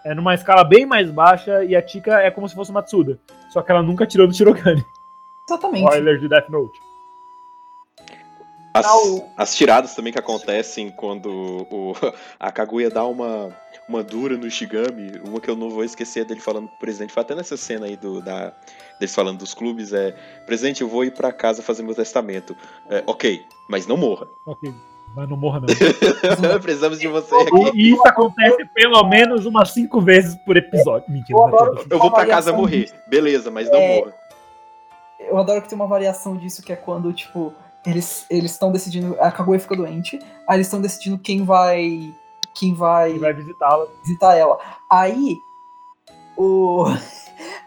É 0.04 0.14
numa 0.14 0.34
escala 0.34 0.64
bem 0.64 0.84
mais 0.84 1.10
baixa 1.10 1.64
e 1.64 1.76
a 1.76 1.82
Tika 1.82 2.20
é 2.20 2.30
como 2.30 2.48
se 2.48 2.54
fosse 2.54 2.70
uma 2.70 2.80
Matsuda. 2.80 3.18
Só 3.50 3.62
que 3.62 3.70
ela 3.70 3.82
nunca 3.82 4.06
tirou 4.06 4.26
do 4.26 4.34
Shirogane. 4.34 4.84
Exatamente. 5.48 5.84
Spoiler 5.84 6.18
de 6.18 6.28
Death 6.28 6.48
Note. 6.48 6.78
As, 8.74 8.86
as, 9.36 9.54
tiradas 9.54 9.94
também 9.94 10.12
que 10.12 10.18
acontecem 10.18 10.90
quando 10.90 11.66
o, 11.70 11.92
a 12.40 12.50
Kaguya 12.50 12.88
dá 12.88 13.04
uma, 13.04 13.50
uma 13.88 14.02
dura 14.02 14.36
no 14.36 14.50
Shigami, 14.50 15.20
uma 15.24 15.40
que 15.40 15.50
eu 15.50 15.56
não 15.56 15.68
vou 15.68 15.84
esquecer 15.84 16.24
dele 16.24 16.40
falando 16.40 16.68
pro 16.68 16.78
presidente, 16.78 17.12
foi 17.12 17.22
até 17.22 17.34
nessa 17.34 17.56
cena 17.56 17.86
aí 17.86 17.96
do, 17.96 18.22
da, 18.22 18.52
deles 18.98 19.14
falando 19.14 19.38
dos 19.38 19.52
clubes, 19.52 19.92
é 19.92 20.14
Presidente, 20.46 20.80
eu 20.80 20.88
vou 20.88 21.04
ir 21.04 21.12
para 21.12 21.32
casa 21.32 21.62
fazer 21.62 21.82
meu 21.82 21.94
testamento. 21.94 22.56
É, 22.88 23.02
ok, 23.06 23.44
mas 23.68 23.86
não 23.86 23.96
morra. 23.96 24.26
Ok, 24.46 24.72
mas 25.14 25.28
não 25.28 25.36
morra 25.36 25.60
não. 25.60 25.66
Precisamos 26.60 26.98
de 26.98 27.08
você 27.08 27.34
aqui. 27.34 27.70
E 27.74 27.92
isso 27.92 28.06
acontece 28.06 28.64
pelo 28.74 29.02
menos 29.04 29.44
umas 29.44 29.70
cinco 29.70 30.00
vezes 30.00 30.34
por 30.44 30.56
episódio. 30.56 31.10
Mentira. 31.10 31.38
Eu, 31.38 31.46
adoro, 31.46 31.86
eu 31.90 31.98
vou 31.98 32.10
para 32.10 32.26
casa 32.26 32.52
morrer, 32.52 32.90
beleza, 33.08 33.50
mas 33.50 33.70
não 33.70 33.78
é... 33.78 33.98
morra. 33.98 34.14
Eu 35.18 35.38
adoro 35.38 35.62
que 35.62 35.68
tem 35.68 35.76
uma 35.76 35.86
variação 35.86 36.36
disso, 36.36 36.62
que 36.62 36.72
é 36.72 36.76
quando, 36.76 37.12
tipo, 37.12 37.54
eles 37.84 38.26
estão 38.30 38.70
decidindo. 38.70 39.16
A 39.20 39.30
Kaguya 39.30 39.58
fica 39.58 39.76
doente, 39.76 40.18
aí 40.46 40.56
eles 40.56 40.66
estão 40.66 40.80
decidindo 40.80 41.18
quem 41.18 41.44
vai. 41.44 42.14
Quem 42.54 42.74
vai. 42.74 43.12
Quem 43.12 43.20
vai 43.20 43.32
visitá-la. 43.32 43.86
Visitar 44.02 44.36
ela. 44.36 44.58
Aí. 44.90 45.36
O. 46.36 46.84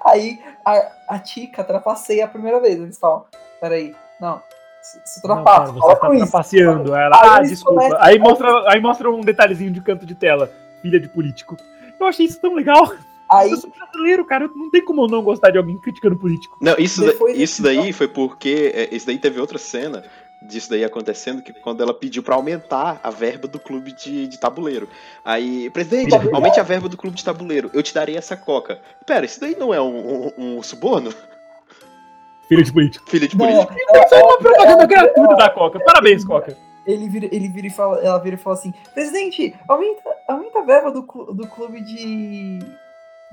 Aí 0.06 0.40
a, 0.64 1.16
a 1.16 1.20
Tica 1.20 1.64
trapaceia 1.64 2.26
a 2.26 2.28
primeira 2.28 2.62
vez. 2.62 2.80
Eles 2.80 2.98
falam: 2.98 3.26
peraí, 3.60 3.94
não. 4.22 4.42
Se. 4.82 5.28
Não, 5.28 5.44
você 5.44 6.00
tá 6.00 6.10
trapaceando. 6.10 6.96
Ela, 6.96 7.16
aí 7.16 7.30
ah, 7.30 7.42
desculpa. 7.42 7.98
Aí 8.00 8.20
mostra, 8.20 8.72
aí 8.72 8.80
mostra 8.80 9.10
um 9.10 9.22
detalhezinho 9.22 9.72
de 9.72 9.82
canto 9.82 10.06
de 10.06 10.16
tela. 10.16 10.52
Filha 10.82 11.00
de 11.00 11.10
político. 11.10 11.58
Eu 12.00 12.06
achei 12.06 12.26
isso 12.26 12.40
tão 12.40 12.54
legal. 12.54 12.94
Aí... 13.30 13.52
Eu 13.52 13.58
sou 13.58 13.70
brasileiro, 13.70 14.26
cara. 14.26 14.50
Não 14.56 14.70
tem 14.70 14.84
como 14.84 15.04
eu 15.04 15.08
não 15.08 15.24
gostar 15.24 15.52
de 15.52 15.58
alguém 15.58 15.78
criticando 15.78 16.16
político. 16.16 16.58
Não, 16.62 16.76
isso, 16.78 17.02
da, 17.06 17.32
isso 17.32 17.62
daí 17.62 17.92
foi 17.92 18.08
porque. 18.08 18.72
É, 18.74 18.96
isso 18.96 19.06
daí 19.06 19.18
teve 19.18 19.40
outra 19.40 19.58
cena 19.58 20.04
disso 20.42 20.70
daí 20.70 20.84
acontecendo, 20.84 21.42
que 21.42 21.52
quando 21.54 21.82
ela 21.82 21.94
pediu 21.94 22.22
para 22.22 22.36
aumentar 22.36 23.00
a 23.04 23.10
verba 23.10 23.48
do 23.48 23.60
clube 23.60 23.92
de, 23.94 24.28
de 24.28 24.40
tabuleiro. 24.40 24.88
Aí, 25.24 25.70
presidente, 25.72 26.14
aumente 26.32 26.60
a 26.60 26.64
verba 26.64 26.88
do 26.88 26.98
clube 26.98 27.18
de 27.18 27.24
tabuleiro, 27.24 27.70
eu 27.74 27.82
te 27.82 27.94
darei 27.94 28.16
essa 28.16 28.38
coca. 28.38 28.80
Pera, 29.06 29.26
isso 29.26 29.40
daí 29.40 29.56
não 29.58 29.74
é 29.74 29.82
um, 29.82 30.32
um, 30.38 30.58
um 30.58 30.64
suborno? 30.64 31.12
Filho 32.48 32.64
de 32.64 32.72
político. 32.72 33.10
Filho 33.10 33.28
de 33.28 33.36
político. 33.36 33.74
Isso 33.74 34.16
é 34.16 34.24
uma 34.24 34.38
propaganda 34.38 34.86
gratuita 34.86 35.36
da 35.36 35.50
Coca. 35.50 35.80
Parabéns, 35.80 36.24
Coca. 36.24 36.56
Ele 36.86 37.10
vira, 37.10 37.28
ele 37.32 37.48
vira 37.48 37.68
e 37.68 37.72
fala, 37.72 37.98
ela 38.00 38.20
vira 38.20 38.36
e 38.36 38.40
fala 38.40 38.56
assim: 38.56 38.72
Presidente, 38.94 39.56
aumenta, 39.68 40.04
aumenta 40.28 40.60
a 40.60 40.62
verba 40.62 40.92
do, 40.92 41.02
do 41.02 41.48
clube 41.48 41.82
de, 41.82 42.60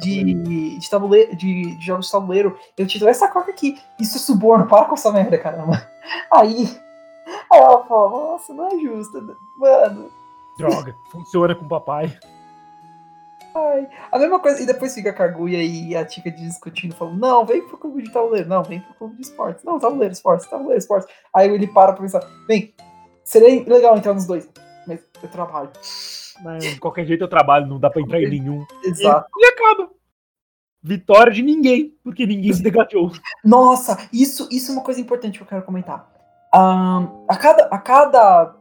de, 0.02 0.78
de, 0.78 0.90
tabuleiro, 0.90 1.36
de, 1.36 1.76
de, 1.76 1.86
jogos 1.86 2.06
de 2.06 2.12
tabuleiro, 2.12 2.58
eu 2.76 2.86
te 2.86 2.98
dou 2.98 3.08
essa 3.08 3.28
coca 3.28 3.50
aqui. 3.50 3.78
Isso 4.00 4.16
é 4.16 4.20
suborno, 4.20 4.66
para 4.66 4.84
com 4.86 4.94
essa 4.94 5.12
merda, 5.12 5.38
caramba. 5.38 5.86
Aí, 6.32 6.68
aí 7.50 7.60
ela 7.60 7.84
fala, 7.84 8.10
nossa, 8.10 8.52
não 8.52 8.66
é 8.68 8.78
justo, 8.78 9.22
mano. 9.58 10.10
Droga, 10.58 10.94
funciona 11.10 11.54
com 11.54 11.64
o 11.64 11.68
papai. 11.68 12.12
Ai, 13.54 13.86
a 14.10 14.18
mesma 14.18 14.38
coisa, 14.38 14.62
e 14.62 14.66
depois 14.66 14.94
fica 14.94 15.10
a 15.10 15.12
Kaguya 15.12 15.62
e 15.62 15.94
a 15.94 16.04
Tika 16.04 16.30
discutindo, 16.30 16.94
falando, 16.94 17.20
não, 17.20 17.44
vem 17.44 17.66
pro 17.66 17.76
clube 17.76 18.02
de 18.02 18.10
tabuleiro, 18.10 18.48
não, 18.48 18.62
vem 18.62 18.80
pro 18.80 18.94
clube 18.94 19.16
de 19.16 19.22
esportes, 19.22 19.62
não, 19.62 19.78
tabuleiro, 19.78 20.12
esportes, 20.12 20.48
tabuleiro, 20.48 20.78
esportes. 20.78 21.08
Aí 21.34 21.50
ele 21.50 21.66
para 21.66 21.92
pra 21.92 22.00
pensar, 22.00 22.22
vem, 22.48 22.74
seria 23.22 23.62
legal 23.68 23.96
entrar 23.96 24.14
nos 24.14 24.26
dois, 24.26 24.48
mas 24.86 25.00
eu 25.22 25.28
trabalho. 25.28 25.70
Mas 26.42 26.64
de 26.64 26.80
qualquer 26.80 27.04
jeito 27.04 27.22
eu 27.22 27.28
trabalho, 27.28 27.66
não 27.66 27.78
dá 27.78 27.90
pra 27.90 28.00
entrar 28.00 28.20
em 28.20 28.28
nenhum. 28.28 28.64
Exato. 28.82 29.28
E, 29.36 29.44
e 29.44 29.48
acaba. 29.50 29.90
Vitória 30.82 31.32
de 31.32 31.42
ninguém, 31.42 31.94
porque 32.02 32.26
ninguém 32.26 32.52
se 32.52 32.62
degateou. 32.62 33.12
Nossa, 33.44 34.08
isso, 34.12 34.48
isso 34.50 34.72
é 34.72 34.74
uma 34.74 34.82
coisa 34.82 35.00
importante 35.00 35.38
que 35.38 35.44
eu 35.44 35.48
quero 35.48 35.62
comentar. 35.62 36.10
Um, 36.54 37.24
a 37.28 37.36
cada. 37.36 37.64
A 37.66 37.78
cada. 37.78 38.54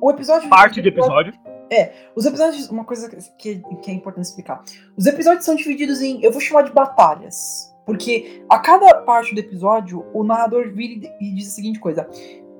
O 0.00 0.10
episódio. 0.10 0.48
Parte 0.48 0.82
do 0.82 0.88
episódio. 0.88 1.32
É, 1.70 1.92
os 2.16 2.26
episódios. 2.26 2.68
Uma 2.68 2.84
coisa 2.84 3.08
que, 3.38 3.62
que 3.82 3.90
é 3.90 3.94
importante 3.94 4.24
explicar. 4.24 4.62
Os 4.96 5.06
episódios 5.06 5.44
são 5.44 5.54
divididos 5.54 6.02
em. 6.02 6.22
Eu 6.22 6.32
vou 6.32 6.40
chamar 6.40 6.62
de 6.62 6.72
batalhas. 6.72 7.70
Porque 7.86 8.44
a 8.48 8.58
cada 8.58 9.02
parte 9.02 9.34
do 9.34 9.40
episódio, 9.40 10.04
o 10.12 10.22
narrador 10.22 10.70
vira 10.72 11.10
e 11.20 11.34
diz 11.34 11.48
a 11.48 11.50
seguinte 11.50 11.80
coisa. 11.80 12.08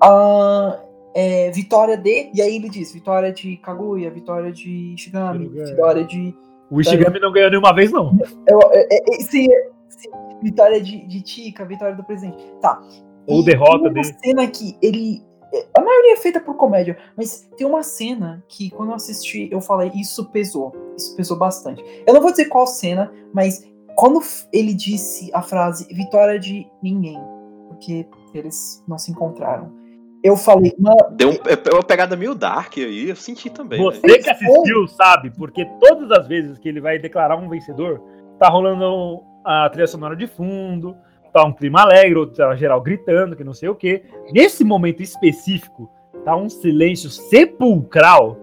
Uh, 0.03 0.91
é, 1.13 1.51
vitória 1.51 1.97
de. 1.97 2.31
E 2.33 2.41
aí 2.41 2.55
ele 2.55 2.69
diz: 2.69 2.91
vitória 2.91 3.31
de 3.31 3.57
Kaguya, 3.57 4.09
vitória 4.09 4.51
de 4.51 4.93
Ishigami, 4.93 5.47
vitória 5.47 6.03
de. 6.03 6.35
O 6.71 6.79
Ishigami 6.79 7.19
não 7.19 7.33
ganhou 7.33 7.49
nenhuma 7.49 7.75
vez, 7.75 7.91
não. 7.91 8.17
Eu, 8.47 8.59
é, 8.71 8.87
é, 8.89 9.19
sim, 9.19 9.45
sim, 9.89 10.09
vitória 10.41 10.81
de, 10.81 11.05
de 11.05 11.21
Tika, 11.21 11.65
vitória 11.65 11.93
do 11.93 12.03
presidente. 12.03 12.41
Tá. 12.61 12.81
Ou 13.27 13.41
e 13.41 13.45
derrota 13.45 13.89
dele. 13.89 14.13
Tem 14.21 14.33
uma 14.33 14.43
cena 14.43 14.47
que 14.47 14.77
ele. 14.81 15.21
A 15.77 15.81
maioria 15.81 16.13
é 16.13 16.15
feita 16.15 16.39
por 16.39 16.55
comédia, 16.55 16.97
mas 17.17 17.49
tem 17.57 17.67
uma 17.67 17.83
cena 17.83 18.41
que 18.47 18.69
quando 18.69 18.89
eu 18.89 18.95
assisti, 18.95 19.49
eu 19.51 19.59
falei, 19.59 19.91
isso 19.93 20.31
pesou. 20.31 20.73
Isso 20.97 21.13
pesou 21.13 21.37
bastante. 21.37 21.83
Eu 22.07 22.13
não 22.13 22.21
vou 22.21 22.31
dizer 22.31 22.45
qual 22.45 22.65
cena, 22.65 23.11
mas 23.33 23.69
quando 23.97 24.21
ele 24.53 24.73
disse 24.73 25.29
a 25.33 25.41
frase 25.41 25.93
vitória 25.93 26.39
de 26.39 26.65
ninguém, 26.81 27.19
porque 27.67 28.07
eles 28.33 28.81
não 28.87 28.97
se 28.97 29.11
encontraram 29.11 29.80
eu 30.23 30.35
falei, 30.35 30.73
mano. 30.77 30.97
Deu 31.11 31.29
um, 31.29 31.33
é 31.33 31.73
uma 31.73 31.83
pegada 31.83 32.15
meio 32.15 32.35
dark 32.35 32.77
aí, 32.77 33.09
eu 33.09 33.15
senti 33.15 33.49
também. 33.49 33.81
Você 33.81 34.05
né? 34.05 34.17
que 34.17 34.29
assistiu 34.29 34.87
sabe, 34.87 35.31
porque 35.31 35.65
todas 35.79 36.11
as 36.11 36.27
vezes 36.27 36.57
que 36.57 36.69
ele 36.69 36.81
vai 36.81 36.99
declarar 36.99 37.37
um 37.37 37.49
vencedor, 37.49 38.01
tá 38.39 38.47
rolando 38.49 39.21
a 39.45 39.69
trilha 39.69 39.87
sonora 39.87 40.15
de 40.15 40.27
fundo, 40.27 40.95
tá 41.33 41.43
um 41.43 41.53
clima 41.53 41.81
alegre, 41.81 42.19
ou 42.19 42.27
tá 42.27 42.55
geral 42.55 42.81
gritando, 42.81 43.35
que 43.35 43.43
não 43.43 43.53
sei 43.53 43.69
o 43.69 43.75
quê. 43.75 44.03
Nesse 44.31 44.63
momento 44.63 45.01
específico, 45.01 45.89
tá 46.23 46.35
um 46.35 46.49
silêncio 46.49 47.09
sepulcral, 47.09 48.37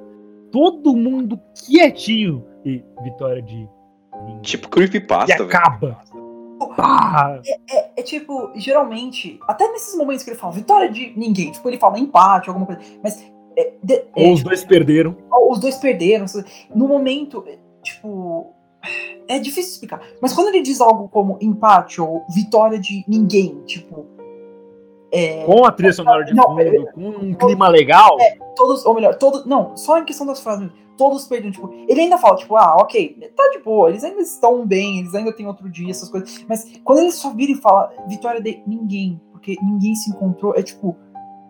todo 0.50 0.96
mundo 0.96 1.40
quietinho. 1.54 2.44
E 2.64 2.82
vitória 3.02 3.40
de 3.40 3.68
Tipo 4.42 4.66
E 4.66 4.70
creepypasta, 4.70 5.44
velho. 5.44 5.48
acaba. 5.48 5.98
Pá. 6.76 7.40
É, 7.70 7.90
é 8.00 8.02
tipo, 8.02 8.50
geralmente, 8.54 9.38
até 9.46 9.70
nesses 9.72 9.96
momentos 9.96 10.24
que 10.24 10.30
ele 10.30 10.38
fala 10.38 10.52
vitória 10.52 10.90
de 10.90 11.12
ninguém, 11.16 11.50
tipo, 11.52 11.68
ele 11.68 11.78
fala 11.78 11.98
empate, 11.98 12.48
alguma 12.48 12.66
coisa, 12.66 12.80
mas 13.02 13.22
é, 13.56 13.72
de- 13.82 13.94
é, 13.94 14.26
Ou 14.28 14.32
os 14.34 14.42
dois 14.42 14.64
perderam. 14.64 15.16
os 15.50 15.58
dois 15.60 15.76
perderam. 15.76 16.26
No 16.74 16.86
momento, 16.88 17.44
é, 17.46 17.58
tipo. 17.82 18.52
É 19.26 19.38
difícil 19.38 19.72
explicar. 19.72 20.00
Mas 20.22 20.32
quando 20.32 20.48
ele 20.48 20.62
diz 20.62 20.80
algo 20.80 21.08
como 21.08 21.36
empate 21.40 22.00
ou 22.00 22.24
vitória 22.34 22.78
de 22.78 23.04
ninguém, 23.08 23.60
tipo. 23.66 24.06
É, 25.12 25.44
Com 25.44 25.64
a 25.64 25.72
trilha 25.72 25.92
sonora 25.92 26.24
de 26.24 26.34
Não, 26.34 26.44
fundo, 26.54 26.92
com 26.92 27.00
um 27.26 27.34
clima 27.34 27.66
legal. 27.68 28.16
todos, 28.54 28.84
ou 28.86 28.94
melhor, 28.94 29.14
todos. 29.16 29.44
Não, 29.46 29.76
só 29.76 29.98
em 29.98 30.04
questão 30.04 30.26
das 30.26 30.40
frases, 30.40 30.70
todos 30.98 31.26
perderam. 31.26 31.52
Tipo, 31.52 31.72
ele 31.88 32.02
ainda 32.02 32.18
fala, 32.18 32.36
tipo, 32.36 32.54
ah, 32.56 32.76
ok, 32.76 33.16
tá 33.34 33.48
de 33.52 33.60
boa, 33.60 33.88
eles 33.88 34.04
ainda 34.04 34.20
estão 34.20 34.66
bem, 34.66 34.98
eles 34.98 35.14
ainda 35.14 35.32
têm 35.32 35.46
outro 35.46 35.70
dia, 35.70 35.90
essas 35.90 36.10
coisas. 36.10 36.44
Mas 36.46 36.78
quando 36.84 36.98
ele 36.98 37.12
só 37.12 37.30
vira 37.32 37.52
e 37.52 37.56
fala 37.56 37.90
vitória 38.06 38.42
de 38.42 38.60
ninguém, 38.66 39.18
porque 39.32 39.56
ninguém 39.62 39.94
se 39.94 40.10
encontrou, 40.10 40.54
é 40.54 40.62
tipo. 40.62 40.94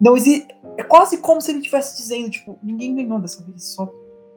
Não 0.01 0.17
existe. 0.17 0.47
É 0.77 0.85
quase 0.85 1.19
como 1.19 1.41
se 1.41 1.51
ele 1.51 1.59
estivesse 1.59 1.97
dizendo, 1.97 2.31
tipo, 2.31 2.57
ninguém 2.63 2.95
ganhou 2.95 3.19
dessa 3.19 3.43
vez, 3.45 3.75
só 3.75 3.89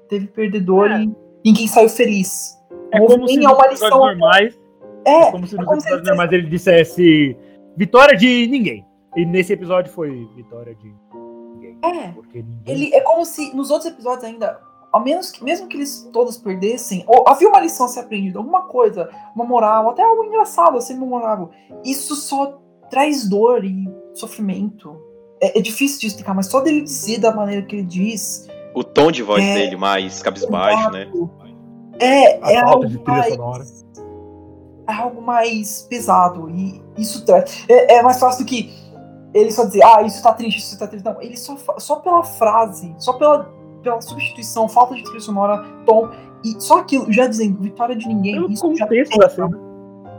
teve 0.09 0.25
perdedor 0.25 0.89
É. 0.89 1.03
e 1.03 1.15
ninguém 1.45 1.67
saiu 1.67 1.87
feliz. 1.87 2.57
É 2.91 2.97
como 2.99 3.27
se 3.27 3.37
nos 3.37 3.53
uma 3.53 3.67
lição. 3.67 3.89
normais, 3.89 4.59
É, 5.05 5.27
é 5.27 5.31
como 5.31 5.45
se 5.45 5.53
é 5.53 5.57
nos 5.59 5.67
como 5.67 5.79
se 5.79 5.87
episódios 5.87 6.07
ele 6.07 6.09
normais 6.17 6.31
ele 6.33 6.49
dissesse 6.49 7.37
vitória 7.77 8.17
de 8.17 8.47
ninguém. 8.47 8.83
E 9.15 9.23
nesse 9.25 9.53
episódio 9.53 9.91
foi 9.91 10.27
vitória 10.35 10.73
de 10.73 10.93
ninguém. 11.53 11.77
é. 11.83 12.07
Porque 12.11 12.41
ninguém. 12.41 12.73
Ele 12.73 12.95
é 12.95 13.01
como 13.01 13.23
se 13.23 13.55
nos 13.55 13.69
outros 13.69 13.91
episódios 13.91 14.23
ainda, 14.23 14.59
ao 14.91 15.03
menos 15.03 15.31
que 15.31 15.43
mesmo 15.43 15.67
que 15.67 15.77
eles 15.77 16.09
todos 16.11 16.37
perdessem, 16.37 17.03
ou 17.07 17.23
havia 17.27 17.47
uma 17.47 17.59
lição 17.59 17.85
a 17.85 17.89
ser 17.89 18.01
aprendida, 18.01 18.37
alguma 18.39 18.63
coisa, 18.63 19.09
uma 19.35 19.45
moral, 19.45 19.89
até 19.89 20.03
algo 20.03 20.23
engraçado, 20.23 20.77
assim, 20.77 20.97
memorável. 20.99 21.49
Isso 21.83 22.15
só 22.15 22.59
traz 22.89 23.27
dor 23.27 23.63
e 23.63 23.89
sofrimento. 24.13 24.95
É, 25.41 25.57
é 25.57 25.61
difícil 25.61 25.99
de 25.99 26.07
explicar, 26.07 26.33
mas 26.33 26.47
só 26.47 26.59
dele 26.59 26.81
dizer 26.81 27.19
da 27.19 27.33
maneira 27.33 27.65
que 27.65 27.75
ele 27.77 27.85
diz. 27.85 28.47
O 28.75 28.83
tom 28.83 29.11
de 29.11 29.23
voz 29.23 29.43
É. 29.43 29.53
dele 29.55 29.75
mais 29.77 30.21
cabisbaixo, 30.21 30.91
né? 30.91 31.09
É, 31.99 32.43
A 32.43 32.51
é 32.51 32.59
falta 32.61 32.87
algo 32.87 33.03
mais, 33.07 33.33
sonora. 33.33 33.63
é 34.87 34.93
algo 34.93 35.21
mais 35.21 35.81
pesado 35.83 36.49
e 36.49 36.81
isso 36.97 37.25
traz. 37.25 37.65
É, 37.69 37.95
é 37.95 38.01
mais 38.03 38.19
fácil 38.19 38.43
do 38.43 38.47
que 38.47 38.73
ele 39.33 39.51
só 39.51 39.63
dizer, 39.65 39.83
ah, 39.83 40.01
isso 40.01 40.21
tá 40.21 40.33
triste, 40.33 40.57
isso 40.59 40.77
tá 40.77 40.87
triste. 40.87 41.05
Não, 41.05 41.21
ele 41.21 41.37
só, 41.37 41.55
só 41.77 41.97
pela 41.97 42.23
frase, 42.23 42.93
só 42.97 43.13
pela, 43.13 43.49
pela 43.81 44.01
substituição, 44.01 44.67
falta 44.67 44.95
de 44.95 45.03
trilha 45.03 45.19
sonora, 45.19 45.63
tom, 45.85 46.09
e 46.43 46.59
só 46.59 46.79
aquilo, 46.79 47.11
já 47.11 47.27
dizendo, 47.27 47.61
vitória 47.61 47.95
de 47.95 48.07
ninguém, 48.07 48.33
Pelo 48.33 48.51
isso 48.51 48.75
já 48.75 48.85
da 48.85 49.29
cena. 49.29 49.59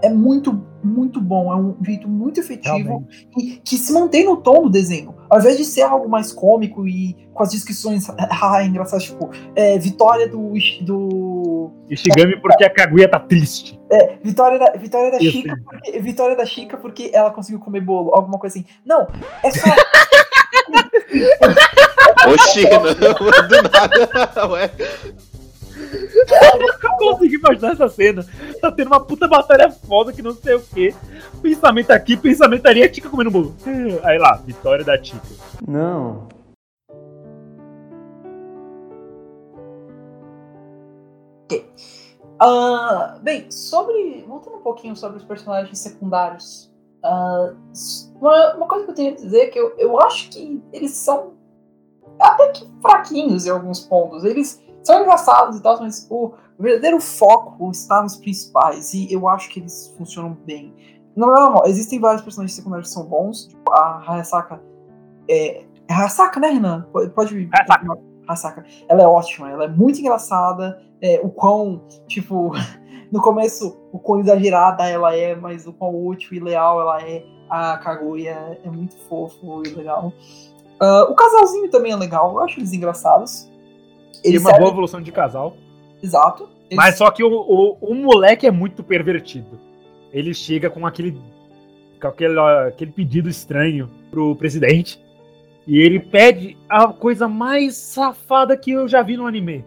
é 0.03 0.11
muito, 0.11 0.65
muito 0.83 1.21
bom, 1.21 1.53
é 1.53 1.57
um 1.57 1.77
jeito 1.85 2.09
muito 2.09 2.41
efetivo 2.41 2.77
Realmente. 2.77 3.29
e 3.39 3.57
que 3.59 3.77
se 3.77 3.93
mantém 3.93 4.25
no 4.25 4.37
tom 4.37 4.63
do 4.63 4.71
desenho. 4.71 5.15
Ao 5.29 5.39
invés 5.39 5.57
de 5.57 5.65
ser 5.65 5.83
algo 5.83 6.09
mais 6.09 6.33
cômico 6.33 6.87
e 6.87 7.17
com 7.33 7.43
as 7.43 7.51
descrições 7.51 8.09
ah, 8.19 8.65
engraçadas, 8.65 9.05
tipo, 9.05 9.31
é, 9.57 9.79
vitória 9.79 10.29
do, 10.29 10.53
do 10.83 11.71
Ishigami 11.89 12.41
porque 12.41 12.65
a 12.65 12.71
Kaguya 12.71 13.09
tá 13.09 13.19
triste. 13.19 13.81
é, 13.91 14.17
vitória 14.23 14.59
da, 14.59 14.73
vitória 14.73 15.11
da 15.11 15.19
Isso. 15.19 15.39
Chica, 15.39 15.57
porque, 15.65 16.01
vitória 16.01 16.37
da 16.37 16.47
Chica 16.47 16.77
porque 16.77 17.11
ela 17.13 17.31
conseguiu 17.31 17.61
comer 17.61 17.81
bolo, 17.81 18.15
alguma 18.15 18.39
coisa 18.39 18.59
assim. 18.59 18.67
Não, 18.85 19.07
é 19.43 19.51
só 19.51 19.67
Oxi, 22.29 22.63
não, 22.71 23.49
do 23.49 23.63
nada. 23.71 24.47
Ué. 24.49 24.71
Eu 25.93 26.97
consigo 26.99 27.35
imaginar 27.35 27.73
essa 27.73 27.89
cena. 27.89 28.25
Tá 28.61 28.71
tendo 28.71 28.89
uma 28.89 29.01
puta 29.01 29.27
batalha 29.27 29.71
foda 29.71 30.13
que 30.13 30.23
não 30.23 30.35
sei 30.35 30.55
o 30.55 30.61
que. 30.61 30.95
Pensamento 31.41 31.91
aqui, 31.91 32.17
pensamento 32.17 32.67
ali, 32.67 32.83
a 32.83 32.89
Tika 32.89 33.09
comendo 33.09 33.31
bolo. 33.31 33.55
Aí 34.05 34.19
lá, 34.19 34.37
vitória 34.45 34.85
da 34.85 34.97
Tika. 34.97 35.21
Não. 35.67 36.29
Ah, 42.41 43.19
bem, 43.23 43.51
sobre. 43.51 44.25
Voltando 44.27 44.57
um 44.57 44.63
pouquinho 44.63 44.97
sobre 44.97 45.19
os 45.19 45.25
personagens 45.25 45.79
secundários. 45.79 46.73
ah, 47.05 47.53
uma, 48.21 48.55
uma 48.55 48.67
coisa 48.67 48.85
que 48.85 48.91
eu 48.91 48.95
tenho 48.95 49.13
a 49.13 49.17
dizer 49.17 49.41
é 49.43 49.47
que 49.47 49.59
eu, 49.59 49.75
eu 49.79 50.01
acho 50.01 50.29
que 50.31 50.63
eles 50.73 50.93
são 50.93 51.35
até 52.23 52.49
que 52.49 52.69
fraquinhos 52.81 53.47
em 53.47 53.51
alguns 53.51 53.81
pontos. 53.81 54.25
Eles 54.25 54.63
são 54.83 55.01
engraçados 55.01 55.59
e 55.59 55.63
tal, 55.63 55.81
mas 55.81 56.07
o 56.11 56.33
verdadeiro 56.59 57.01
foco 57.01 57.71
está 57.71 58.03
nos 58.03 58.17
principais. 58.17 58.93
E 58.95 59.13
eu 59.13 59.29
acho 59.29 59.49
que 59.51 59.61
eles 59.61 59.95
funcionam 59.97 60.37
bem. 60.45 60.75
Não, 61.17 61.29
não, 61.29 61.53
não. 61.55 61.63
Existem 61.67 62.01
vários 62.01 62.23
personagens 62.23 62.55
secundários 62.55 62.89
que 62.89 62.95
são 62.95 63.05
bons. 63.05 63.47
Tipo, 63.47 63.73
a 63.73 64.03
Hayasaka. 64.07 64.63
É, 65.29 65.65
é 65.89 65.93
Hayasaka, 65.93 66.41
né, 66.41 66.49
Renan? 66.49 66.87
Pode. 66.93 67.11
pode 67.11 67.51
Hayasaka. 67.53 67.99
Hayasaka. 68.27 68.65
Ela 68.89 69.03
é 69.03 69.07
ótima, 69.07 69.51
ela 69.51 69.65
é 69.65 69.69
muito 69.69 70.01
engraçada. 70.01 70.81
É, 71.01 71.21
o 71.23 71.29
quão, 71.29 71.83
tipo, 72.07 72.53
no 73.11 73.21
começo, 73.21 73.77
o 73.93 73.99
quão 73.99 74.21
exagerada 74.21 74.89
ela 74.89 75.15
é, 75.15 75.35
mas 75.35 75.67
o 75.67 75.73
quão 75.73 76.07
útil 76.07 76.37
e 76.37 76.41
leal 76.41 76.81
ela 76.81 77.03
é. 77.03 77.25
A 77.51 77.77
Kaguya 77.77 78.59
é 78.65 78.71
muito 78.71 78.97
fofo 79.07 79.63
e 79.67 79.69
legal. 79.75 80.11
Ah, 80.85 81.05
o 81.09 81.15
casalzinho 81.15 81.71
também 81.71 81.93
é 81.93 81.97
legal, 81.97 82.33
eu 82.33 82.41
acho 82.41 82.59
eles 82.59 82.73
engraçados. 82.73 83.49
E 84.25 84.29
Eles 84.29 84.41
uma 84.41 84.51
servem- 84.51 84.61
boa 84.65 84.73
evolução 84.73 85.01
de 85.01 85.13
casal. 85.13 85.57
Exato. 86.03 86.49
Eles- 86.69 86.77
Mas 86.77 86.97
só 86.97 87.11
que 87.11 87.23
o, 87.23 87.29
o, 87.31 87.77
o 87.81 87.95
moleque 87.95 88.47
é 88.47 88.51
muito 88.51 88.83
pervertido. 88.83 89.61
Ele 90.13 90.35
chega 90.35 90.69
com 90.69 90.85
aquele, 90.87 91.17
com 92.01 92.09
aquele, 92.09 92.39
aquele 92.39 92.91
pedido 92.93 93.29
estranho 93.29 93.89
pro 94.11 94.35
presidente. 94.37 95.01
E 95.67 95.79
ele 95.79 96.01
pede 96.01 96.59
a 96.69 96.89
coisa 96.89 97.29
mais 97.29 97.77
safada 97.77 98.57
que 98.57 98.73
eu 98.73 98.89
já 98.89 99.01
vi 99.03 99.17
no 99.17 99.27
anime. 99.27 99.65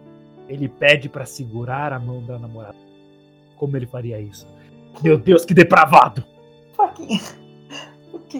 Ele 0.49 0.67
pede 0.67 1.07
pra 1.07 1.25
segurar 1.25 1.93
a 1.93 1.99
mão 1.99 2.21
da 2.21 2.37
namorada. 2.37 2.75
Como 3.55 3.77
ele 3.77 3.87
faria 3.87 4.19
isso? 4.19 4.45
Meu 5.01 5.17
Deus, 5.17 5.45
que 5.45 5.53
depravado! 5.53 6.23
Fucking- 6.75 7.19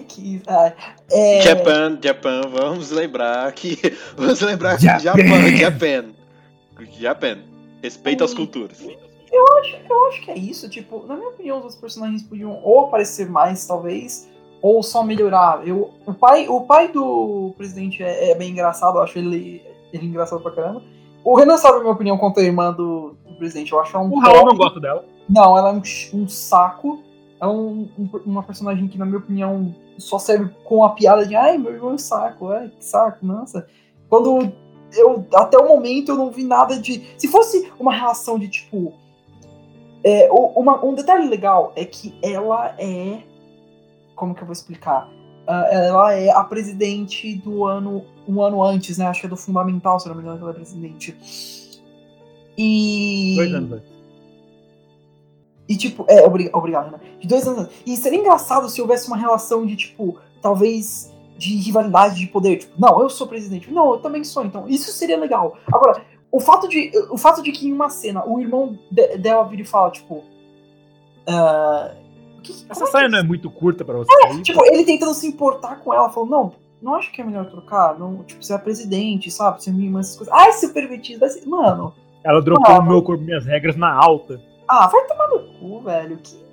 que 0.02 0.40
que. 0.40 0.42
ah, 0.46 0.72
é... 1.10 1.42
Japan, 1.42 1.98
Japan, 2.02 2.42
vamos 2.50 2.90
lembrar 2.90 3.50
que. 3.52 3.78
Vamos 4.16 4.40
lembrar 4.40 4.76
que 4.76 4.84
Japan. 4.84 5.00
Japan, 5.00 5.56
Japan. 5.56 6.04
Japan. 6.98 7.38
Respeita 7.82 8.24
as 8.24 8.34
culturas. 8.34 8.80
Eu 9.30 10.06
acho 10.06 10.22
que 10.24 10.30
é 10.30 10.38
isso, 10.38 10.68
tipo, 10.68 11.04
na 11.06 11.14
minha 11.16 11.28
opinião, 11.28 11.58
os 11.58 11.64
outros 11.64 11.80
personagens 11.80 12.22
podiam 12.22 12.58
ou 12.62 12.86
aparecer 12.86 13.28
mais, 13.28 13.66
talvez, 13.66 14.28
ou 14.62 14.82
só 14.82 15.02
melhorar. 15.02 15.66
Eu, 15.66 15.92
o, 16.06 16.14
pai, 16.14 16.48
o 16.48 16.62
pai 16.62 16.88
do 16.88 17.52
presidente 17.56 18.02
é, 18.02 18.30
é 18.30 18.34
bem 18.34 18.50
engraçado, 18.50 18.96
eu 18.96 19.02
acho 19.02 19.18
ele, 19.18 19.62
ele 19.92 20.06
engraçado 20.06 20.40
pra 20.40 20.52
caramba. 20.52 20.82
O 21.22 21.36
Renan 21.36 21.56
sabe 21.58 21.78
a 21.78 21.80
minha 21.80 21.92
opinião 21.92 22.16
quanto 22.16 22.40
a 22.40 22.42
irmã 22.42 22.72
do, 22.72 23.16
do 23.28 23.34
presidente, 23.36 23.72
eu 23.72 23.80
acho 23.80 23.96
ela 23.96 24.06
um 24.06 24.12
O 24.12 24.18
Raul 24.18 24.46
não 24.46 24.56
gosta 24.56 24.80
dela. 24.80 25.04
Não, 25.28 25.58
ela 25.58 25.70
é 25.70 25.72
um, 25.72 25.82
um 26.14 26.28
saco. 26.28 27.02
É 27.40 27.46
um, 27.46 27.88
um- 27.98 28.20
uma 28.24 28.42
personagem 28.42 28.88
que, 28.88 28.96
na 28.96 29.04
minha 29.04 29.18
opinião, 29.18 29.74
só 29.98 30.18
serve 30.18 30.50
com 30.64 30.84
a 30.84 30.90
piada 30.90 31.26
de 31.26 31.34
ai, 31.34 31.58
meu 31.58 31.72
irmão 31.72 31.90
é 31.90 31.94
um 31.94 31.98
saco, 31.98 32.48
ai, 32.48 32.68
que 32.68 32.84
saco, 32.84 33.24
nossa. 33.24 33.66
Quando 34.08 34.52
eu, 34.94 35.26
até 35.34 35.58
o 35.58 35.66
momento, 35.68 36.12
eu 36.12 36.16
não 36.16 36.30
vi 36.30 36.44
nada 36.44 36.78
de. 36.78 37.02
Se 37.18 37.28
fosse 37.28 37.70
uma 37.78 37.92
relação 37.92 38.38
de 38.38 38.48
tipo. 38.48 38.92
é, 40.04 40.28
uma- 40.30 40.84
um 40.84 40.94
detalhe 40.94 41.28
legal 41.28 41.72
é 41.74 41.84
que 41.84 42.14
ela 42.22 42.74
é. 42.78 43.18
Como 44.14 44.34
que 44.34 44.42
eu 44.42 44.46
vou 44.46 44.52
explicar? 44.52 45.08
Ah, 45.48 45.66
ela 45.70 46.12
é 46.14 46.30
a 46.30 46.42
presidente 46.44 47.34
do 47.36 47.64
ano. 47.64 48.04
Um 48.28 48.40
ano 48.42 48.62
antes, 48.62 48.98
né? 48.98 49.06
Acho 49.06 49.20
que 49.20 49.26
é 49.26 49.30
do 49.30 49.36
Fundamental, 49.36 49.98
se 50.00 50.08
não 50.08 50.14
me 50.14 50.22
engano, 50.22 50.40
ela 50.40 50.50
é 50.50 50.54
presidente. 50.54 51.16
E. 52.56 53.34
Dois 53.36 53.54
anos 53.54 53.72
antes. 53.72 53.95
E 55.68 55.76
tipo, 55.76 56.04
é, 56.08 56.24
obri- 56.24 56.50
obrigado, 56.52 56.92
né? 56.92 56.98
De 57.20 57.26
dois 57.26 57.46
anos. 57.46 57.68
E 57.84 57.96
seria 57.96 58.18
engraçado 58.20 58.68
se 58.68 58.80
houvesse 58.80 59.08
uma 59.08 59.16
relação 59.16 59.66
de, 59.66 59.74
tipo, 59.76 60.16
talvez 60.40 61.12
de 61.36 61.56
rivalidade 61.56 62.14
de 62.16 62.26
poder. 62.28 62.58
Tipo, 62.58 62.72
não, 62.78 63.00
eu 63.02 63.08
sou 63.10 63.26
presidente. 63.26 63.70
Não, 63.70 63.92
eu 63.94 63.98
também 63.98 64.22
sou, 64.24 64.44
então. 64.44 64.68
Isso 64.68 64.90
seria 64.92 65.18
legal. 65.18 65.56
Agora, 65.72 66.02
o 66.30 66.38
fato 66.40 66.68
de, 66.68 66.90
o 67.10 67.18
fato 67.18 67.42
de 67.42 67.50
que 67.52 67.66
em 67.68 67.72
uma 67.72 67.88
cena 67.90 68.24
o 68.26 68.40
irmão 68.40 68.78
de- 68.90 69.18
dela 69.18 69.42
vira 69.44 69.62
e 69.62 69.64
fala, 69.66 69.90
tipo. 69.90 70.22
o 72.38 72.42
que- 72.42 72.66
Essa 72.68 72.84
é 72.84 72.86
saia 72.86 73.08
não 73.08 73.18
é 73.18 73.22
muito 73.22 73.50
curta 73.50 73.84
pra 73.84 73.96
você. 73.98 74.12
sair? 74.28 74.42
Tipo, 74.42 74.64
ele 74.66 74.84
tentando 74.84 75.14
se 75.14 75.26
importar 75.26 75.76
com 75.80 75.92
ela, 75.92 76.08
falou, 76.10 76.28
não, 76.28 76.52
não 76.80 76.94
acho 76.94 77.10
que 77.12 77.20
é 77.20 77.24
melhor 77.24 77.46
trocar. 77.46 77.98
Não, 77.98 78.22
tipo, 78.22 78.44
você 78.44 78.54
é 78.54 78.58
presidente, 78.58 79.30
sabe? 79.30 79.62
Você 79.62 79.70
é 79.70 79.72
minha 79.72 79.86
irmã, 79.86 80.00
essas 80.00 80.16
coisas. 80.16 80.32
Ai, 80.32 80.50
vai 81.18 81.28
ser- 81.28 81.46
Mano. 81.46 81.92
Ela 82.24 82.40
dropou 82.42 82.78
o 82.78 82.82
meu 82.82 83.02
corpo, 83.02 83.22
minhas 83.22 83.44
regras 83.44 83.76
na 83.76 83.92
alta. 83.92 84.40
Ah, 84.68 84.86
vai 84.86 85.06
tomar 85.06 85.28
no 85.28 85.40
cu, 85.58 85.80
velho. 85.80 86.18
Que... 86.18 86.44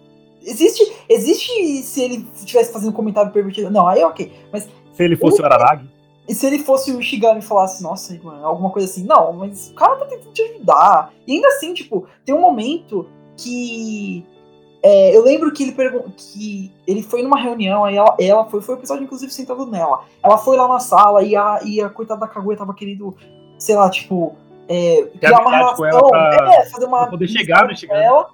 Existe, 0.46 0.84
existe 1.08 1.84
se 1.84 2.02
ele 2.02 2.28
estivesse 2.36 2.72
fazendo 2.72 2.90
um 2.90 2.96
comentário 2.96 3.32
pervertido. 3.32 3.70
Não, 3.72 3.88
aí 3.88 4.04
ok. 4.04 4.32
Mas 4.52 4.68
Se 4.94 5.04
ele 5.04 5.16
fosse 5.16 5.42
o 5.42 5.46
Araragi. 5.46 5.90
e 6.28 6.34
se 6.36 6.46
ele 6.46 6.60
fosse 6.60 6.92
o 6.92 7.02
Shigami 7.02 7.40
e 7.40 7.44
falasse, 7.44 7.82
nossa, 7.82 8.18
mano, 8.22 8.46
alguma 8.46 8.70
coisa 8.70 8.90
assim. 8.90 9.06
Não, 9.06 9.34
mas 9.34 9.70
o 9.70 9.74
cara 9.74 9.96
tá 9.96 10.06
tentando 10.06 10.34
te 10.34 10.42
ajudar. 10.42 11.14
E 11.26 11.34
ainda 11.34 11.48
assim, 11.48 11.74
tipo, 11.74 12.08
tem 12.26 12.36
um 12.36 12.42
momento 12.42 13.08
que 13.38 14.26
é, 14.86 15.16
eu 15.16 15.24
lembro 15.24 15.52
que 15.54 15.64
ele 15.64 15.74
que 16.18 16.72
ele 16.86 17.02
foi 17.02 17.24
numa 17.24 17.40
reunião, 17.40 17.86
aí 17.86 17.96
ela, 17.96 18.18
ela 18.20 18.46
foi, 18.46 18.60
foi 18.60 18.76
o 18.76 18.78
episódio 18.78 19.06
inclusive 19.06 19.32
sentado 19.32 19.66
nela. 19.66 20.04
Ela 20.22 20.38
foi 20.38 20.58
lá 20.58 20.68
na 20.68 20.80
sala 20.80 21.24
e 21.24 21.38
a, 21.38 21.62
e 21.64 21.80
a 21.80 21.90
coitada 21.90 22.20
da 22.20 22.28
Kaguya 22.28 22.58
tava 22.58 22.74
querendo, 22.74 23.16
sei 23.58 23.76
lá, 23.78 23.90
tipo, 23.90 24.36
é, 24.68 25.10
criar 25.20 25.42
uma 25.42 25.52
relação, 25.52 26.10
pra, 26.10 26.54
é, 26.54 26.70
fazer 26.70 26.86
uma 26.86 27.08
poder 27.08 27.28
chegar, 27.28 27.68
né, 27.68 27.76
chegar. 27.76 28.02
ela. 28.02 28.30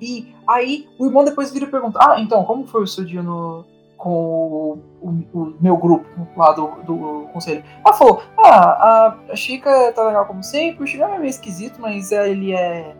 E 0.00 0.34
aí 0.46 0.88
o 0.98 1.06
irmão 1.06 1.24
depois 1.24 1.52
vira 1.52 1.66
e 1.66 1.70
pergunta: 1.70 1.98
Ah, 2.02 2.20
então, 2.20 2.44
como 2.44 2.66
foi 2.66 2.82
o 2.82 2.86
seu 2.86 3.04
dia 3.04 3.22
no, 3.22 3.64
com 3.96 4.10
o, 4.10 4.78
o, 5.00 5.08
o 5.32 5.54
meu 5.60 5.76
grupo 5.76 6.06
lá 6.36 6.52
do, 6.52 6.66
do 6.82 7.28
conselho? 7.32 7.62
Ela 7.84 7.94
falou: 7.94 8.22
Ah, 8.36 9.16
a, 9.28 9.32
a 9.32 9.36
Chica 9.36 9.92
tá 9.92 10.04
legal 10.06 10.26
como 10.26 10.42
sempre, 10.42 10.84
o 10.84 10.86
Chica 10.86 11.04
é 11.04 11.18
meio 11.18 11.30
esquisito, 11.30 11.80
mas 11.80 12.12
ele 12.12 12.52
é 12.52 12.94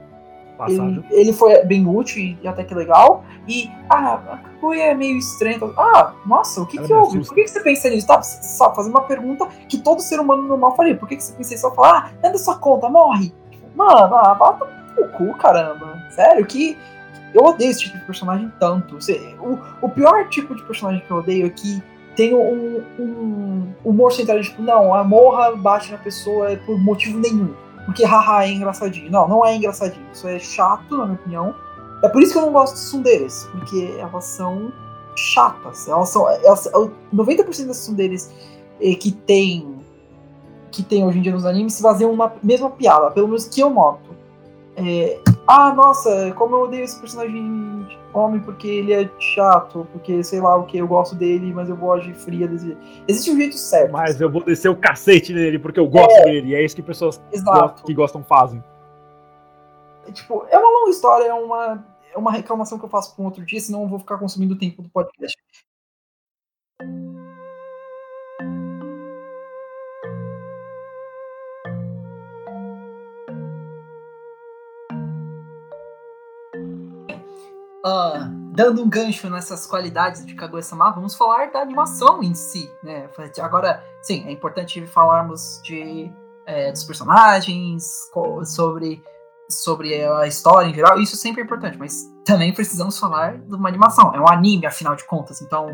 ele, 0.69 1.05
ele, 1.11 1.33
foi 1.33 1.65
bem 1.65 1.87
útil 1.87 2.37
e 2.41 2.49
até 2.49 2.63
que 2.63 2.75
legal. 2.75 3.25
E, 3.47 3.69
ah, 3.91 4.15
a 4.15 4.37
Kaguya 4.37 4.85
é 4.85 4.95
meio 4.95 5.19
estranha. 5.19 5.59
Ah, 5.77 6.13
nossa, 6.25 6.63
o 6.63 6.67
que 6.67 6.79
que 6.79 6.93
houve? 6.93 7.25
Por 7.25 7.35
que, 7.35 7.43
que 7.43 7.51
você 7.51 7.61
pensa 7.61 7.91
nisso? 7.91 8.07
Tá, 8.07 8.23
só 8.23 8.75
fazer 8.75 8.91
uma 8.91 9.03
pergunta 9.03 9.47
que 9.69 9.79
todo 9.79 10.01
ser 10.01 10.21
humano 10.21 10.45
normal 10.45 10.77
faria. 10.77 10.97
Por 10.97 11.09
que, 11.09 11.17
que 11.17 11.25
você 11.25 11.33
pensa 11.35 11.57
só 11.57 11.75
falar, 11.75 12.15
ah, 12.23 12.29
anda 12.29 12.39
sua 12.39 12.57
conta, 12.57 12.89
morre? 12.89 13.35
Mano, 13.75 14.15
ah, 14.15 14.35
bota 14.35 14.67
o 14.97 15.09
cu, 15.09 15.35
caramba. 15.35 15.99
Sério, 16.11 16.47
que. 16.47 16.79
Eu 17.35 17.43
odeio 17.47 17.73
esse 17.73 17.81
tipo 17.81 17.99
de 17.99 18.05
personagem 18.05 18.53
tanto. 18.61 18.97
O, 19.41 19.87
o 19.87 19.89
pior 19.89 20.29
tipo 20.29 20.55
de 20.55 20.63
personagem 20.63 21.03
que 21.05 21.11
eu 21.11 21.17
odeio 21.17 21.47
é 21.47 21.51
que 21.51 21.83
tem 22.15 22.33
um, 22.33 22.81
um 22.97 23.73
humor 23.85 24.13
centrado, 24.13 24.41
tipo, 24.41 24.63
não, 24.63 24.95
a 24.95 25.03
morra 25.03 25.57
bate 25.57 25.91
na 25.91 25.99
pessoa 25.99 26.57
por 26.65 26.79
motivo 26.79 27.19
nenhum 27.19 27.53
porque 27.85 28.05
haha 28.05 28.45
é 28.45 28.51
engraçadinho. 28.51 29.11
Não, 29.11 29.29
não 29.29 29.45
é 29.45 29.55
engraçadinho. 29.57 30.07
Isso 30.13 30.27
é 30.27 30.39
chato, 30.39 30.97
na 30.97 31.05
minha 31.05 31.17
opinião. 31.17 31.55
É 32.03 32.09
por 32.09 32.23
isso 32.23 32.33
que 32.33 32.39
eu 32.39 32.43
não 32.43 32.53
gosto 32.53 32.75
de 32.75 32.81
sunderes, 32.81 33.49
porque 33.53 33.95
elas 33.99 34.25
são 34.25 34.73
chatas. 35.17 35.89
Elas 35.89 36.09
são. 36.09 36.29
Elas, 36.29 36.69
90% 37.15 37.67
das 37.67 37.79
sunderes 37.79 38.31
que 39.01 39.13
tem 39.13 39.75
que 40.75 40.83
tem 40.83 41.07
hoje 41.07 41.19
em 41.19 41.23
dia 41.23 41.33
nos 41.33 41.47
animes 41.47 41.75
se 41.75 41.83
baseiam 41.83 42.17
na 42.17 42.33
mesma 42.43 42.69
piada, 42.69 43.09
pelo 43.13 43.29
menos 43.29 43.47
que 43.47 43.61
eu 43.61 43.71
noto. 43.71 44.11
É, 44.77 45.21
ah, 45.47 45.75
nossa, 45.75 46.33
como 46.33 46.57
eu 46.57 46.61
odeio 46.63 46.85
esse 46.85 46.99
personagem 46.99 47.87
homem 48.15 48.41
porque 48.41 48.67
ele 48.67 48.93
é 48.93 49.11
chato, 49.19 49.87
porque 49.93 50.23
sei 50.23 50.41
lá 50.41 50.57
o 50.57 50.65
que, 50.65 50.79
eu 50.79 50.87
gosto 50.87 51.15
dele, 51.15 51.53
mas 51.53 51.69
eu 51.69 51.77
vou 51.77 51.93
agir 51.93 52.15
fria 52.15 52.49
desse 52.49 52.77
Existe 53.07 53.31
um 53.31 53.37
jeito 53.37 53.57
certo. 53.57 53.93
Mas 53.93 54.21
eu 54.21 54.31
vou 54.31 54.43
descer 54.43 54.69
o 54.69 54.77
cacete 54.77 55.35
nele 55.35 55.59
porque 55.59 55.79
eu 55.79 55.87
gosto 55.87 56.13
é, 56.13 56.25
dele, 56.25 56.49
e 56.49 56.55
é 56.55 56.65
isso 56.65 56.75
que 56.75 56.83
pessoas 56.83 57.21
que 57.85 57.93
gostam 57.93 58.23
fazem. 58.23 58.63
É, 60.07 60.13
tipo, 60.13 60.47
é 60.49 60.59
uma 60.59 60.79
longa 60.79 60.91
história, 60.91 61.27
é 61.27 61.35
uma, 61.35 61.85
é 62.15 62.19
uma 62.19 62.33
reclamação 62.33 62.79
que 62.79 62.85
eu 62.85 62.91
faço 62.91 63.15
para 63.15 63.23
um 63.23 63.27
outro 63.27 63.45
dia, 63.45 63.61
senão 63.61 63.83
eu 63.83 63.89
vou 63.89 63.99
ficar 63.99 64.17
consumindo 64.19 64.55
o 64.55 64.59
tempo 64.59 64.81
do 64.81 64.89
podcast. 64.89 65.37
Uh, 77.85 78.53
dando 78.53 78.83
um 78.83 78.89
gancho 78.89 79.29
nessas 79.29 79.67
qualidades 79.67 80.25
de 80.25 80.35
Kaguya-sama, 80.35 80.91
vamos 80.91 81.15
falar 81.15 81.51
da 81.51 81.61
animação 81.61 82.23
em 82.23 82.35
si, 82.35 82.71
né? 82.83 83.09
Agora, 83.41 83.85
sim, 84.03 84.25
é 84.27 84.33
importante 84.33 84.85
falarmos 84.87 85.61
de, 85.63 86.11
é, 86.47 86.73
dos 86.73 86.85
personagens, 86.85 87.85
sobre, 88.45 89.03
sobre 89.49 90.03
a 90.03 90.27
história 90.27 90.69
em 90.69 90.75
geral, 90.75 90.99
isso 90.99 91.17
sempre 91.17 91.43
é 91.43 91.45
importante, 91.45 91.79
mas 91.79 92.05
também 92.25 92.53
precisamos 92.53 92.99
falar 92.99 93.39
de 93.39 93.55
uma 93.55 93.69
animação. 93.69 94.15
É 94.15 94.21
um 94.21 94.29
anime, 94.29 94.67
afinal 94.67 94.97
de 94.97 95.05
contas, 95.05 95.43
então. 95.43 95.67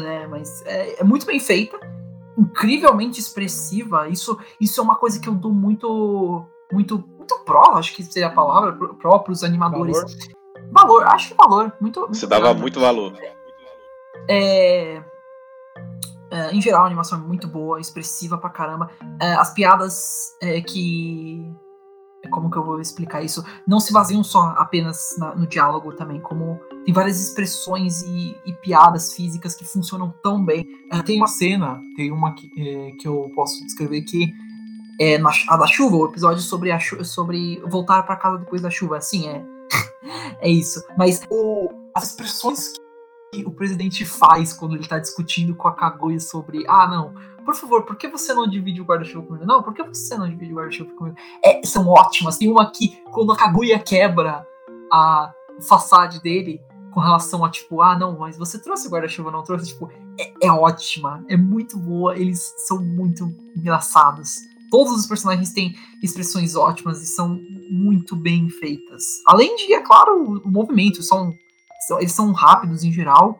né? 0.00 0.26
Mas 0.28 0.62
é, 0.64 1.00
é 1.00 1.04
muito 1.04 1.26
bem 1.26 1.38
feita, 1.38 1.78
incrivelmente 2.38 3.20
expressiva. 3.20 4.08
Isso, 4.08 4.38
isso 4.60 4.80
é 4.80 4.82
uma 4.82 4.96
coisa 4.96 5.20
que 5.20 5.28
eu 5.28 5.34
dou 5.34 5.52
muito. 5.52 6.46
Muito, 6.72 7.06
muito 7.18 7.38
pró, 7.44 7.74
acho 7.74 7.94
que 7.94 8.02
seria 8.02 8.28
a 8.28 8.32
palavra, 8.32 8.72
pró 8.94 9.18
para 9.18 9.30
os 9.30 9.44
animadores. 9.44 9.94
Valor 9.94 10.41
Valor, 10.72 11.04
acho 11.04 11.28
que 11.28 11.34
valor. 11.34 11.72
Muito, 11.80 12.00
muito 12.00 12.14
Você 12.14 12.26
dava 12.26 12.54
muito 12.54 12.80
valor. 12.80 13.12
É, 14.28 15.02
é, 16.30 16.50
em 16.54 16.62
geral, 16.62 16.84
a 16.84 16.86
animação 16.86 17.18
é 17.18 17.22
muito 17.22 17.46
boa, 17.46 17.78
expressiva 17.78 18.38
pra 18.38 18.48
caramba. 18.48 18.90
É, 19.20 19.34
as 19.34 19.52
piadas 19.52 20.34
é, 20.40 20.60
que. 20.62 21.54
Como 22.30 22.48
que 22.50 22.56
eu 22.56 22.64
vou 22.64 22.80
explicar 22.80 23.22
isso? 23.22 23.44
Não 23.66 23.80
se 23.80 23.92
baseiam 23.92 24.22
só 24.22 24.54
apenas 24.56 25.16
na, 25.18 25.34
no 25.34 25.44
diálogo 25.44 25.92
também, 25.92 26.20
como 26.20 26.58
tem 26.84 26.94
várias 26.94 27.20
expressões 27.20 28.00
e, 28.02 28.36
e 28.46 28.52
piadas 28.62 29.12
físicas 29.12 29.56
que 29.56 29.64
funcionam 29.64 30.14
tão 30.22 30.42
bem. 30.42 30.64
É, 30.90 31.02
tem 31.02 31.18
uma 31.18 31.26
cena, 31.26 31.80
tem 31.96 32.12
uma 32.12 32.32
que, 32.32 32.48
é, 32.56 32.92
que 32.92 33.08
eu 33.08 33.28
posso 33.34 33.60
descrever 33.66 34.02
que 34.02 34.32
é 35.00 35.18
na, 35.18 35.30
a 35.48 35.56
da 35.56 35.66
chuva, 35.66 35.96
o 35.96 36.06
episódio 36.06 36.40
sobre, 36.40 36.70
a, 36.70 36.78
sobre 37.04 37.60
voltar 37.66 38.04
para 38.04 38.16
casa 38.16 38.38
depois 38.38 38.62
da 38.62 38.70
chuva. 38.70 38.98
Assim, 38.98 39.28
é 39.28 39.44
é 40.40 40.48
isso. 40.48 40.82
Mas 40.96 41.22
o, 41.30 41.68
as 41.94 42.10
expressões 42.10 42.72
que 43.32 43.44
o 43.46 43.50
presidente 43.50 44.04
faz 44.04 44.52
quando 44.52 44.76
ele 44.76 44.86
tá 44.86 44.98
discutindo 44.98 45.54
com 45.54 45.68
a 45.68 45.74
Kaguya 45.74 46.20
sobre, 46.20 46.64
ah, 46.68 46.86
não, 46.86 47.14
por 47.44 47.54
favor, 47.54 47.84
por 47.84 47.96
que 47.96 48.08
você 48.08 48.34
não 48.34 48.46
divide 48.46 48.80
o 48.80 48.84
guarda-chuva 48.84 49.26
comigo? 49.26 49.46
Não, 49.46 49.62
por 49.62 49.72
que 49.72 49.82
você 49.82 50.16
não 50.16 50.28
divide 50.28 50.52
o 50.52 50.56
guarda-chuva 50.56 50.92
comigo? 50.92 51.16
É, 51.42 51.64
são 51.64 51.88
ótimas. 51.88 52.36
Tem 52.36 52.50
uma 52.50 52.70
que, 52.70 53.02
quando 53.10 53.32
a 53.32 53.36
Kaguya 53.36 53.78
quebra 53.78 54.46
a 54.92 55.32
façade 55.66 56.20
dele, 56.20 56.60
com 56.92 57.00
relação 57.00 57.44
a, 57.44 57.50
tipo, 57.50 57.80
ah, 57.80 57.98
não, 57.98 58.18
mas 58.18 58.36
você 58.36 58.58
trouxe 58.58 58.86
o 58.86 58.90
guarda-chuva, 58.90 59.30
não 59.30 59.42
trouxe? 59.42 59.68
Tipo, 59.68 59.90
é, 60.20 60.46
é 60.46 60.52
ótima, 60.52 61.24
é 61.28 61.36
muito 61.36 61.78
boa, 61.78 62.16
eles 62.16 62.54
são 62.58 62.78
muito 62.82 63.34
engraçados 63.56 64.51
todos 64.72 64.94
os 64.94 65.06
personagens 65.06 65.52
têm 65.52 65.74
expressões 66.02 66.56
ótimas 66.56 67.02
e 67.02 67.06
são 67.06 67.38
muito 67.70 68.16
bem 68.16 68.48
feitas. 68.48 69.02
Além 69.26 69.54
de, 69.54 69.74
é 69.74 69.80
claro, 69.82 70.12
o, 70.22 70.48
o 70.48 70.50
movimento, 70.50 71.02
são, 71.02 71.30
são, 71.86 71.98
eles 71.98 72.12
são 72.12 72.32
rápidos 72.32 72.82
em 72.82 72.90
geral. 72.90 73.38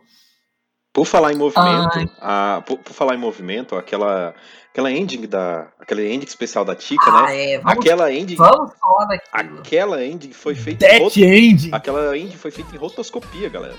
Por 0.93 1.07
falar 1.07 1.33
em 1.33 1.35
movimento, 1.35 2.07
ah, 2.21 2.57
a, 2.57 2.61
por, 2.61 2.77
por, 2.77 2.93
falar 2.93 3.15
em 3.15 3.17
movimento, 3.17 3.75
aquela 3.75 4.35
aquela 4.69 4.91
ending 4.91 5.25
da 5.25 5.71
aquela 5.79 6.03
ending 6.03 6.27
especial 6.27 6.63
da 6.63 6.75
Tika, 6.75 7.09
ah, 7.09 7.23
né? 7.23 7.53
É, 7.53 7.57
vamos, 7.57 7.79
aquela 7.79 8.13
ending 8.13 8.35
Vamos 8.35 8.71
falar 8.79 9.05
daquilo. 9.05 9.59
Aquela 9.59 10.05
ending 10.05 10.33
foi 10.33 10.53
feita 10.53 10.85
em 10.85 10.99
rot... 10.99 11.19
ending. 11.19 11.69
Aquela 11.71 12.15
ending 12.15 12.37
foi 12.37 12.51
feita 12.51 12.75
em 12.75 12.77
rotoscopia, 12.77 13.49
galera. 13.49 13.75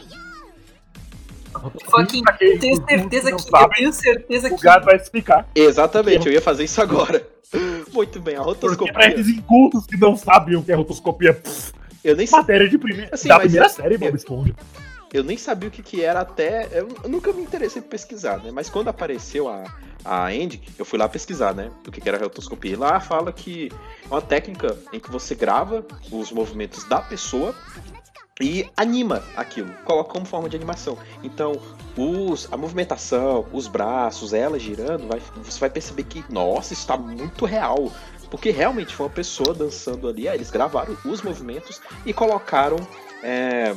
Fucking, 1.90 2.22
eu 2.40 2.58
tenho 2.58 2.86
certeza 2.86 3.32
que 3.32 3.56
eu 3.56 3.68
tenho 3.68 3.92
certeza 3.92 4.48
que 4.48 4.54
o 4.54 4.58
gato 4.58 4.84
vai 4.84 4.96
explicar. 4.96 5.48
Exatamente, 5.54 6.26
eu 6.26 6.32
ia 6.32 6.40
fazer 6.40 6.64
isso 6.64 6.80
agora. 6.80 7.26
Muito 7.92 8.20
bem, 8.20 8.36
a 8.36 8.40
rotoscopia. 8.40 8.92
Porque 8.92 8.92
pra 8.92 9.06
esses 9.08 9.28
incultos 9.28 9.86
que 9.86 9.96
não 9.96 10.16
sabem 10.16 10.56
o 10.56 10.62
que 10.62 10.72
é 10.72 10.74
rotoscopia, 10.74 11.34
pff, 11.34 11.72
eu 12.02 12.14
nem 12.16 12.28
matéria 12.28 12.68
de 12.68 12.76
primeira, 12.76 13.14
assim, 13.14 13.28
da 13.28 13.38
primeira 13.38 13.68
série, 13.68 13.96
Bob 13.96 14.14
Esponja. 14.14 14.54
Eu 15.12 15.22
nem 15.22 15.38
sabia 15.38 15.68
o 15.68 15.72
que, 15.72 15.82
que 15.82 16.02
era 16.02 16.20
até. 16.20 16.68
Eu, 16.72 16.88
nunca 17.08 17.32
me 17.32 17.40
interessei 17.40 17.80
por 17.80 17.88
pesquisar, 17.88 18.38
né? 18.38 18.50
Mas 18.52 18.68
quando 18.68 18.88
apareceu 18.88 19.48
a, 19.48 19.62
a 20.04 20.26
Andy, 20.26 20.60
eu 20.76 20.84
fui 20.84 20.98
lá 20.98 21.08
pesquisar, 21.08 21.54
né? 21.54 21.70
Do 21.84 21.92
que, 21.92 22.00
que 22.00 22.08
era 22.08 22.18
rotoscopia. 22.18 22.72
E 22.72 22.76
lá 22.76 22.98
fala 22.98 23.32
que 23.32 23.70
é 24.02 24.08
uma 24.08 24.20
técnica 24.20 24.76
em 24.92 24.98
que 24.98 25.08
você 25.10 25.36
grava 25.36 25.86
os 26.10 26.32
movimentos 26.32 26.82
da 26.84 27.00
pessoa 27.00 27.54
e 28.40 28.68
anima 28.76 29.22
aquilo, 29.36 29.72
coloca 29.84 30.12
como 30.12 30.26
forma 30.26 30.48
de 30.48 30.56
animação. 30.56 30.98
Então, 31.22 31.60
os, 31.96 32.52
a 32.52 32.56
movimentação, 32.56 33.46
os 33.52 33.68
braços, 33.68 34.32
ela 34.32 34.58
girando, 34.58 35.06
vai, 35.06 35.20
você 35.36 35.60
vai 35.60 35.70
perceber 35.70 36.04
que, 36.04 36.24
nossa, 36.28 36.72
isso 36.72 36.82
está 36.82 36.96
muito 36.96 37.44
real. 37.44 37.92
Porque 38.30 38.50
realmente 38.50 38.94
foi 38.94 39.06
uma 39.06 39.12
pessoa 39.12 39.54
dançando 39.54 40.08
ali, 40.08 40.28
aí 40.28 40.36
eles 40.36 40.50
gravaram 40.50 40.96
os 41.04 41.22
movimentos 41.22 41.80
e 42.04 42.12
colocaram 42.12 42.76
é, 43.22 43.72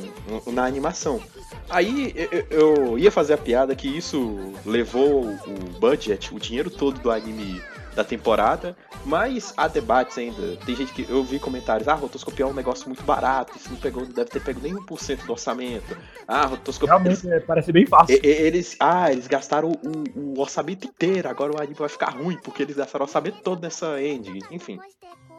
na 0.48 0.64
animação. 0.64 1.22
Aí 1.70 2.12
eu, 2.16 2.46
eu, 2.50 2.98
ia 2.98 3.12
fazer 3.12 3.34
a 3.34 3.38
piada 3.38 3.76
que 3.76 3.86
isso 3.86 4.52
levou 4.66 5.26
o 5.46 5.78
budget, 5.78 6.34
o 6.34 6.40
dinheiro 6.40 6.70
todo 6.70 6.98
do 6.98 7.10
anime 7.10 7.62
da 7.98 8.04
temporada, 8.04 8.76
mas 9.04 9.52
há 9.56 9.66
debates 9.66 10.16
ainda. 10.16 10.56
Tem 10.64 10.76
gente 10.76 10.92
que 10.92 11.04
eu 11.10 11.24
vi 11.24 11.40
comentários: 11.40 11.88
ah, 11.88 11.94
rotoscopia 11.94 12.44
é 12.44 12.48
um 12.48 12.54
negócio 12.54 12.86
muito 12.86 13.02
barato, 13.02 13.58
isso 13.58 13.68
não 13.70 13.76
pegou, 13.76 14.04
não 14.04 14.12
deve 14.12 14.30
ter 14.30 14.40
pego 14.40 14.60
nem 14.62 14.72
1% 14.72 15.26
do 15.26 15.32
orçamento. 15.32 15.96
Ah, 16.26 16.46
rotoscopia. 16.46 16.94
Realmente 16.94 17.26
eles, 17.26 17.42
é, 17.42 17.44
parece 17.44 17.72
bem 17.72 17.86
fácil. 17.86 18.20
Eles, 18.22 18.76
ah, 18.78 19.10
eles 19.10 19.26
gastaram 19.26 19.72
o, 19.72 20.20
o, 20.20 20.40
orçamento 20.40 20.86
inteiro, 20.86 21.28
agora 21.28 21.52
o 21.52 21.58
anime 21.58 21.74
vai 21.74 21.88
ficar 21.88 22.10
ruim, 22.10 22.38
porque 22.38 22.62
eles 22.62 22.76
gastaram 22.76 23.04
o 23.04 23.08
orçamento 23.08 23.40
todo 23.42 23.60
nessa 23.60 24.00
ending. 24.00 24.38
Enfim. 24.52 24.78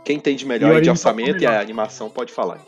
Quem 0.04 0.18
entende 0.18 0.46
melhor 0.46 0.82
de 0.82 0.90
orçamento 0.90 1.42
e 1.42 1.46
a 1.46 1.62
animação 1.62 2.10
pode 2.10 2.34
falar. 2.34 2.60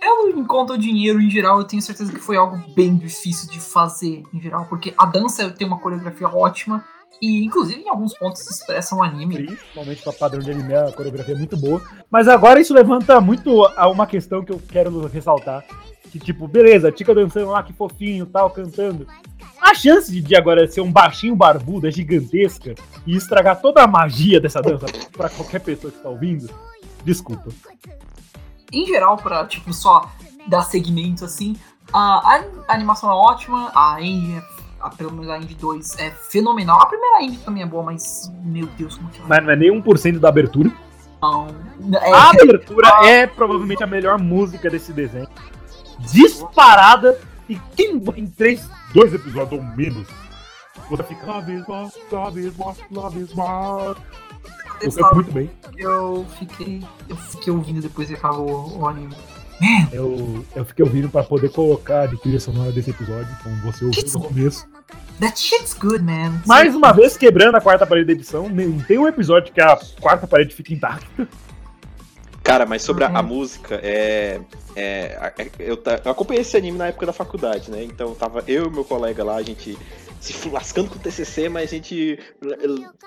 Eu, 0.00 0.30
enquanto 0.30 0.74
o 0.74 0.78
dinheiro 0.78 1.20
em 1.20 1.30
geral, 1.30 1.58
eu 1.58 1.64
tenho 1.64 1.82
certeza 1.82 2.12
que 2.12 2.20
foi 2.20 2.36
algo 2.36 2.56
bem 2.74 2.96
difícil 2.96 3.50
de 3.50 3.58
fazer 3.58 4.22
em 4.32 4.40
geral, 4.40 4.66
porque 4.66 4.94
a 4.96 5.06
dança 5.06 5.50
tem 5.50 5.66
uma 5.66 5.78
coreografia 5.78 6.28
ótima 6.28 6.84
E, 7.20 7.44
inclusive, 7.44 7.80
em 7.80 7.88
alguns 7.88 8.16
pontos 8.16 8.48
expressam 8.50 8.98
o 8.98 9.02
anime. 9.02 9.46
Principalmente 9.46 10.02
para 10.02 10.12
padrão 10.12 10.40
de 10.40 10.50
anime, 10.50 10.74
a 10.74 10.90
coreografia 10.92 11.34
é 11.34 11.38
muito 11.38 11.56
boa. 11.56 11.80
Mas 12.10 12.26
agora 12.26 12.60
isso 12.60 12.74
levanta 12.74 13.20
muito 13.20 13.64
a 13.76 13.88
uma 13.88 14.06
questão 14.06 14.44
que 14.44 14.52
eu 14.52 14.60
quero 14.68 15.06
ressaltar. 15.06 15.64
Que, 16.10 16.18
tipo, 16.18 16.48
beleza, 16.48 16.88
a 16.88 16.92
Tika 16.92 17.14
dançando 17.14 17.50
lá, 17.50 17.62
que 17.62 17.72
fofinho, 17.72 18.26
tal, 18.26 18.50
cantando. 18.50 19.06
A 19.60 19.74
chance 19.74 20.20
de 20.20 20.36
agora 20.36 20.66
ser 20.66 20.80
um 20.80 20.90
baixinho 20.90 21.36
barbudo 21.36 21.86
é 21.86 21.90
gigantesca 21.90 22.74
e 23.06 23.16
estragar 23.16 23.60
toda 23.60 23.82
a 23.82 23.86
magia 23.86 24.40
dessa 24.40 24.60
dança 24.60 24.86
para 25.16 25.30
qualquer 25.30 25.60
pessoa 25.60 25.90
que 25.90 25.98
está 25.98 26.08
ouvindo. 26.08 26.50
Desculpa. 27.04 27.50
Em 28.72 28.86
geral, 28.86 29.16
pra, 29.16 29.46
tipo, 29.46 29.72
só 29.72 30.10
dar 30.48 30.62
segmento 30.62 31.24
assim, 31.24 31.56
a, 31.92 32.40
a 32.68 32.74
animação 32.74 33.10
é 33.10 33.14
ótima, 33.14 33.70
a 33.74 33.96
Andy 33.96 34.36
é 34.36 34.40
a, 34.82 34.90
pelo 34.90 35.12
menos 35.12 35.28
a 35.30 35.38
Indy 35.38 35.54
2 35.54 35.98
é 35.98 36.10
fenomenal. 36.10 36.80
A 36.82 36.86
primeira 36.86 37.22
Indy 37.22 37.38
também 37.38 37.62
é 37.62 37.66
boa, 37.66 37.82
mas 37.82 38.30
meu 38.42 38.66
Deus, 38.78 38.96
como 38.96 39.08
que 39.10 39.18
ela 39.18 39.28
Mas 39.28 39.44
não 39.44 39.50
é 39.52 39.56
nem 39.56 39.82
1% 39.82 40.18
da 40.18 40.28
abertura. 40.28 40.70
não. 41.20 41.48
É, 42.00 42.12
A 42.12 42.30
abertura 42.30 42.88
é 43.06 43.26
provavelmente 43.26 43.82
a 43.82 43.86
melhor 43.86 44.18
música 44.18 44.68
desse 44.68 44.92
desenho. 44.92 45.28
Disparada. 46.12 47.18
E 47.48 47.58
quem 47.76 48.02
em 48.16 48.26
três, 48.26 48.68
dois 48.94 49.12
episódios 49.12 49.60
ou 49.60 49.66
menos, 49.76 50.06
você 50.88 51.02
fica 51.02 51.26
Love 51.26 51.52
is 51.52 51.66
what, 51.68 51.98
love 52.10 52.40
is 52.40 52.56
what, 52.56 52.80
love 52.92 53.18
is. 53.20 53.32
Você 54.84 55.00
é 55.04 55.14
muito 55.14 55.30
bem. 55.32 55.50
eu 55.76 56.26
fiquei. 56.38 56.82
Eu 57.08 57.16
fiquei 57.16 57.52
ouvindo 57.52 57.80
depois 57.80 58.08
que 58.08 58.14
acabou 58.14 58.48
o, 58.50 58.78
o 58.80 58.86
Eu, 59.92 60.44
eu 60.56 60.64
fiquei 60.64 60.84
ouvindo 60.84 61.08
pra 61.08 61.22
poder 61.22 61.50
colocar 61.50 62.06
de 62.06 62.20
trilha 62.20 62.40
sonora 62.40 62.72
desse 62.72 62.90
episódio, 62.90 63.28
como 63.42 63.56
você 63.62 63.84
ouviu 63.84 64.02
no 64.04 64.20
começo. 64.28 64.66
That 65.20 65.38
shit's 65.38 65.74
good, 65.74 66.02
man. 66.02 66.40
Mais 66.46 66.74
uma 66.74 66.92
vez, 66.92 67.16
quebrando 67.16 67.56
a 67.56 67.60
quarta 67.60 67.86
parede 67.86 68.06
da 68.06 68.12
edição, 68.12 68.48
nem- 68.48 68.78
tem 68.80 68.98
um 68.98 69.06
episódio 69.06 69.52
que 69.52 69.60
a 69.60 69.78
quarta 70.00 70.26
parede 70.26 70.54
fica 70.54 70.72
intacta. 70.74 71.28
Cara, 72.42 72.66
mas 72.66 72.82
sobre 72.82 73.04
a, 73.04 73.08
a 73.08 73.20
Uhum. 73.20 73.26
música, 73.28 73.80
é, 73.82 74.40
é, 74.74 75.32
é- 75.38 75.50
eu, 75.60 75.80
eu 76.04 76.10
acompanhei 76.10 76.42
esse 76.42 76.56
anime 76.56 76.76
na 76.78 76.88
época 76.88 77.06
da 77.06 77.12
faculdade, 77.12 77.70
né? 77.70 77.82
Então 77.84 78.14
tava 78.14 78.42
eu 78.48 78.66
e 78.66 78.70
meu 78.70 78.84
colega 78.84 79.22
lá, 79.22 79.36
a 79.36 79.42
gente 79.42 79.78
se 80.20 80.48
lascando 80.48 80.90
com 80.90 80.96
o 80.96 80.98
TCC, 80.98 81.48
mas 81.48 81.70
a 81.70 81.74
gente 81.74 82.18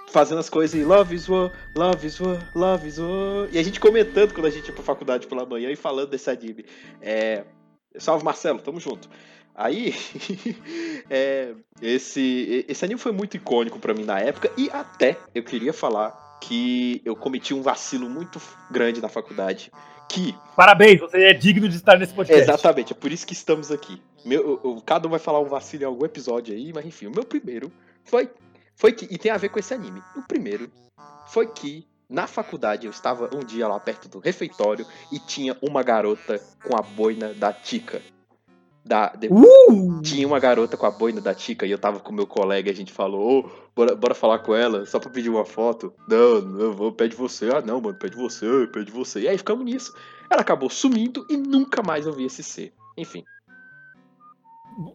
fazendo 0.10 0.40
as 0.40 0.50
coisas 0.50 0.80
e 0.80 0.84
love 0.84 1.16
is 1.16 1.28
war, 1.28 1.52
love 1.76 2.06
is 2.08 2.20
war, 2.20 2.52
love 2.56 2.88
is 2.88 2.98
war. 2.98 3.50
E 3.52 3.58
a 3.58 3.64
gente 3.64 3.80
comentando 3.80 4.34
quando 4.34 4.48
a 4.48 4.50
gente 4.50 4.68
ia 4.68 4.74
pra 4.74 4.84
faculdade 4.84 5.28
pela 5.28 5.46
manhã 5.46 5.70
e 5.72 5.76
falando 5.76 6.10
desse 6.10 6.30
anime. 6.30 6.66
É, 7.02 7.44
salve 7.98 8.24
Marcelo, 8.24 8.60
tamo 8.60 8.80
junto. 8.80 9.10
Aí, 9.54 9.94
é, 11.10 11.54
esse, 11.82 12.66
esse 12.68 12.84
anime 12.86 13.00
foi 13.00 13.12
muito 13.12 13.38
icônico 13.38 13.80
pra 13.80 13.94
mim 13.94 14.04
na 14.04 14.20
época 14.20 14.52
e 14.58 14.70
até 14.70 15.18
eu 15.34 15.44
queria 15.44 15.72
falar 15.74 16.25
que 16.42 17.02
eu 17.06 17.16
cometi 17.16 17.54
um 17.54 17.62
vacilo 17.62 18.10
muito 18.10 18.40
grande 18.70 19.02
na 19.02 19.10
faculdade. 19.10 19.72
Que, 20.08 20.36
Parabéns, 20.56 21.00
você 21.00 21.24
é 21.24 21.34
digno 21.34 21.68
de 21.68 21.76
estar 21.78 21.98
nesse 21.98 22.14
podcast. 22.14 22.42
exatamente, 22.44 22.94
é 22.94 22.96
por 22.96 23.12
isso 23.12 23.26
que 23.26 23.34
estamos 23.34 23.72
aqui. 23.72 24.00
Meu, 24.24 24.60
eu- 24.64 24.82
cada 24.86 25.08
um 25.08 25.12
vai 25.12 25.20
falar 25.20 25.40
um 25.40 25.48
vacilo 25.50 25.84
em 25.84 25.86
algum 25.88 26.06
episódio 26.06 26.54
aí, 26.54 26.72
mas 26.74 26.86
enfim, 26.86 27.08
o 27.08 27.12
meu 27.12 27.24
primeiro 27.26 27.72
foi, 28.04 28.30
foi 28.76 28.92
que, 28.94 29.06
e 29.10 29.18
tem 29.18 29.32
a 29.32 29.38
ver 29.38 29.50
com 29.50 29.58
esse 29.60 29.74
anime. 29.74 30.02
O 30.16 30.22
primeiro 30.22 30.72
foi 31.28 31.48
que 31.48 31.88
na 32.08 32.28
faculdade 32.28 32.86
eu 32.86 32.92
estava 32.92 33.30
um 33.36 33.40
dia 33.40 33.68
lá 33.68 33.80
perto 33.80 34.08
do 34.08 34.20
refeitório 34.20 34.86
e 35.12 35.18
tinha 35.18 35.58
uma 35.60 35.82
garota 35.82 36.40
com 36.64 36.78
a 36.78 36.82
boina 36.84 37.34
da 37.34 37.52
Tica. 37.52 38.00
Da, 38.86 39.08
de- 39.10 39.30
Uh! 39.30 40.00
tinha 40.04 40.28
uma 40.28 40.40
garota 40.40 40.78
com 40.78 40.86
a 40.86 40.92
boina 40.92 41.20
da 41.20 41.34
Tica 41.34 41.66
e 41.66 41.72
eu 41.72 41.78
tava 41.80 42.00
com 42.00 42.14
meu 42.14 42.28
colega 42.28 42.70
e 42.70 42.72
a 42.72 42.76
gente 42.76 42.94
falou, 42.94 43.40
ô, 43.46 43.50
bora, 43.76 43.96
bora 43.96 44.14
falar 44.14 44.40
com 44.40 44.54
ela, 44.54 44.86
só 44.86 45.00
pra 45.00 45.10
pedir 45.10 45.30
uma 45.30 45.44
foto. 45.44 45.92
Não, 46.08 46.40
não, 46.42 46.72
vou, 46.72 46.92
pede 46.92 47.16
você. 47.16 47.50
Ah, 47.50 47.62
não, 47.62 47.82
mano, 47.82 47.98
pede 47.98 48.16
você, 48.16 48.46
pede 48.72 48.92
você. 48.92 49.22
E 49.22 49.28
aí 49.28 49.38
ficamos 49.40 49.66
nisso. 49.66 49.92
Ela 50.30 50.42
acabou 50.42 50.70
sumindo 50.70 51.26
e 51.28 51.36
nunca 51.36 51.82
mais 51.82 52.06
eu 52.06 52.14
vi 52.14 52.26
esse 52.26 52.44
ser. 52.44 52.74
Enfim. 52.96 53.24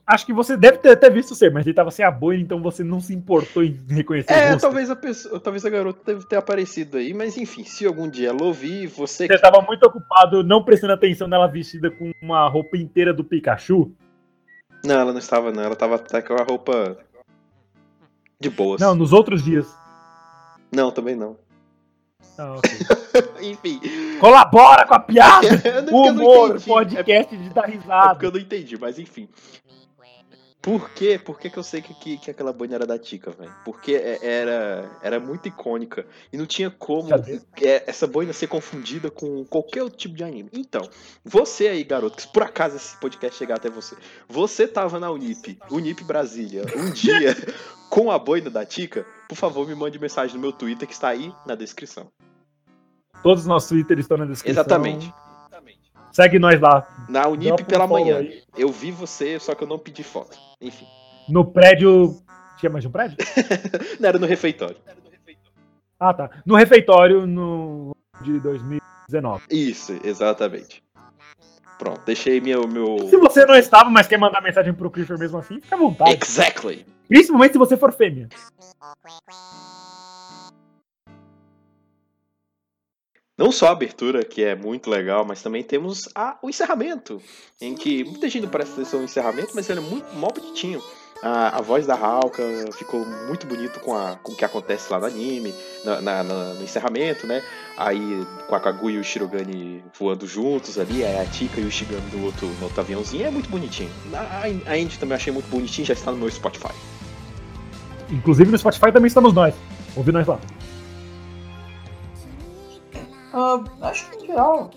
Acho 0.06 0.26
que 0.26 0.32
você 0.32 0.56
deve 0.56 0.78
ter 0.78 0.90
até 0.90 1.08
visto 1.08 1.34
ser, 1.34 1.50
mas 1.50 1.66
ele 1.66 1.74
tava 1.74 1.90
sem 1.90 2.04
a 2.04 2.10
boina, 2.10 2.42
então 2.42 2.60
você 2.60 2.84
não 2.84 3.00
se 3.00 3.14
importou 3.14 3.64
em 3.64 3.78
reconhecer 3.88 4.32
É, 4.32 4.56
talvez 4.56 4.90
a 4.90 4.96
pessoa, 4.96 5.40
talvez 5.40 5.64
a 5.64 5.70
garota 5.70 6.00
deve 6.04 6.26
ter 6.26 6.36
aparecido 6.36 6.98
aí, 6.98 7.14
mas 7.14 7.36
enfim, 7.38 7.64
se 7.64 7.86
algum 7.86 8.08
dia 8.08 8.28
ela 8.28 8.42
ouvir, 8.42 8.86
você 8.88 9.26
Você 9.26 9.38
tava 9.38 9.62
muito 9.62 9.84
ocupado 9.84 10.42
não 10.44 10.62
prestando 10.62 10.92
atenção 10.92 11.26
nela 11.26 11.46
vestida 11.46 11.90
com 11.90 12.12
uma 12.20 12.46
roupa 12.48 12.76
inteira 12.76 13.14
do 13.14 13.24
Pikachu. 13.24 13.90
Não, 14.84 14.98
ela 15.00 15.12
não 15.12 15.18
estava, 15.18 15.52
não. 15.52 15.62
Ela 15.62 15.76
tava 15.76 15.96
até 15.96 16.22
com 16.22 16.34
a 16.34 16.44
roupa 16.44 16.96
de 18.40 18.48
boas. 18.50 18.80
Não, 18.80 18.94
nos 18.94 19.12
outros 19.12 19.44
dias. 19.44 19.66
Não, 20.72 20.90
também 20.90 21.14
não. 21.14 21.36
Ah, 22.38 22.54
ok. 22.56 23.50
Enfim. 23.50 23.80
Colabora 24.18 24.86
com 24.86 24.94
a 24.94 25.00
piada! 25.00 25.46
É 25.64 25.80
Humor, 25.92 26.50
entendi. 26.50 26.64
podcast 26.66 27.36
de 27.36 27.50
dar 27.50 27.68
É, 27.68 27.72
é 27.72 27.76
risada. 27.76 28.10
porque 28.10 28.26
eu 28.26 28.32
não 28.32 28.38
entendi, 28.38 28.78
mas 28.78 28.98
enfim. 28.98 29.28
Por 30.62 30.90
quê? 30.90 31.18
Por 31.18 31.38
que, 31.38 31.48
que 31.48 31.58
eu 31.58 31.62
sei 31.62 31.80
que, 31.80 31.94
que, 31.94 32.18
que 32.18 32.30
aquela 32.30 32.52
boina 32.52 32.74
era 32.74 32.86
da 32.86 32.98
Tica, 32.98 33.30
velho? 33.30 33.52
Porque 33.64 33.94
é- 33.94 34.18
era, 34.22 34.90
era 35.02 35.18
muito 35.18 35.48
icônica. 35.48 36.06
E 36.30 36.36
não 36.36 36.44
tinha 36.44 36.70
como 36.70 37.08
é, 37.14 37.84
essa 37.86 38.06
boina 38.06 38.32
ser 38.34 38.46
confundida 38.46 39.10
com 39.10 39.44
qualquer 39.46 39.82
outro 39.82 39.98
tipo 39.98 40.14
de 40.14 40.22
anime. 40.22 40.50
Então, 40.52 40.82
você 41.24 41.68
aí, 41.68 41.82
garoto, 41.82 42.16
que 42.16 42.22
se 42.22 42.28
por 42.28 42.42
acaso 42.42 42.76
esse 42.76 42.94
podcast 42.98 43.38
chegar 43.38 43.56
até 43.56 43.70
você, 43.70 43.96
você 44.28 44.68
tava 44.68 45.00
na 45.00 45.10
Unip, 45.10 45.58
Unip 45.70 46.04
Brasília, 46.04 46.64
um 46.76 46.90
dia 46.92 47.34
com 47.88 48.10
a 48.10 48.18
boina 48.18 48.50
da 48.50 48.64
Tica, 48.64 49.06
por 49.28 49.36
favor, 49.36 49.66
me 49.66 49.74
mande 49.74 49.98
mensagem 49.98 50.36
no 50.36 50.42
meu 50.42 50.52
Twitter 50.52 50.86
que 50.86 50.94
está 50.94 51.08
aí 51.08 51.32
na 51.46 51.54
descrição. 51.54 52.08
Todos 53.22 53.42
os 53.42 53.46
nossos 53.46 53.68
Twitter 53.70 53.98
estão 53.98 54.18
na 54.18 54.26
descrição. 54.26 54.60
Exatamente. 54.60 55.12
Segue 56.12 56.38
nós 56.38 56.60
lá. 56.60 56.86
Na 57.08 57.26
Unip 57.28 57.64
pela 57.64 57.86
manhã. 57.86 58.18
aí. 58.18 58.42
Eu 58.56 58.68
vi 58.68 58.90
você, 58.90 59.38
só 59.38 59.54
que 59.54 59.64
eu 59.64 59.68
não 59.68 59.78
pedi 59.78 60.02
foto. 60.02 60.36
Enfim. 60.60 60.86
No 61.28 61.44
prédio. 61.44 62.16
Tinha 62.58 62.70
mais 62.70 62.82
de 62.82 62.88
um 62.88 62.90
prédio? 62.90 63.16
Não 63.98 64.08
era 64.08 64.18
no 64.18 64.26
refeitório. 64.26 64.76
Ah, 65.98 66.12
tá. 66.12 66.30
No 66.44 66.56
refeitório 66.56 67.26
no 67.26 67.96
de 68.20 68.38
2019. 68.40 69.44
Isso, 69.50 69.98
exatamente. 70.04 70.82
Pronto, 71.78 72.02
deixei 72.04 72.40
meu. 72.40 72.68
meu... 72.68 73.08
Se 73.08 73.16
você 73.16 73.46
não 73.46 73.54
estava, 73.54 73.88
mas 73.88 74.06
quer 74.06 74.18
mandar 74.18 74.42
mensagem 74.42 74.74
pro 74.74 74.90
Clifford 74.90 75.18
mesmo 75.18 75.38
assim, 75.38 75.60
fica 75.62 75.76
à 75.76 75.78
vontade. 75.78 76.18
Exactly! 76.22 76.84
Principalmente 77.08 77.52
se 77.52 77.58
você 77.58 77.76
for 77.76 77.90
fêmea. 77.92 78.28
Não 83.40 83.50
só 83.50 83.68
a 83.68 83.70
abertura, 83.70 84.22
que 84.22 84.44
é 84.44 84.54
muito 84.54 84.90
legal, 84.90 85.24
mas 85.24 85.40
também 85.40 85.62
temos 85.62 86.06
a- 86.14 86.36
o 86.42 86.50
encerramento. 86.50 87.22
Em 87.58 87.74
que 87.74 88.04
muita 88.04 88.28
gente 88.28 88.42
não 88.42 88.50
parece 88.50 88.84
ser 88.84 88.96
um 88.96 89.04
encerramento, 89.04 89.52
mas 89.54 89.70
ele 89.70 89.80
é 89.80 89.82
muito 89.82 90.14
mó 90.14 90.28
bonitinho. 90.28 90.82
A, 91.22 91.56
a 91.56 91.62
voz 91.62 91.86
da 91.86 91.94
Hauka 91.94 92.42
ficou 92.76 93.02
muito 93.28 93.46
bonito 93.46 93.80
com, 93.80 93.96
a, 93.96 94.16
com 94.22 94.32
o 94.32 94.36
que 94.36 94.44
acontece 94.44 94.92
lá 94.92 94.98
no 95.00 95.06
anime, 95.06 95.54
na- 95.82 96.02
na- 96.02 96.22
na- 96.22 96.54
no 96.54 96.62
encerramento, 96.62 97.26
né? 97.26 97.42
Aí 97.78 98.26
com 98.46 98.54
a 98.54 98.60
Kaguya 98.60 98.96
e 98.96 99.00
o 99.00 99.04
Shirogane 99.04 99.82
voando 99.98 100.26
juntos 100.26 100.78
ali, 100.78 101.02
a 101.02 101.24
Tika 101.24 101.62
e 101.62 101.64
o 101.64 101.70
Shigami 101.70 102.10
do 102.10 102.22
outro, 102.24 102.46
no 102.46 102.64
outro 102.64 102.80
aviãozinho, 102.82 103.24
é 103.26 103.30
muito 103.30 103.48
bonitinho. 103.48 103.90
A, 104.12 104.42
a 104.46 104.98
também 104.98 105.16
achei 105.16 105.32
muito 105.32 105.48
bonitinho, 105.48 105.86
já 105.86 105.94
está 105.94 106.10
no 106.10 106.18
meu 106.18 106.30
Spotify. 106.30 106.74
Inclusive 108.10 108.50
no 108.50 108.58
Spotify 108.58 108.92
também 108.92 109.06
estamos 109.06 109.32
nós. 109.32 109.54
Ouve 109.96 110.12
nós 110.12 110.26
lá. 110.26 110.38
Ah, 113.32 113.62
acho 113.82 114.08
que 114.10 114.24
em 114.24 114.26
geral. 114.26 114.70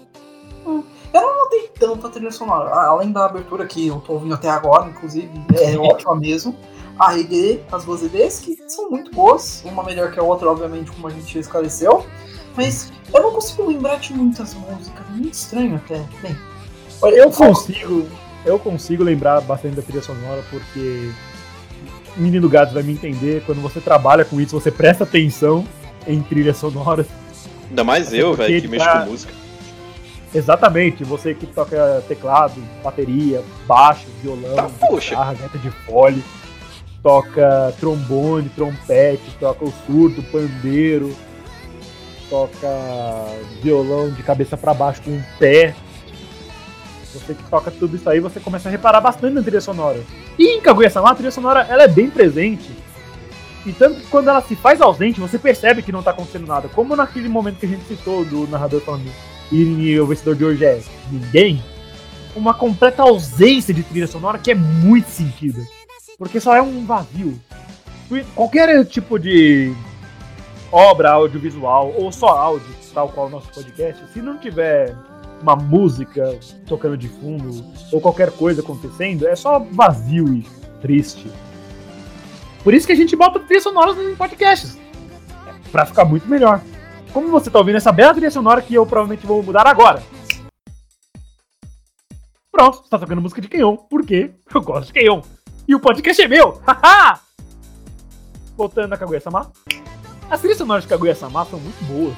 hum, 0.66 0.84
Eu 1.14 1.22
não 1.22 1.43
notei 1.43 1.70
tanto 1.80 2.08
a 2.08 2.10
trilha 2.10 2.32
sonora. 2.32 2.70
A- 2.70 2.88
Além 2.88 3.12
da 3.12 3.26
abertura 3.26 3.66
que 3.66 3.88
eu 3.88 3.99
tô 4.01 4.14
ouvindo 4.14 4.34
até 4.34 4.49
agora, 4.49 4.89
inclusive, 4.89 5.30
é 5.62 5.78
ótima 5.78 6.16
mesmo. 6.16 6.56
A 6.99 7.18
ED, 7.18 7.62
as 7.72 7.86
duas 7.86 8.04
EDs, 8.04 8.39
que 8.39 8.58
são 8.68 8.89
muito 8.89 9.12
boas. 9.12 9.64
Uma 9.66 9.84
melhor 9.84 10.12
que 10.12 10.20
a 10.20 10.24
outra, 10.24 10.49
obviamente, 10.49 10.91
como 10.91 11.08
a 11.08 11.10
gente 11.12 11.38
esclareceu. 11.39 12.06
Mas 12.56 12.91
eu 13.14 13.22
não 13.22 13.32
consigo 13.32 13.68
lembrar 13.68 13.97
de 13.99 14.14
muitas 14.14 14.54
músicas. 14.54 15.04
É 15.08 15.12
muito 15.12 15.34
estranho 15.34 15.76
até. 15.76 16.04
Bem, 16.22 16.36
Eu 17.16 17.30
consigo, 17.32 18.08
eu 18.45 18.58
consigo 18.60 19.04
lembrar 19.04 19.41
bastante 19.41 19.76
da 19.76 19.82
trilha 19.82 20.01
sonora 20.04 20.43
porque 20.49 21.12
o 22.16 22.22
Menino 22.22 22.47
Gato 22.47 22.74
vai 22.74 22.84
me 22.84 22.93
entender. 22.93 23.43
Quando 23.45 23.60
você 23.62 23.82
trabalha 23.82 24.24
com 24.24 24.39
isso, 24.39 24.60
você 24.60 24.72
presta 24.72 25.04
atenção 25.04 25.66
em 26.08 26.22
trilha 26.22 26.54
sonora. 26.54 27.06
Ainda 27.74 27.84
mais 27.84 28.07
Até 28.09 28.21
eu, 28.21 28.36
velho, 28.36 28.61
que 28.61 28.67
mexo 28.67 28.86
tá- 28.86 28.99
com 29.01 29.09
música. 29.09 29.34
Exatamente, 30.34 31.03
você 31.03 31.34
que 31.34 31.47
toca 31.47 32.03
teclado, 32.07 32.61
bateria, 32.84 33.43
baixo, 33.67 34.05
violão, 34.21 34.55
Tá, 34.55 34.95
guitarra, 34.95 35.34
gaita 35.34 35.57
de 35.57 35.71
fole, 35.71 36.24
toca 37.01 37.74
trombone, 37.80 38.49
trompete, 38.49 39.24
toca 39.39 39.65
o 39.65 39.74
surdo, 39.86 40.21
pandeiro, 40.24 41.15
toca 42.30 42.67
violão 43.61 44.11
de 44.11 44.21
cabeça 44.24 44.55
para 44.55 44.74
baixo 44.74 45.01
com 45.03 45.11
um 45.11 45.24
pé. 45.39 45.76
Você 47.13 47.34
que 47.36 47.43
toca 47.43 47.69
tudo 47.71 47.95
isso 47.95 48.09
aí, 48.09 48.19
você 48.19 48.39
começa 48.39 48.69
a 48.69 48.71
reparar 48.71 49.01
bastante 49.01 49.34
na 49.34 49.41
trilha 49.41 49.61
sonora. 49.61 49.99
E 50.38 50.57
em 50.57 50.61
Kaguya-sama, 50.61 51.11
a 51.11 51.15
trilha 51.15 51.32
sonora 51.32 51.65
ela 51.69 51.84
é 51.84 51.88
bem 51.88 52.09
presente. 52.09 52.71
E 53.66 53.72
tanto 53.72 54.01
que 54.01 54.07
quando 54.07 54.30
ela 54.30 54.41
se 54.41 54.55
faz 54.55 54.82
ausente, 54.82 55.20
você 55.20 55.39
percebe 55.39 55.82
que 55.82 55.91
não 55.91 56.03
tá 56.03 56.11
acontecendo 56.11 56.45
nada. 56.45 56.68
Como 56.68 56.95
naquele 56.95 57.30
momento 57.30 57.59
que 57.59 57.66
a 57.66 57.70
gente 57.70 57.86
citou 57.86 58.26
do 58.26 58.47
narrador 58.47 58.82
falando 58.82 59.09
e 59.51 59.99
o 59.99 60.07
vencedor 60.07 60.36
de 60.36 60.43
hoje 60.43 60.66
é 60.66 60.82
ninguém. 61.11 61.64
Uma 62.36 62.53
completa 62.53 63.03
ausência 63.03 63.74
de 63.74 63.84
trilha 63.84 64.07
sonora 64.07 64.39
que 64.39 64.51
é 64.51 64.55
muito 64.55 65.07
sentida. 65.09 65.61
Porque 66.18 66.39
só 66.39 66.55
é 66.55 66.61
um 66.61 66.86
vazio. 66.86 67.39
Qualquer 68.36 68.86
tipo 68.86 69.18
de 69.18 69.74
obra 70.72 71.11
audiovisual 71.11 71.93
ou 71.95 72.11
só 72.11 72.30
áudio, 72.30 72.68
tal 72.93 73.09
qual 73.09 73.28
o 73.28 73.30
nosso 73.30 73.49
podcast, 73.51 74.03
se 74.11 74.22
não 74.22 74.38
tiver 74.38 74.95
uma 75.41 75.55
música 75.55 76.38
tocando 76.68 76.97
de 76.97 77.07
fundo 77.07 77.64
ou 77.91 78.01
qualquer 78.01 78.32
coisa 78.32 78.61
acontecendo, 78.61 79.28
é 79.28 79.36
só 79.36 79.59
vazio 79.59 80.34
e 80.34 80.45
triste. 80.82 81.28
Por 82.64 82.74
isso 82.74 82.88
que 82.88 82.93
a 82.93 82.95
gente 82.95 83.16
bota 83.16 83.39
trilhas 83.39 83.64
sonoras 83.64 83.97
em 83.97 84.16
podcasts. 84.16 84.78
Pra 85.72 85.86
ficar 85.86 86.05
muito 86.05 86.28
melhor. 86.28 86.61
Como 87.11 87.30
você 87.30 87.49
tá 87.49 87.59
ouvindo 87.59 87.76
essa 87.76 87.91
bela 87.91 88.14
trilha 88.14 88.32
sonora 88.32 88.61
que 88.61 88.74
eu 88.74 88.86
provavelmente 88.86 89.28
vou 89.28 89.43
mudar 89.43 89.68
agora. 89.68 90.01
Pronto, 92.51 92.82
está 92.84 92.97
tocando 92.97 93.22
música 93.22 93.41
de 93.41 93.47
Kenyon. 93.47 93.76
Por 93.76 94.05
quê? 94.05 94.32
Eu 94.53 94.61
gosto 94.61 94.88
de 94.88 94.93
Kenyon. 94.93 95.22
E 95.68 95.76
o 95.76 95.80
podcast 95.80 96.22
é 96.22 96.28
meu! 96.28 96.61
Haha! 96.66 97.20
Voltando 98.55 98.93
a 98.93 98.97
Kaguya-sama. 98.97 99.51
As 100.30 100.39
trilhas 100.39 100.57
sonoras 100.57 100.84
de 100.84 100.89
Kaguya-sama 100.89 101.45
são 101.45 101.59
muito 101.59 101.84
boas. 101.86 102.16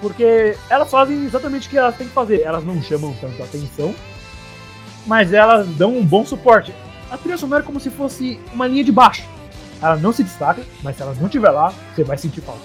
Porque 0.00 0.56
elas 0.70 0.90
fazem 0.90 1.24
exatamente 1.24 1.66
o 1.66 1.70
que 1.70 1.78
elas 1.78 1.96
têm 1.96 2.08
que 2.08 2.14
fazer. 2.14 2.42
Elas 2.42 2.64
não 2.64 2.80
chamam 2.82 3.14
tanto 3.20 3.42
atenção, 3.42 3.94
mas 5.06 5.32
elas 5.32 5.66
dão 5.76 5.96
um 5.96 6.04
bom 6.04 6.24
suporte. 6.24 6.72
A 7.10 7.16
trilha 7.16 7.38
sonora 7.38 7.62
é 7.62 7.66
como 7.66 7.80
se 7.80 7.90
fosse 7.90 8.38
uma 8.52 8.66
linha 8.66 8.84
de 8.84 8.92
baixo. 8.92 9.24
Ela 9.80 9.96
não 9.96 10.12
se 10.12 10.22
destaca, 10.22 10.62
mas 10.82 10.96
se 10.96 11.02
ela 11.02 11.14
não 11.14 11.26
estiver 11.26 11.50
lá, 11.50 11.72
você 11.94 12.04
vai 12.04 12.18
sentir 12.18 12.40
falta. 12.40 12.60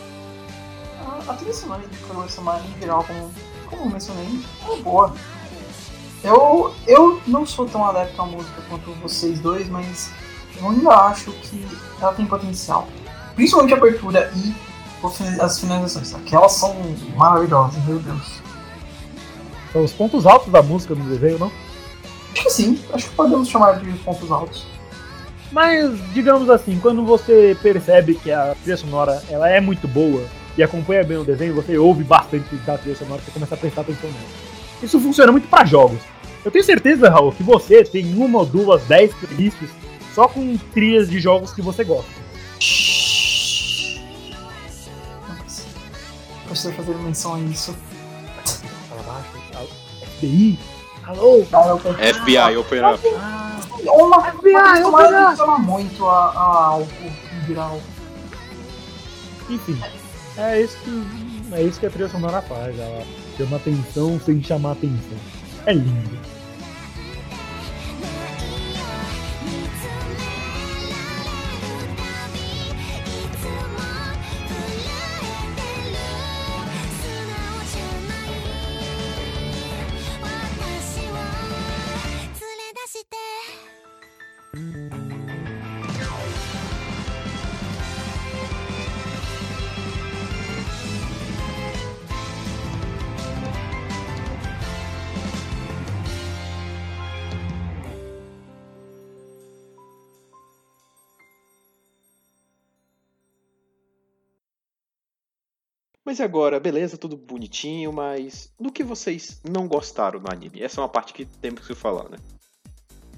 A, 1.28 1.34
trilha 1.34 1.54
sonora 1.54 1.82
de 1.88 1.98
Kaguya-sama 2.00 2.60
em 2.60 2.80
geral, 2.80 3.04
como, 3.04 3.32
como 3.70 3.90
mencionei, 3.90 4.28
é 4.70 4.82
boa. 4.82 5.14
Eu, 6.24 6.74
eu 6.88 7.22
não 7.28 7.46
sou 7.46 7.66
tão 7.66 7.86
adepto 7.86 8.22
à 8.22 8.26
música 8.26 8.62
quanto 8.70 8.92
vocês 9.02 9.40
dois, 9.40 9.70
mas 9.70 10.12
eu 10.60 10.70
ainda 10.70 10.90
acho 10.90 11.32
que 11.32 11.66
ela 12.02 12.14
tem 12.14 12.26
potencial. 12.26 12.88
Principalmente 13.36 13.74
a 13.74 13.78
abertura 13.78 14.32
e 14.36 14.54
as 15.42 15.60
finalizações. 15.60 16.14
Aquelas 16.16 16.54
são 16.54 16.76
maravilhosas, 17.16 17.84
meu 17.86 18.00
Deus. 18.00 18.42
São 19.72 19.84
os 19.84 19.92
pontos 19.92 20.26
altos 20.26 20.52
da 20.52 20.62
música 20.62 20.96
no 20.96 21.04
desenho, 21.06 21.40
não? 21.40 21.52
Acho 22.34 22.44
que 22.44 22.50
sim, 22.50 22.80
acho 22.92 23.10
que 23.10 23.16
podemos 23.16 23.48
chamar 23.48 23.80
de 23.80 23.92
pontos 24.00 24.32
altos. 24.32 24.66
Mas, 25.52 25.92
digamos 26.14 26.50
assim, 26.50 26.80
quando 26.80 27.06
você 27.06 27.56
percebe 27.62 28.16
que 28.16 28.32
a 28.32 28.56
trilha 28.56 28.76
sonora 28.76 29.24
ela 29.30 29.48
é 29.48 29.62
muito 29.62 29.88
boa 29.88 30.26
e 30.58 30.64
acompanha 30.64 31.04
bem 31.04 31.18
o 31.18 31.24
desenho, 31.24 31.54
você 31.54 31.78
ouve 31.78 32.04
bastante 32.04 32.56
da 32.58 32.76
trilha 32.76 32.96
sonora 32.96 33.22
e 33.28 33.32
começa 33.32 33.54
a 33.54 33.58
prestar 33.58 33.82
atenção 33.82 34.10
nela. 34.10 34.26
Isso 34.82 35.00
funciona 35.00 35.32
muito 35.32 35.48
para 35.48 35.64
jogos. 35.64 36.00
Eu 36.44 36.50
tenho 36.50 36.66
certeza, 36.66 37.10
Raul, 37.10 37.32
que 37.32 37.44
você 37.44 37.84
tem 37.84 38.16
uma 38.16 38.40
ou 38.40 38.46
duas, 38.46 38.84
dez 38.86 39.14
playlists 39.14 39.70
só 40.14 40.28
com 40.28 40.58
trilhas 40.74 41.10
de 41.10 41.20
jogos 41.20 41.54
que 41.54 41.62
você 41.62 41.84
gosta. 41.84 42.12
Precisa 46.48 46.74
fazer 46.74 46.96
menção 46.96 47.36
a 47.36 47.40
isso. 47.40 47.76
FBI. 50.18 50.60
Alô? 51.06 51.44
FBI, 51.44 52.58
open 52.58 52.80
up. 52.80 53.00
Ah, 53.18 53.60
uma, 53.86 54.24
FBI, 54.24 54.84
open 54.84 55.16
up. 55.16 55.62
muito 55.62 56.06
a, 56.06 56.32
a 56.32 56.66
álcool 56.68 57.12
em 57.42 57.48
geral. 57.48 57.80
Enfim, 59.50 59.82
é 60.38 60.62
isso 60.62 60.78
que, 60.78 61.56
é 61.56 61.62
isso 61.64 61.80
que 61.80 61.86
a 61.86 61.90
trilha 61.90 62.10
sonora 62.10 62.42
faz. 62.42 62.78
Ela 62.80 63.04
chama 63.38 63.58
atenção 63.58 64.20
sem 64.20 64.42
chamar 64.42 64.72
atenção. 64.72 65.18
É 65.66 65.74
lindo. 65.74 66.33
Mas 106.06 106.20
agora, 106.20 106.60
beleza, 106.60 106.98
tudo 106.98 107.16
bonitinho, 107.16 107.94
mas 107.94 108.52
do 108.60 108.72
que 108.72 108.84
vocês 108.84 109.42
não 109.50 109.68
gostaram 109.68 110.20
no 110.20 110.30
anime? 110.30 110.62
Essa 110.62 110.82
é 110.82 110.84
uma 110.84 110.90
parte 110.90 111.14
que 111.14 111.24
temos 111.24 111.66
que 111.66 111.74
falar, 111.74 112.10
né? 112.10 112.18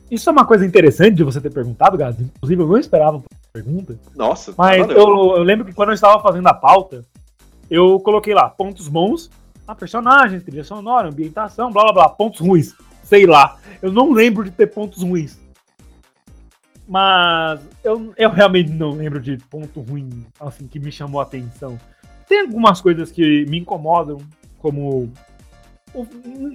Isso 0.10 0.30
é 0.30 0.32
uma 0.32 0.46
coisa 0.46 0.64
interessante 0.64 1.16
de 1.16 1.24
você 1.24 1.42
ter 1.42 1.52
perguntado, 1.52 1.98
Gado. 1.98 2.22
Inclusive, 2.22 2.62
eu 2.62 2.68
não 2.68 2.78
esperava 2.78 3.18
a 3.18 3.22
pergunta. 3.52 4.00
Nossa, 4.16 4.54
mas 4.56 4.88
eu, 4.88 5.36
eu, 5.36 5.42
lembro 5.42 5.66
que 5.66 5.74
quando 5.74 5.90
eu 5.90 5.96
estava 5.96 6.22
fazendo 6.22 6.46
a 6.46 6.54
pauta, 6.54 7.04
eu 7.72 8.00
coloquei 8.02 8.36
lá 8.36 8.48
pontos 8.48 8.88
bons, 8.88 9.32
a 9.68 9.74
personagens, 9.74 10.44
trilha 10.44 10.64
sonora, 10.64 11.10
ambientação, 11.10 11.72
blá 11.72 11.86
blá 11.86 11.94
blá, 11.94 12.10
pontos 12.10 12.40
ruins. 12.40 12.76
Sei 13.04 13.26
lá. 13.26 13.58
Eu 13.82 13.92
não 13.92 14.12
lembro 14.12 14.44
de 14.44 14.52
ter 14.52 14.68
pontos 14.68 15.02
ruins. 15.02 15.40
Mas 16.88 17.60
eu, 17.84 18.14
eu 18.16 18.30
realmente 18.30 18.70
não 18.70 18.92
lembro 18.92 19.20
de 19.20 19.38
ponto 19.50 19.82
ruim, 19.82 20.24
assim, 20.40 20.68
que 20.68 20.80
me 20.80 20.92
chamou 20.92 21.20
a 21.20 21.24
atenção. 21.24 21.80
Tem 22.28 22.42
algumas 22.42 22.82
coisas 22.82 23.12
que 23.12 23.46
me 23.46 23.60
incomodam, 23.60 24.18
como. 24.60 25.12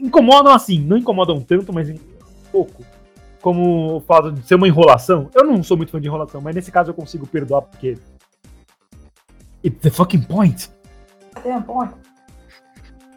Incomodam 0.03 0.53
assim, 0.53 0.79
não 0.81 0.97
incomodam 0.97 1.41
tanto, 1.41 1.73
mas 1.73 1.89
um 1.89 1.99
pouco. 2.51 2.85
Como 3.41 3.97
o 3.97 4.01
fato 4.01 4.33
de 4.33 4.43
ser 4.47 4.57
uma 4.57 4.69
enrolação. 4.69 5.31
Eu 5.35 5.45
não 5.45 5.63
sou 5.63 5.77
muito 5.77 5.93
fã 5.93 6.01
de 6.01 6.09
enrolação, 6.09 6.41
mas 6.41 6.55
nesse 6.55 6.71
caso 6.71 6.91
eu 6.91 6.95
consigo 6.95 7.27
perdoar 7.27 7.63
porque. 7.63 7.97
It's 9.65 9.81
the 9.81 9.91
fucking 9.91 10.23
point! 10.23 10.71
Goddamn 11.35 11.63
point! 11.63 11.95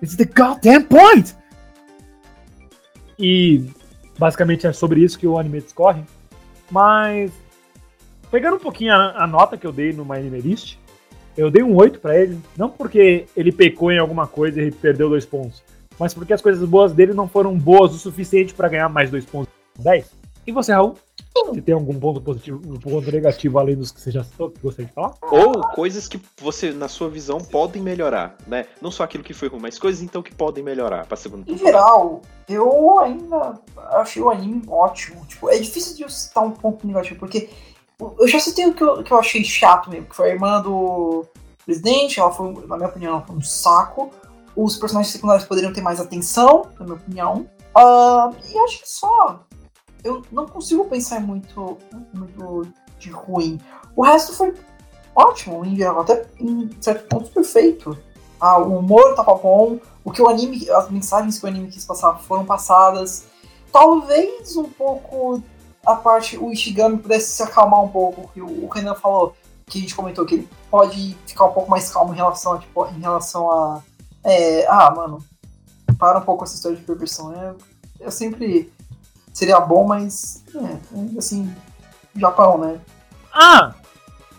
It's 0.01 0.15
the 0.15 0.25
goddamn 0.25 0.83
point! 0.83 1.35
E 3.17 3.69
basicamente 4.17 4.67
é 4.67 4.73
sobre 4.73 5.01
isso 5.01 5.17
que 5.17 5.27
o 5.27 5.37
anime 5.37 5.61
discorre. 5.61 6.03
Mas. 6.69 7.31
Pegando 8.31 8.55
um 8.55 8.59
pouquinho 8.59 8.93
a, 8.93 9.23
a 9.23 9.27
nota 9.27 9.57
que 9.57 9.67
eu 9.67 9.71
dei 9.71 9.93
no 9.93 10.03
My 10.03 10.17
Anime 10.17 10.41
List, 10.41 10.77
eu 11.37 11.49
dei 11.49 11.63
um 11.63 11.75
8 11.75 11.99
para 11.99 12.19
ele, 12.19 12.39
não 12.57 12.69
porque 12.69 13.25
ele 13.35 13.51
pecou 13.51 13.91
em 13.91 13.99
alguma 13.99 14.27
coisa 14.27 14.61
e 14.61 14.71
perdeu 14.71 15.09
dois 15.09 15.25
pontos, 15.25 15.63
mas 15.99 16.13
porque 16.13 16.33
as 16.33 16.41
coisas 16.41 16.67
boas 16.67 16.91
dele 16.91 17.13
não 17.13 17.27
foram 17.27 17.57
boas 17.57 17.93
o 17.93 17.97
suficiente 17.97 18.53
para 18.53 18.69
ganhar 18.69 18.89
mais 18.89 19.09
dois 19.09 19.25
pontos. 19.25 19.53
10. 19.79 20.11
E 20.45 20.51
você, 20.51 20.73
Raul? 20.73 20.95
Você 21.47 21.61
tem 21.61 21.73
algum 21.73 21.99
ponto 21.99 22.21
positivo, 22.21 22.61
um 22.65 22.77
ponto 22.79 23.11
negativo 23.11 23.57
além 23.57 23.75
dos 23.75 23.91
que 23.91 23.99
você 23.99 24.11
já 24.11 24.23
citou, 24.23 24.51
que 24.51 24.59
gostaria 24.59 24.87
de 24.87 24.93
falar? 24.93 25.13
Ou 25.23 25.61
coisas 25.73 26.07
que 26.07 26.19
você, 26.39 26.71
na 26.71 26.87
sua 26.87 27.09
visão, 27.09 27.39
podem 27.39 27.81
melhorar, 27.81 28.35
né? 28.45 28.65
Não 28.81 28.91
só 28.91 29.03
aquilo 29.03 29.23
que 29.23 29.33
foi 29.33 29.47
ruim, 29.47 29.61
mas 29.61 29.79
coisas 29.79 30.03
então 30.03 30.21
que 30.21 30.33
podem 30.33 30.63
melhorar 30.63 31.07
pra 31.07 31.17
segunda 31.17 31.43
temporada. 31.45 31.69
Em 31.69 31.71
geral, 31.71 32.21
eu 32.47 32.99
ainda 32.99 33.59
achei 33.93 34.21
o 34.21 34.29
anime 34.29 34.61
ótimo. 34.67 35.25
Tipo, 35.25 35.49
é 35.49 35.57
difícil 35.57 35.95
de 35.95 36.03
eu 36.03 36.09
citar 36.09 36.43
um 36.43 36.51
ponto 36.51 36.85
negativo, 36.85 37.19
porque 37.19 37.49
eu 37.99 38.27
já 38.27 38.39
citei 38.39 38.65
o 38.67 38.73
que 38.73 38.83
eu, 38.83 39.03
que 39.03 39.11
eu 39.11 39.19
achei 39.19 39.43
chato 39.43 39.89
mesmo, 39.89 40.07
que 40.07 40.15
foi 40.15 40.31
a 40.31 40.33
irmã 40.33 40.61
do 40.61 41.25
presidente, 41.65 42.19
ela 42.19 42.31
foi, 42.31 42.53
na 42.67 42.77
minha 42.77 42.89
opinião, 42.89 43.23
foi 43.25 43.35
um 43.35 43.41
saco. 43.41 44.11
Os 44.55 44.77
personagens 44.77 45.11
secundários 45.11 45.47
poderiam 45.47 45.73
ter 45.73 45.81
mais 45.81 45.99
atenção, 45.99 46.67
na 46.79 46.85
minha 46.85 46.95
opinião. 46.95 47.49
Uh, 47.75 48.35
e 48.51 48.57
acho 48.59 48.81
que 48.81 48.89
só. 48.89 49.39
Eu 50.03 50.21
não 50.31 50.45
consigo 50.45 50.85
pensar 50.85 51.21
muito, 51.21 51.77
muito 52.13 52.67
de 52.99 53.09
ruim. 53.09 53.59
O 53.95 54.03
resto 54.03 54.33
foi 54.33 54.53
ótimo, 55.15 55.65
em 55.65 55.75
geral, 55.75 56.01
até 56.01 56.25
em 56.39 56.69
certo 56.81 57.07
ponto 57.07 57.31
perfeito. 57.31 57.97
Ah, 58.39 58.57
o 58.59 58.79
humor 58.79 59.15
tava 59.15 59.33
bom, 59.35 59.79
o 60.03 60.11
que 60.11 60.21
o 60.21 60.27
anime, 60.27 60.69
as 60.69 60.89
mensagens 60.89 61.39
que 61.39 61.45
o 61.45 61.47
anime 61.47 61.69
quis 61.69 61.85
passar 61.85 62.19
foram 62.19 62.45
passadas. 62.45 63.25
Talvez 63.71 64.55
um 64.57 64.65
pouco 64.65 65.41
a 65.85 65.95
parte, 65.95 66.37
o 66.37 66.51
Ishigami 66.51 66.97
pudesse 66.97 67.31
se 67.31 67.43
acalmar 67.43 67.83
um 67.83 67.89
pouco, 67.89 68.31
que 68.33 68.41
o 68.41 68.67
Renan 68.69 68.95
falou, 68.95 69.35
que 69.65 69.79
a 69.79 69.81
gente 69.81 69.95
comentou 69.95 70.25
que 70.25 70.35
ele 70.35 70.49
pode 70.69 71.17
ficar 71.25 71.45
um 71.45 71.53
pouco 71.53 71.69
mais 71.69 71.89
calmo 71.91 72.13
em 72.13 72.17
relação 72.17 72.53
a, 72.53 72.59
tipo, 72.59 72.85
em 72.87 72.99
relação 72.99 73.51
a. 73.51 73.83
É, 74.23 74.65
ah, 74.67 74.91
mano, 74.95 75.23
para 75.97 76.19
um 76.19 76.21
pouco 76.21 76.43
essa 76.43 76.55
história 76.55 76.77
de 76.77 76.83
perversão. 76.83 77.33
É, 77.33 77.53
eu 77.99 78.11
sempre. 78.11 78.71
Seria 79.33 79.59
bom, 79.59 79.85
mas. 79.85 80.43
É, 80.55 81.17
assim. 81.17 81.53
Japão, 82.15 82.59
né? 82.59 82.79
Ah! 83.33 83.73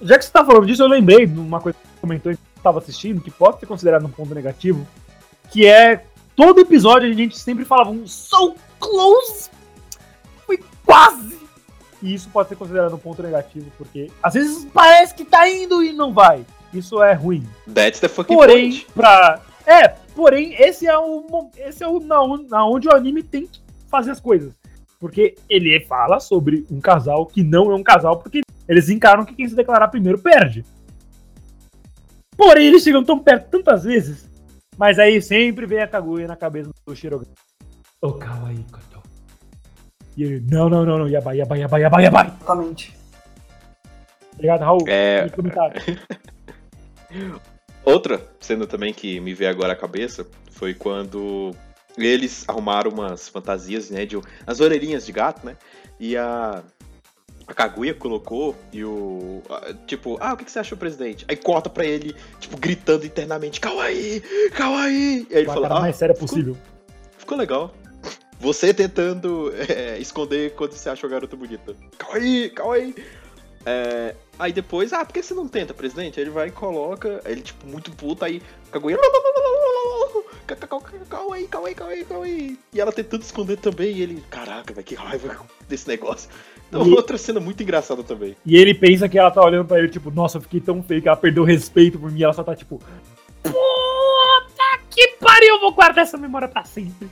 já 0.04 0.18
que 0.18 0.24
você 0.24 0.30
tá 0.30 0.44
falando 0.44 0.66
disso, 0.66 0.82
eu 0.82 0.88
lembrei 0.88 1.26
de 1.26 1.38
uma 1.38 1.60
coisa 1.60 1.78
que 1.78 1.86
você 1.86 2.00
comentou 2.00 2.32
que 2.32 2.38
estava 2.56 2.78
assistindo, 2.78 3.20
que 3.20 3.30
pode 3.30 3.58
ser 3.58 3.66
considerado 3.66 4.04
um 4.04 4.10
ponto 4.10 4.34
negativo, 4.34 4.86
que 5.50 5.66
é 5.66 6.04
todo 6.36 6.60
episódio 6.60 7.10
a 7.10 7.12
gente 7.12 7.38
sempre 7.38 7.64
falava 7.64 7.90
um 7.90 8.06
so 8.06 8.54
close, 8.78 9.50
foi 10.46 10.62
quase. 10.84 11.33
E 12.04 12.12
isso 12.14 12.28
pode 12.28 12.50
ser 12.50 12.56
considerado 12.56 12.94
um 12.94 12.98
ponto 12.98 13.22
negativo, 13.22 13.70
porque 13.78 14.10
às 14.22 14.34
vezes 14.34 14.66
parece 14.74 15.14
que 15.14 15.24
tá 15.24 15.48
indo 15.48 15.82
e 15.82 15.90
não 15.92 16.12
vai. 16.12 16.44
Isso 16.72 17.02
é 17.02 17.14
ruim. 17.14 17.48
That's 17.72 17.98
the 17.98 18.08
fucking 18.08 18.36
Porém, 18.36 18.70
point. 18.70 18.86
pra. 18.94 19.40
É, 19.66 19.88
porém, 19.88 20.54
esse 20.60 20.86
é 20.86 20.98
o. 20.98 21.48
Esse 21.56 21.82
é 21.82 21.88
o 21.88 21.98
na, 22.00 22.22
on- 22.22 22.46
na 22.48 22.66
onde 22.66 22.88
o 22.88 22.94
anime 22.94 23.22
tem 23.22 23.46
que 23.46 23.58
fazer 23.88 24.10
as 24.10 24.20
coisas. 24.20 24.52
Porque 25.00 25.34
ele 25.48 25.80
fala 25.86 26.20
sobre 26.20 26.66
um 26.70 26.78
casal 26.80 27.24
que 27.24 27.42
não 27.42 27.70
é 27.72 27.74
um 27.74 27.82
casal, 27.82 28.18
porque 28.18 28.42
eles 28.68 28.90
encaram 28.90 29.24
que 29.24 29.34
quem 29.34 29.48
se 29.48 29.54
declarar 29.54 29.88
primeiro 29.88 30.18
perde. 30.18 30.62
Porém, 32.36 32.66
eles 32.66 32.82
chegam 32.82 33.02
tão 33.04 33.18
perto 33.18 33.48
tantas 33.48 33.84
vezes. 33.84 34.28
Mas 34.76 34.98
aí 34.98 35.22
sempre 35.22 35.64
vem 35.66 35.80
a 35.80 35.86
Kaguya 35.88 36.26
na 36.26 36.36
cabeça 36.36 36.70
do 36.86 36.94
Shiroga. 36.96 37.26
Oh, 38.02 38.12
kawaii, 38.12 38.64
koto. 38.70 38.93
E 40.16 40.22
ele, 40.22 40.44
não, 40.50 40.68
não, 40.68 40.84
não, 40.84 40.98
não, 40.98 41.08
yabai, 41.08 41.38
yabai, 41.38 41.60
yabai, 41.60 41.82
yabai, 41.82 42.04
yabai. 42.04 42.26
Exatamente. 42.26 42.96
Obrigado, 44.34 44.60
Raul. 44.60 44.84
É, 44.86 45.28
pelo 45.28 45.32
comentário. 45.32 45.80
Outra 47.84 48.20
cena 48.40 48.66
também 48.66 48.92
que 48.94 49.20
me 49.20 49.34
veio 49.34 49.50
agora 49.50 49.72
à 49.74 49.76
cabeça 49.76 50.26
foi 50.52 50.72
quando 50.74 51.54
eles 51.98 52.44
arrumaram 52.48 52.90
umas 52.90 53.28
fantasias, 53.28 53.90
né, 53.90 54.06
de 54.06 54.18
as 54.46 54.60
orelhinhas 54.60 55.04
de 55.04 55.12
gato, 55.12 55.44
né? 55.46 55.56
E 56.00 56.16
a 56.16 56.62
a 57.46 57.52
Kaguya 57.52 57.92
colocou 57.92 58.56
e 58.72 58.82
o 58.82 59.42
tipo, 59.86 60.16
ah, 60.18 60.32
o 60.32 60.36
que 60.36 60.50
você 60.50 60.60
achou, 60.60 60.78
presidente? 60.78 61.26
Aí 61.28 61.36
corta 61.36 61.68
pra 61.68 61.84
ele, 61.84 62.16
tipo, 62.40 62.56
gritando 62.56 63.04
internamente, 63.04 63.60
Kawaii, 63.60 64.22
Kawaii. 64.56 65.26
E 65.30 65.34
aí 65.34 65.42
ele 65.42 65.46
fala, 65.46 65.68
ah, 65.68 65.80
mais 65.80 65.94
séria 65.96 66.14
ficou- 66.14 66.26
possível. 66.28 66.56
ficou 67.18 67.36
legal. 67.36 67.74
Você 68.44 68.74
tentando 68.74 69.50
é, 69.56 69.98
esconder 69.98 70.54
quando 70.54 70.72
você 70.72 70.90
acha 70.90 71.06
o 71.06 71.08
garoto 71.10 71.34
bonita. 71.34 71.74
Kawaii, 71.96 72.50
kawaii. 72.50 72.94
É, 73.64 74.14
aí 74.38 74.52
depois, 74.52 74.92
ah, 74.92 75.02
por 75.02 75.14
que 75.14 75.22
você 75.22 75.32
não 75.32 75.48
tenta, 75.48 75.72
presidente? 75.72 76.20
Aí 76.20 76.24
ele 76.24 76.30
vai 76.30 76.48
e 76.48 76.50
coloca, 76.50 77.22
aí 77.24 77.32
ele, 77.32 77.40
tipo, 77.40 77.66
muito 77.66 77.90
puto, 77.92 78.22
aí 78.22 78.42
Kaguya. 78.70 78.98
Kawaii, 81.08 81.48
kawaii, 81.48 81.74
kawaii, 81.74 82.04
kawaii. 82.04 82.58
E 82.74 82.80
ela 82.80 82.92
tentando 82.92 83.22
esconder 83.22 83.56
também, 83.56 83.96
e 83.96 84.02
ele, 84.02 84.22
caraca, 84.28 84.74
vai 84.74 84.84
que 84.84 84.94
raiva 84.94 85.34
desse 85.66 85.88
negócio. 85.88 86.28
Então, 86.68 86.86
E- 86.86 86.90
outra 86.94 87.16
cena 87.16 87.40
muito 87.40 87.62
engraçada 87.62 88.02
também. 88.02 88.36
E 88.44 88.56
ele 88.58 88.74
pensa 88.74 89.08
que 89.08 89.18
ela 89.18 89.30
tá 89.30 89.42
olhando 89.42 89.66
pra 89.66 89.78
ele, 89.78 89.88
tipo, 89.88 90.10
nossa, 90.10 90.36
eu 90.36 90.42
fiquei 90.42 90.60
tão 90.60 90.82
feio 90.82 91.00
que 91.00 91.08
ela 91.08 91.16
perdeu 91.16 91.44
o 91.44 91.46
respeito 91.46 91.98
por 91.98 92.10
mim. 92.12 92.22
Ela 92.22 92.34
só 92.34 92.44
tá 92.44 92.54
tipo, 92.54 92.78
puta 93.42 94.78
que 94.90 95.08
pariu, 95.20 95.54
eu 95.54 95.60
vou 95.60 95.72
guardar 95.72 96.02
essa 96.04 96.18
memória 96.18 96.48
pra 96.48 96.64
sempre. 96.64 97.08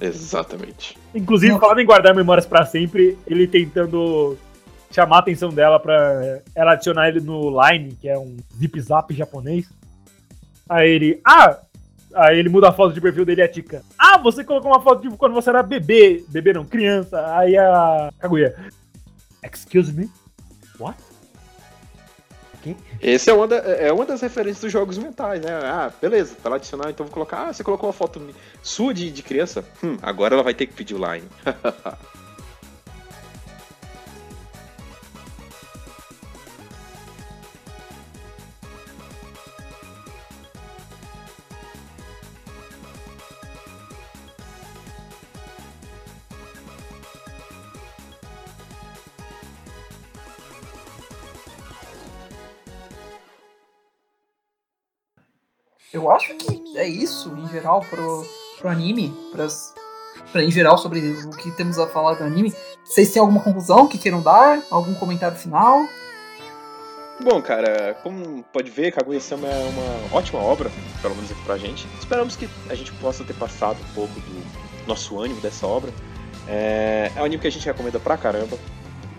Exatamente. 0.00 0.96
Inclusive, 1.14 1.52
Nossa. 1.52 1.60
falando 1.60 1.80
em 1.80 1.86
guardar 1.86 2.14
memórias 2.14 2.46
pra 2.46 2.64
sempre, 2.64 3.18
ele 3.26 3.46
tentando 3.46 4.36
chamar 4.90 5.16
a 5.16 5.20
atenção 5.20 5.50
dela 5.50 5.78
pra 5.78 6.40
ela 6.54 6.72
adicionar 6.72 7.08
ele 7.08 7.20
no 7.20 7.50
Line, 7.50 7.94
que 7.94 8.08
é 8.08 8.18
um 8.18 8.36
zip 8.58 8.80
zap 8.80 9.14
japonês. 9.14 9.68
Aí 10.68 10.90
ele, 10.90 11.20
ah! 11.26 11.58
Aí 12.12 12.38
ele 12.38 12.48
muda 12.48 12.68
a 12.68 12.72
foto 12.72 12.92
de 12.92 13.00
perfil 13.00 13.24
dele 13.24 13.40
e 13.40 13.44
a 13.44 13.48
Tika. 13.48 13.82
Ah, 13.96 14.18
você 14.18 14.42
colocou 14.42 14.70
uma 14.70 14.82
foto 14.82 15.08
de 15.08 15.16
quando 15.16 15.32
você 15.32 15.50
era 15.50 15.62
bebê. 15.62 16.24
Bebê 16.28 16.52
não, 16.52 16.64
criança. 16.64 17.36
Aí 17.36 17.56
a 17.56 18.10
Kaguya. 18.18 18.56
Excuse 19.44 19.92
me? 19.92 20.10
What? 20.78 20.98
Esse 23.00 23.30
é 23.30 23.32
uma, 23.34 23.46
da- 23.48 23.56
é 23.56 23.90
uma 23.92 24.04
das 24.04 24.20
referências 24.20 24.60
dos 24.60 24.72
jogos 24.72 24.98
mentais, 24.98 25.40
né? 25.40 25.50
Ah, 25.52 25.90
beleza, 26.00 26.34
tá 26.42 26.48
lá 26.50 26.56
adicionar, 26.56 26.90
então 26.90 27.06
vou 27.06 27.12
colocar. 27.12 27.48
Ah, 27.48 27.52
você 27.52 27.64
colocou 27.64 27.88
uma 27.88 27.92
foto 27.92 28.20
sua 28.62 28.92
de, 28.92 29.10
de 29.10 29.22
criança? 29.22 29.64
Hum, 29.82 29.96
agora 30.02 30.34
ela 30.34 30.42
vai 30.42 30.52
ter 30.54 30.66
que 30.66 30.72
pedir 30.74 30.94
o 30.94 30.98
line. 31.12 31.26
Eu 55.92 56.08
acho 56.10 56.34
que 56.36 56.78
é 56.78 56.86
isso, 56.86 57.34
em 57.36 57.48
geral, 57.48 57.80
pro, 57.80 58.24
pro 58.58 58.68
anime, 58.68 59.12
pras, 59.32 59.74
pra, 60.30 60.42
em 60.42 60.50
geral, 60.50 60.78
sobre 60.78 61.00
o 61.00 61.30
que 61.30 61.50
temos 61.50 61.80
a 61.80 61.86
falar 61.88 62.14
do 62.14 62.22
anime. 62.22 62.54
Vocês 62.84 63.12
têm 63.12 63.20
alguma 63.20 63.40
conclusão 63.40 63.88
que 63.88 63.98
queiram 63.98 64.22
dar? 64.22 64.62
Algum 64.70 64.94
comentário 64.94 65.36
final? 65.36 65.80
Bom, 67.22 67.42
cara, 67.42 67.98
como 68.04 68.42
pode 68.52 68.70
ver, 68.70 68.92
Kaguya-sama 68.92 69.48
é 69.48 69.68
uma 69.68 70.16
ótima 70.16 70.38
obra, 70.38 70.70
pelo 71.02 71.14
menos 71.16 71.32
aqui 71.32 71.42
pra 71.42 71.58
gente. 71.58 71.88
Esperamos 71.98 72.36
que 72.36 72.48
a 72.68 72.74
gente 72.74 72.92
possa 72.94 73.24
ter 73.24 73.34
passado 73.34 73.76
um 73.90 73.94
pouco 73.94 74.14
do 74.14 74.86
nosso 74.86 75.18
ânimo 75.18 75.40
dessa 75.40 75.66
obra. 75.66 75.92
É, 76.46 77.10
é 77.16 77.20
um 77.20 77.24
anime 77.24 77.42
que 77.42 77.48
a 77.48 77.52
gente 77.52 77.66
recomenda 77.66 77.98
pra 77.98 78.16
caramba. 78.16 78.56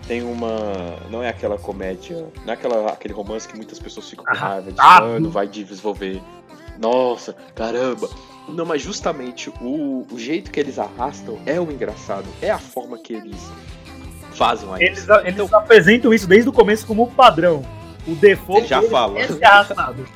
Tem 0.08 0.22
uma. 0.22 0.98
Não 1.10 1.22
é 1.22 1.28
aquela 1.28 1.56
comédia. 1.56 2.26
Não 2.44 2.52
é 2.52 2.52
aquela, 2.54 2.90
aquele 2.90 3.14
romance 3.14 3.46
que 3.46 3.56
muitas 3.56 3.78
pessoas 3.78 4.10
ficam 4.10 4.24
com 4.24 4.34
raiva 4.34 4.72
de 4.72 4.80
Arrastado. 4.80 5.12
quando 5.12 5.30
vai 5.30 5.46
desenvolver. 5.46 6.20
Nossa, 6.78 7.34
caramba! 7.54 8.08
Não, 8.48 8.64
mas 8.66 8.82
justamente 8.82 9.50
o, 9.60 10.06
o 10.10 10.18
jeito 10.18 10.50
que 10.50 10.58
eles 10.58 10.78
arrastam 10.78 11.38
é 11.46 11.60
o 11.60 11.70
engraçado. 11.70 12.26
É 12.40 12.50
a 12.50 12.58
forma 12.58 12.98
que 12.98 13.14
eles 13.14 13.38
fazem 14.34 14.68
anime. 14.68 14.84
Eles, 14.86 15.06
eles 15.24 15.52
apresentam 15.52 16.12
isso 16.12 16.26
desde 16.26 16.48
o 16.48 16.52
começo 16.52 16.86
como 16.86 17.10
padrão. 17.10 17.64
O 18.06 18.14
default 18.14 18.66
já 18.66 18.82
fala. 18.82 19.20
é 19.20 19.28
ser 19.28 19.44
arrastado. 19.44 20.06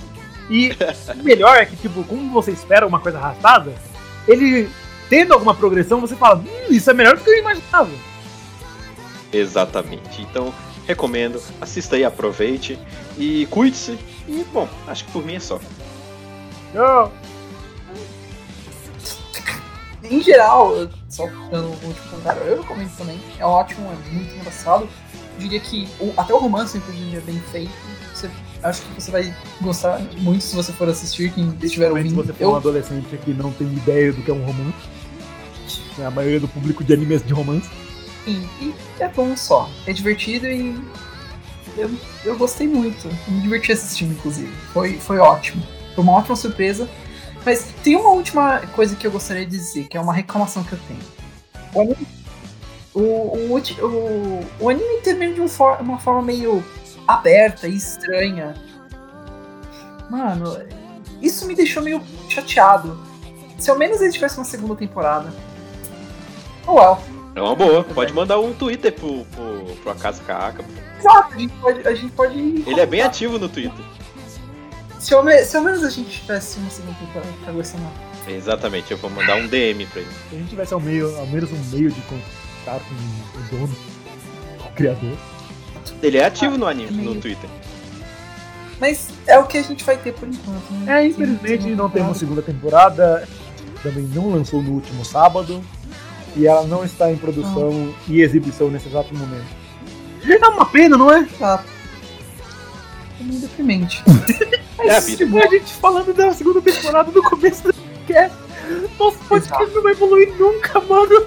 E 0.50 0.70
o 1.18 1.22
melhor 1.22 1.56
é 1.56 1.66
que, 1.66 1.76
tipo, 1.76 2.02
como 2.04 2.32
você 2.32 2.50
espera 2.50 2.86
uma 2.86 3.00
coisa 3.00 3.18
arrastada, 3.18 3.72
ele 4.26 4.68
tendo 5.08 5.32
alguma 5.32 5.54
progressão, 5.54 6.00
você 6.00 6.16
fala, 6.16 6.38
hum, 6.38 6.66
isso 6.70 6.90
é 6.90 6.94
melhor 6.94 7.16
do 7.16 7.22
que 7.22 7.30
eu 7.30 7.38
imaginava. 7.38 7.90
Exatamente. 9.32 10.22
Então, 10.22 10.52
recomendo, 10.86 11.40
assista 11.60 11.96
aí, 11.96 12.04
aproveite 12.04 12.78
e 13.18 13.46
cuide-se. 13.46 13.98
E, 14.28 14.44
bom, 14.52 14.68
acho 14.86 15.04
que 15.04 15.12
por 15.12 15.24
mim 15.24 15.36
é 15.36 15.40
só. 15.40 15.60
Eu- 16.74 17.12
Em 20.04 20.22
geral, 20.22 20.76
eu- 20.76 20.90
só 21.08 21.26
dando 21.50 21.68
um 21.68 21.70
último 21.88 22.08
comentário, 22.10 22.42
eu 22.42 22.62
recomendo 22.62 22.96
também. 22.96 23.20
É 23.38 23.44
ótimo, 23.44 23.90
é 23.90 24.12
muito 24.12 24.34
engraçado. 24.36 24.88
Eu 25.34 25.40
diria 25.40 25.58
que 25.60 25.88
o- 25.98 26.12
até 26.16 26.32
o 26.32 26.38
romance, 26.38 26.78
inclusive, 26.78 27.16
é 27.16 27.20
bem 27.20 27.40
feito. 27.50 27.72
Você- 28.14 28.30
acho 28.62 28.82
que 28.82 29.00
você 29.02 29.10
vai 29.10 29.34
gostar 29.60 30.00
muito 30.18 30.42
se 30.44 30.54
você 30.54 30.72
for 30.72 30.88
assistir, 30.88 31.32
quem 31.32 31.44
estiver 31.60 31.88
Principalmente 31.88 32.10
se 32.10 32.14
ouvindo. 32.16 32.26
você 32.26 32.32
for 32.38 32.44
um 32.46 32.50
Eu, 32.50 32.56
adolescente 32.56 33.16
que 33.18 33.34
não 33.34 33.50
tem 33.52 33.66
ideia 33.66 34.12
do 34.12 34.22
que 34.22 34.30
é 34.30 34.34
um 34.34 34.44
romance. 34.44 34.78
É 35.98 36.04
a 36.06 36.10
maioria 36.10 36.38
do 36.40 36.46
público 36.48 36.84
de 36.84 36.92
animes 36.92 37.24
de 37.26 37.32
romance. 37.32 37.68
sim, 38.24 38.48
e 38.60 38.74
é 39.00 39.08
bom 39.08 39.36
só. 39.36 39.68
É 39.86 39.92
divertido 39.92 40.46
e 40.46 40.78
eu, 41.76 41.90
eu 42.24 42.36
gostei 42.36 42.68
muito. 42.68 43.08
Me 43.28 43.40
diverti 43.40 43.72
assistindo, 43.72 44.12
inclusive. 44.12 44.52
Foi, 44.72 44.98
foi 45.00 45.18
ótimo. 45.18 45.62
Foi 45.96 46.04
uma 46.04 46.12
ótima 46.12 46.36
surpresa. 46.36 46.88
Mas 47.44 47.64
tem 47.82 47.96
uma 47.96 48.10
última 48.10 48.60
coisa 48.74 48.94
que 48.94 49.06
eu 49.06 49.10
gostaria 49.10 49.44
de 49.46 49.50
dizer, 49.56 49.88
que 49.88 49.96
é 49.96 50.00
uma 50.00 50.12
reclamação 50.12 50.62
que 50.62 50.74
eu 50.74 50.78
tenho. 50.86 51.00
O 51.72 51.80
anime, 51.80 52.06
o, 52.94 53.00
o, 53.00 54.40
o, 54.60 54.68
anime 54.68 55.00
termina 55.02 55.34
de 55.34 55.40
um 55.40 55.48
for- 55.48 55.80
uma 55.80 55.98
forma 55.98 56.22
meio 56.22 56.62
aberta 57.06 57.66
e 57.66 57.76
estranha. 57.76 58.54
Mano, 60.10 60.58
isso 61.22 61.46
me 61.46 61.54
deixou 61.54 61.82
meio 61.82 62.02
chateado. 62.28 63.00
Se 63.58 63.70
ao 63.70 63.78
menos 63.78 64.00
ele 64.00 64.12
tivesse 64.12 64.36
uma 64.38 64.44
segunda 64.44 64.74
temporada. 64.74 65.32
Oh, 66.66 66.74
well. 66.74 66.98
É 67.34 67.40
uma 67.40 67.54
boa. 67.54 67.84
Pode 67.84 68.12
mandar 68.12 68.40
um 68.40 68.52
Twitter 68.54 68.92
pro, 68.92 69.24
pro, 69.26 69.76
pro 69.82 69.90
Acaso 69.92 70.22
Caca. 70.22 70.64
Exato, 70.98 71.34
a 71.34 71.38
gente 71.38 71.52
pode. 71.60 71.86
A 71.88 71.94
gente 71.94 72.12
pode 72.12 72.38
Ele 72.38 72.80
é 72.80 72.86
bem 72.86 73.02
ativo 73.02 73.38
no 73.38 73.48
Twitter. 73.48 73.84
Se 74.98 75.14
ao, 75.14 75.22
me- 75.24 75.44
se 75.44 75.56
ao 75.56 75.62
menos 75.62 75.84
a 75.84 75.90
gente 75.90 76.20
tivesse 76.20 76.58
uma 76.58 76.70
segunda 76.70 76.94
temporada 76.98 77.32
pra 77.44 77.52
gostar 77.52 77.78
Exatamente, 78.28 78.90
eu 78.90 78.96
vou 78.98 79.08
mandar 79.10 79.36
um 79.36 79.46
DM 79.46 79.86
pra 79.86 80.00
ele. 80.00 80.10
Se 80.30 80.34
a 80.34 80.38
gente 80.38 80.50
tivesse 80.50 80.74
ao, 80.74 80.80
meio, 80.80 81.16
ao 81.16 81.26
menos 81.26 81.50
um 81.52 81.58
meio 81.76 81.90
de 81.92 82.00
contato 82.02 82.84
com 82.84 83.38
o 83.38 83.58
dono, 83.60 83.76
com 84.58 84.68
o 84.68 84.72
criador. 84.72 85.16
Ele 86.02 86.18
é 86.18 86.24
ativo 86.24 86.58
no 86.58 86.66
anime, 86.66 86.90
meio- 86.90 87.14
no 87.14 87.20
Twitter. 87.20 87.48
Mas 88.80 89.08
é 89.26 89.38
o 89.38 89.46
que 89.46 89.56
a 89.58 89.62
gente 89.62 89.84
vai 89.84 89.96
ter 89.96 90.12
por 90.12 90.28
enquanto. 90.28 90.70
né? 90.72 91.02
É, 91.02 91.06
infelizmente 91.06 91.68
não 91.74 91.88
temos 91.88 92.18
segunda 92.18 92.42
temporada. 92.42 93.26
Também 93.82 94.02
não 94.12 94.30
lançou 94.30 94.60
no 94.62 94.72
último 94.72 95.04
sábado. 95.04 95.62
E 96.34 96.46
ela 96.46 96.66
não 96.66 96.84
está 96.84 97.10
em 97.10 97.16
produção 97.16 97.94
e 98.08 98.20
exibição 98.20 98.68
nesse 98.70 98.88
exato 98.88 99.14
momento. 99.14 99.46
É 100.28 100.48
uma 100.48 100.66
pena, 100.66 100.98
não 100.98 101.10
é? 101.10 101.24
Tá. 101.38 101.64
meio 103.20 103.40
deprimente. 103.40 104.02
É 104.78 104.96
a 104.96 105.00
vida. 105.00 105.24
Tipo, 105.24 105.38
a 105.38 105.46
gente 105.46 105.72
falando 105.74 106.12
da 106.14 106.32
segunda 106.32 106.60
temporada 106.60 107.10
do 107.10 107.22
começo 107.22 107.62
do 107.64 107.72
podcast. 107.74 108.36
Nosso 108.98 109.18
podcast 109.28 109.74
não 109.74 109.82
vai 109.82 109.92
evoluir 109.92 110.34
nunca, 110.38 110.80
mano. 110.80 111.26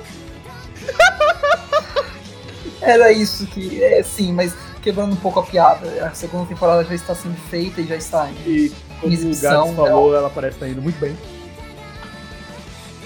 Era 2.82 3.12
isso 3.12 3.46
que. 3.48 3.84
É, 3.84 4.02
sim, 4.04 4.32
mas 4.34 4.54
quebrando 4.82 5.14
um 5.14 5.18
pouco 5.18 5.40
a 5.40 5.44
piada. 5.44 6.06
A 6.06 6.14
segunda 6.14 6.46
temporada 6.46 6.84
já 6.86 6.96
está 6.96 7.14
sendo 7.16 7.36
feita 7.50 7.82
e 7.82 7.88
já 7.88 7.96
está 7.96 8.30
indo. 8.30 8.50
E 8.50 8.70
como 9.02 9.12
o 9.12 9.14
Exibição, 9.14 9.66
Gats 9.68 9.76
falou, 9.76 10.16
ela 10.16 10.30
parece 10.30 10.56
estar 10.56 10.68
indo 10.68 10.82
muito 10.82 11.00
bem. 11.00 11.18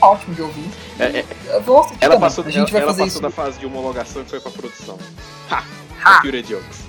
Ótimo 0.02 0.36
de 0.36 0.42
ouvir. 0.42 0.70
É, 1.00 1.06
é, 1.20 1.20
assistir 1.20 1.98
ela 2.02 2.16
também. 2.16 2.20
passou, 2.20 2.44
a 2.46 2.50
gente 2.50 2.72
vai 2.74 2.82
ela 2.82 2.92
fazer 2.92 3.04
passou 3.04 3.08
isso. 3.08 3.22
da 3.22 3.30
fase 3.30 3.60
de 3.60 3.66
homologação 3.66 4.22
e 4.22 4.26
foi 4.26 4.40
pra 4.40 4.52
produção. 4.52 5.00
Ha! 5.50 5.64
Ha! 6.04 6.22
Pure 6.22 6.44
Jokes. 6.44 6.84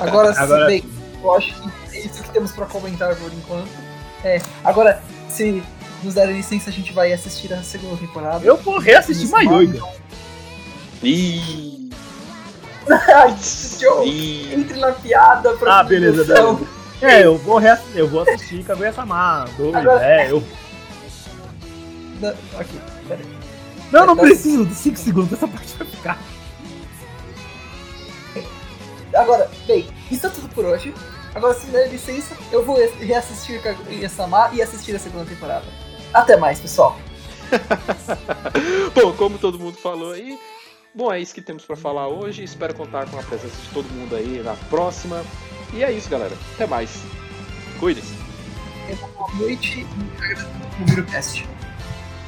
Agora, 0.00 0.32
sim, 0.32 0.40
Agora- 0.40 0.66
bem, 0.66 0.84
eu 1.22 1.34
acho 1.34 1.54
que 1.60 1.96
é 1.96 2.00
isso 2.00 2.22
que 2.22 2.30
temos 2.30 2.52
pra 2.52 2.66
comentar 2.66 3.14
por 3.16 3.32
enquanto. 3.32 3.68
É, 4.24 4.40
agora, 4.64 5.02
se 5.28 5.62
nos 6.02 6.14
derem 6.14 6.36
licença, 6.36 6.70
a 6.70 6.72
gente 6.72 6.92
vai 6.92 7.12
assistir 7.12 7.52
a 7.52 7.62
segunda 7.62 7.96
temporada. 7.96 8.44
Eu 8.44 8.56
vou 8.56 8.78
reassistir 8.78 9.28
Maioiga. 9.30 9.80
Ih! 11.02 11.90
Ai, 12.90 13.36
Joe, 13.80 14.08
Ih! 14.08 14.54
entre 14.54 14.78
na 14.78 14.92
piada 14.92 15.52
pra 15.54 15.78
Ah, 15.80 15.82
beleza, 15.84 16.24
beleza. 16.24 16.58
É, 17.00 17.24
eu 17.24 17.36
vou, 17.38 17.58
reass... 17.58 17.80
eu 17.94 18.08
vou 18.08 18.22
assistir 18.22 18.64
Kaguya-sama 18.64 19.44
2, 19.56 19.74
Agora- 19.74 20.04
é, 20.04 20.32
eu... 20.32 20.42
Peraí. 23.06 23.24
Não, 23.92 24.04
não 24.06 24.16
Tá- 24.16 24.22
preciso 24.22 24.66
de 24.66 24.74
5 24.74 24.96
segundos, 24.98 25.32
essa 25.32 25.46
parte 25.46 25.76
vai 25.78 25.86
ficar. 25.86 26.18
Agora, 29.18 29.50
bem, 29.66 29.86
isso 30.10 30.26
é 30.26 30.30
tudo 30.30 30.48
por 30.48 30.64
hoje. 30.64 30.94
Agora, 31.34 31.52
se 31.54 31.66
me 31.66 31.72
der 31.72 31.88
licença, 31.88 32.36
eu 32.52 32.64
vou 32.64 32.76
reassistir 33.00 33.60
Kaguya-sama 33.60 34.50
e 34.52 34.62
assistir 34.62 34.94
a 34.94 34.98
segunda 34.98 35.24
temporada. 35.24 35.64
Até 36.14 36.36
mais, 36.36 36.60
pessoal. 36.60 36.96
Bom, 38.94 39.12
como 39.14 39.38
todo 39.38 39.58
mundo 39.58 39.76
falou 39.78 40.12
aí, 40.12 40.38
bom, 40.94 41.12
é 41.12 41.20
isso 41.20 41.34
que 41.34 41.40
temos 41.40 41.64
pra 41.64 41.76
falar 41.76 42.08
hoje. 42.08 42.44
Espero 42.44 42.74
contar 42.74 43.08
com 43.08 43.18
a 43.18 43.22
presença 43.22 43.56
de 43.56 43.68
todo 43.70 43.88
mundo 43.90 44.14
aí 44.14 44.42
na 44.42 44.54
próxima. 44.68 45.24
E 45.72 45.82
é 45.82 45.90
isso, 45.90 46.08
galera. 46.08 46.36
Até 46.54 46.66
mais. 46.66 47.02
Cuide-se. 47.80 48.14
Boa 49.16 49.34
noite 49.34 49.80
e 49.80 50.22
agradeço 50.22 50.46
por 50.46 50.80
ouvir 50.80 51.00
o 51.00 51.06
cast. 51.06 51.48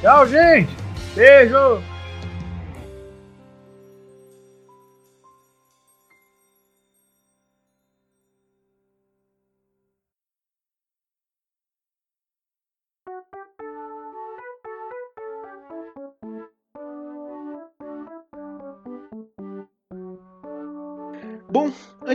Tchau, 0.01 0.27
gente! 0.27 0.75
Beijo! 1.15 1.90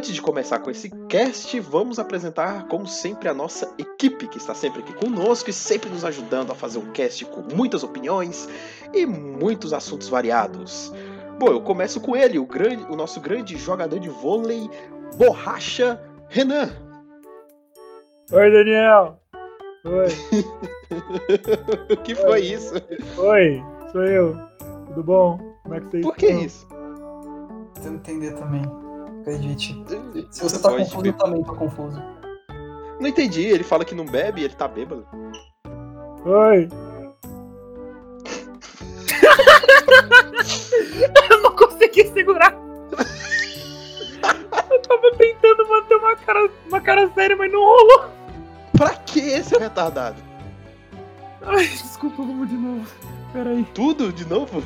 Antes 0.06 0.14
de 0.14 0.22
começar 0.22 0.60
com 0.60 0.70
esse 0.70 0.88
cast, 1.08 1.58
vamos 1.58 1.98
apresentar, 1.98 2.68
como 2.68 2.86
sempre, 2.86 3.28
a 3.28 3.34
nossa 3.34 3.74
equipe 3.76 4.28
que 4.28 4.38
está 4.38 4.54
sempre 4.54 4.80
aqui 4.80 4.92
conosco 4.92 5.50
e 5.50 5.52
sempre 5.52 5.90
nos 5.90 6.04
ajudando 6.04 6.52
a 6.52 6.54
fazer 6.54 6.78
um 6.78 6.92
cast 6.92 7.24
com 7.24 7.42
muitas 7.52 7.82
opiniões 7.82 8.48
e 8.94 9.04
muitos 9.04 9.72
assuntos 9.72 10.08
variados. 10.08 10.92
Bom, 11.40 11.48
eu 11.48 11.60
começo 11.60 12.00
com 12.00 12.14
ele, 12.16 12.38
o, 12.38 12.46
grande, 12.46 12.84
o 12.84 12.94
nosso 12.94 13.20
grande 13.20 13.56
jogador 13.56 13.98
de 13.98 14.08
vôlei, 14.08 14.70
Borracha 15.16 16.00
Renan. 16.28 16.70
Oi, 18.30 18.50
Daniel! 18.52 19.20
Oi, 19.84 20.06
o 21.90 21.96
que 22.04 22.14
foi 22.14 22.42
isso? 22.42 22.74
oi, 23.18 23.60
sou 23.90 24.04
eu. 24.04 24.36
Tudo 24.86 25.02
bom? 25.02 25.38
Como 25.64 25.74
é 25.74 25.80
que 25.80 25.86
vocês 25.86 26.06
Por 26.06 26.14
que 26.14 26.26
estão? 26.26 26.44
isso? 26.44 26.68
Tentando 27.74 27.96
entender 27.96 28.34
também. 28.34 28.85
Acredite. 29.26 29.74
Se 30.30 30.44
você 30.44 30.62
tá 30.62 30.70
Pode 30.70 30.84
confuso, 30.84 31.06
eu 31.06 31.12
também 31.14 31.42
tô 31.42 31.52
confuso. 31.56 32.00
Não 33.00 33.08
entendi, 33.08 33.42
ele 33.42 33.64
fala 33.64 33.84
que 33.84 33.92
não 33.92 34.06
bebe 34.06 34.40
e 34.40 34.44
ele 34.44 34.54
tá 34.54 34.68
bêbado. 34.68 35.04
Oi! 36.24 36.68
eu 41.28 41.42
não 41.42 41.56
consegui 41.56 42.06
segurar! 42.12 42.54
eu 44.70 44.82
tava 44.82 45.10
tentando 45.18 45.68
manter 45.68 45.96
uma 45.96 46.14
cara, 46.14 46.48
uma 46.68 46.80
cara 46.80 47.10
séria, 47.12 47.36
mas 47.36 47.50
não 47.50 47.64
rolou! 47.64 48.04
Pra 48.78 48.94
que, 48.94 49.42
seu 49.42 49.58
retardado? 49.58 50.22
Ai, 51.42 51.66
desculpa, 51.66 52.22
vamos 52.22 52.48
de 52.48 52.54
novo. 52.54 52.88
Peraí. 53.32 53.64
Tudo 53.74 54.12
de 54.12 54.24
novo? 54.24 54.62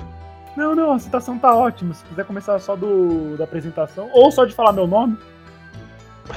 Não, 0.56 0.74
não, 0.74 0.92
a 0.92 0.98
citação 0.98 1.38
tá 1.38 1.54
ótima. 1.54 1.94
Se 1.94 2.04
quiser 2.04 2.24
começar 2.24 2.58
só 2.58 2.74
do, 2.76 3.36
da 3.36 3.44
apresentação, 3.44 4.10
ou 4.12 4.30
só 4.32 4.44
de 4.44 4.54
falar 4.54 4.72
meu 4.72 4.86
nome, 4.86 5.16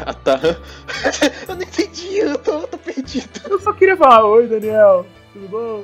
Ah, 0.05 0.13
tá. 0.13 0.39
eu 1.47 1.55
não 1.55 1.61
entendi, 1.63 2.17
eu 2.17 2.37
tô, 2.37 2.51
eu 2.61 2.67
tô 2.67 2.77
perdido. 2.77 3.29
eu 3.49 3.59
só 3.59 3.73
queria 3.73 3.97
falar: 3.97 4.25
Oi, 4.25 4.47
Daniel, 4.47 5.05
tudo 5.33 5.47
bom? 5.49 5.83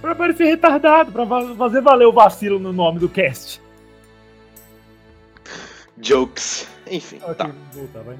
Pra 0.00 0.14
parecer 0.14 0.44
retardado, 0.44 1.10
pra 1.12 1.26
fazer 1.56 1.80
valer 1.80 2.06
o 2.06 2.12
vacilo 2.12 2.58
no 2.58 2.72
nome 2.72 2.98
do 2.98 3.08
cast. 3.08 3.60
Jokes. 6.00 6.68
Enfim, 6.86 7.18
Ok, 7.22 7.34
tá. 7.34 7.50
voltar, 7.72 8.02
vai. 8.02 8.16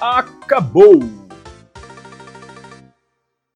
Acabou! 0.00 1.21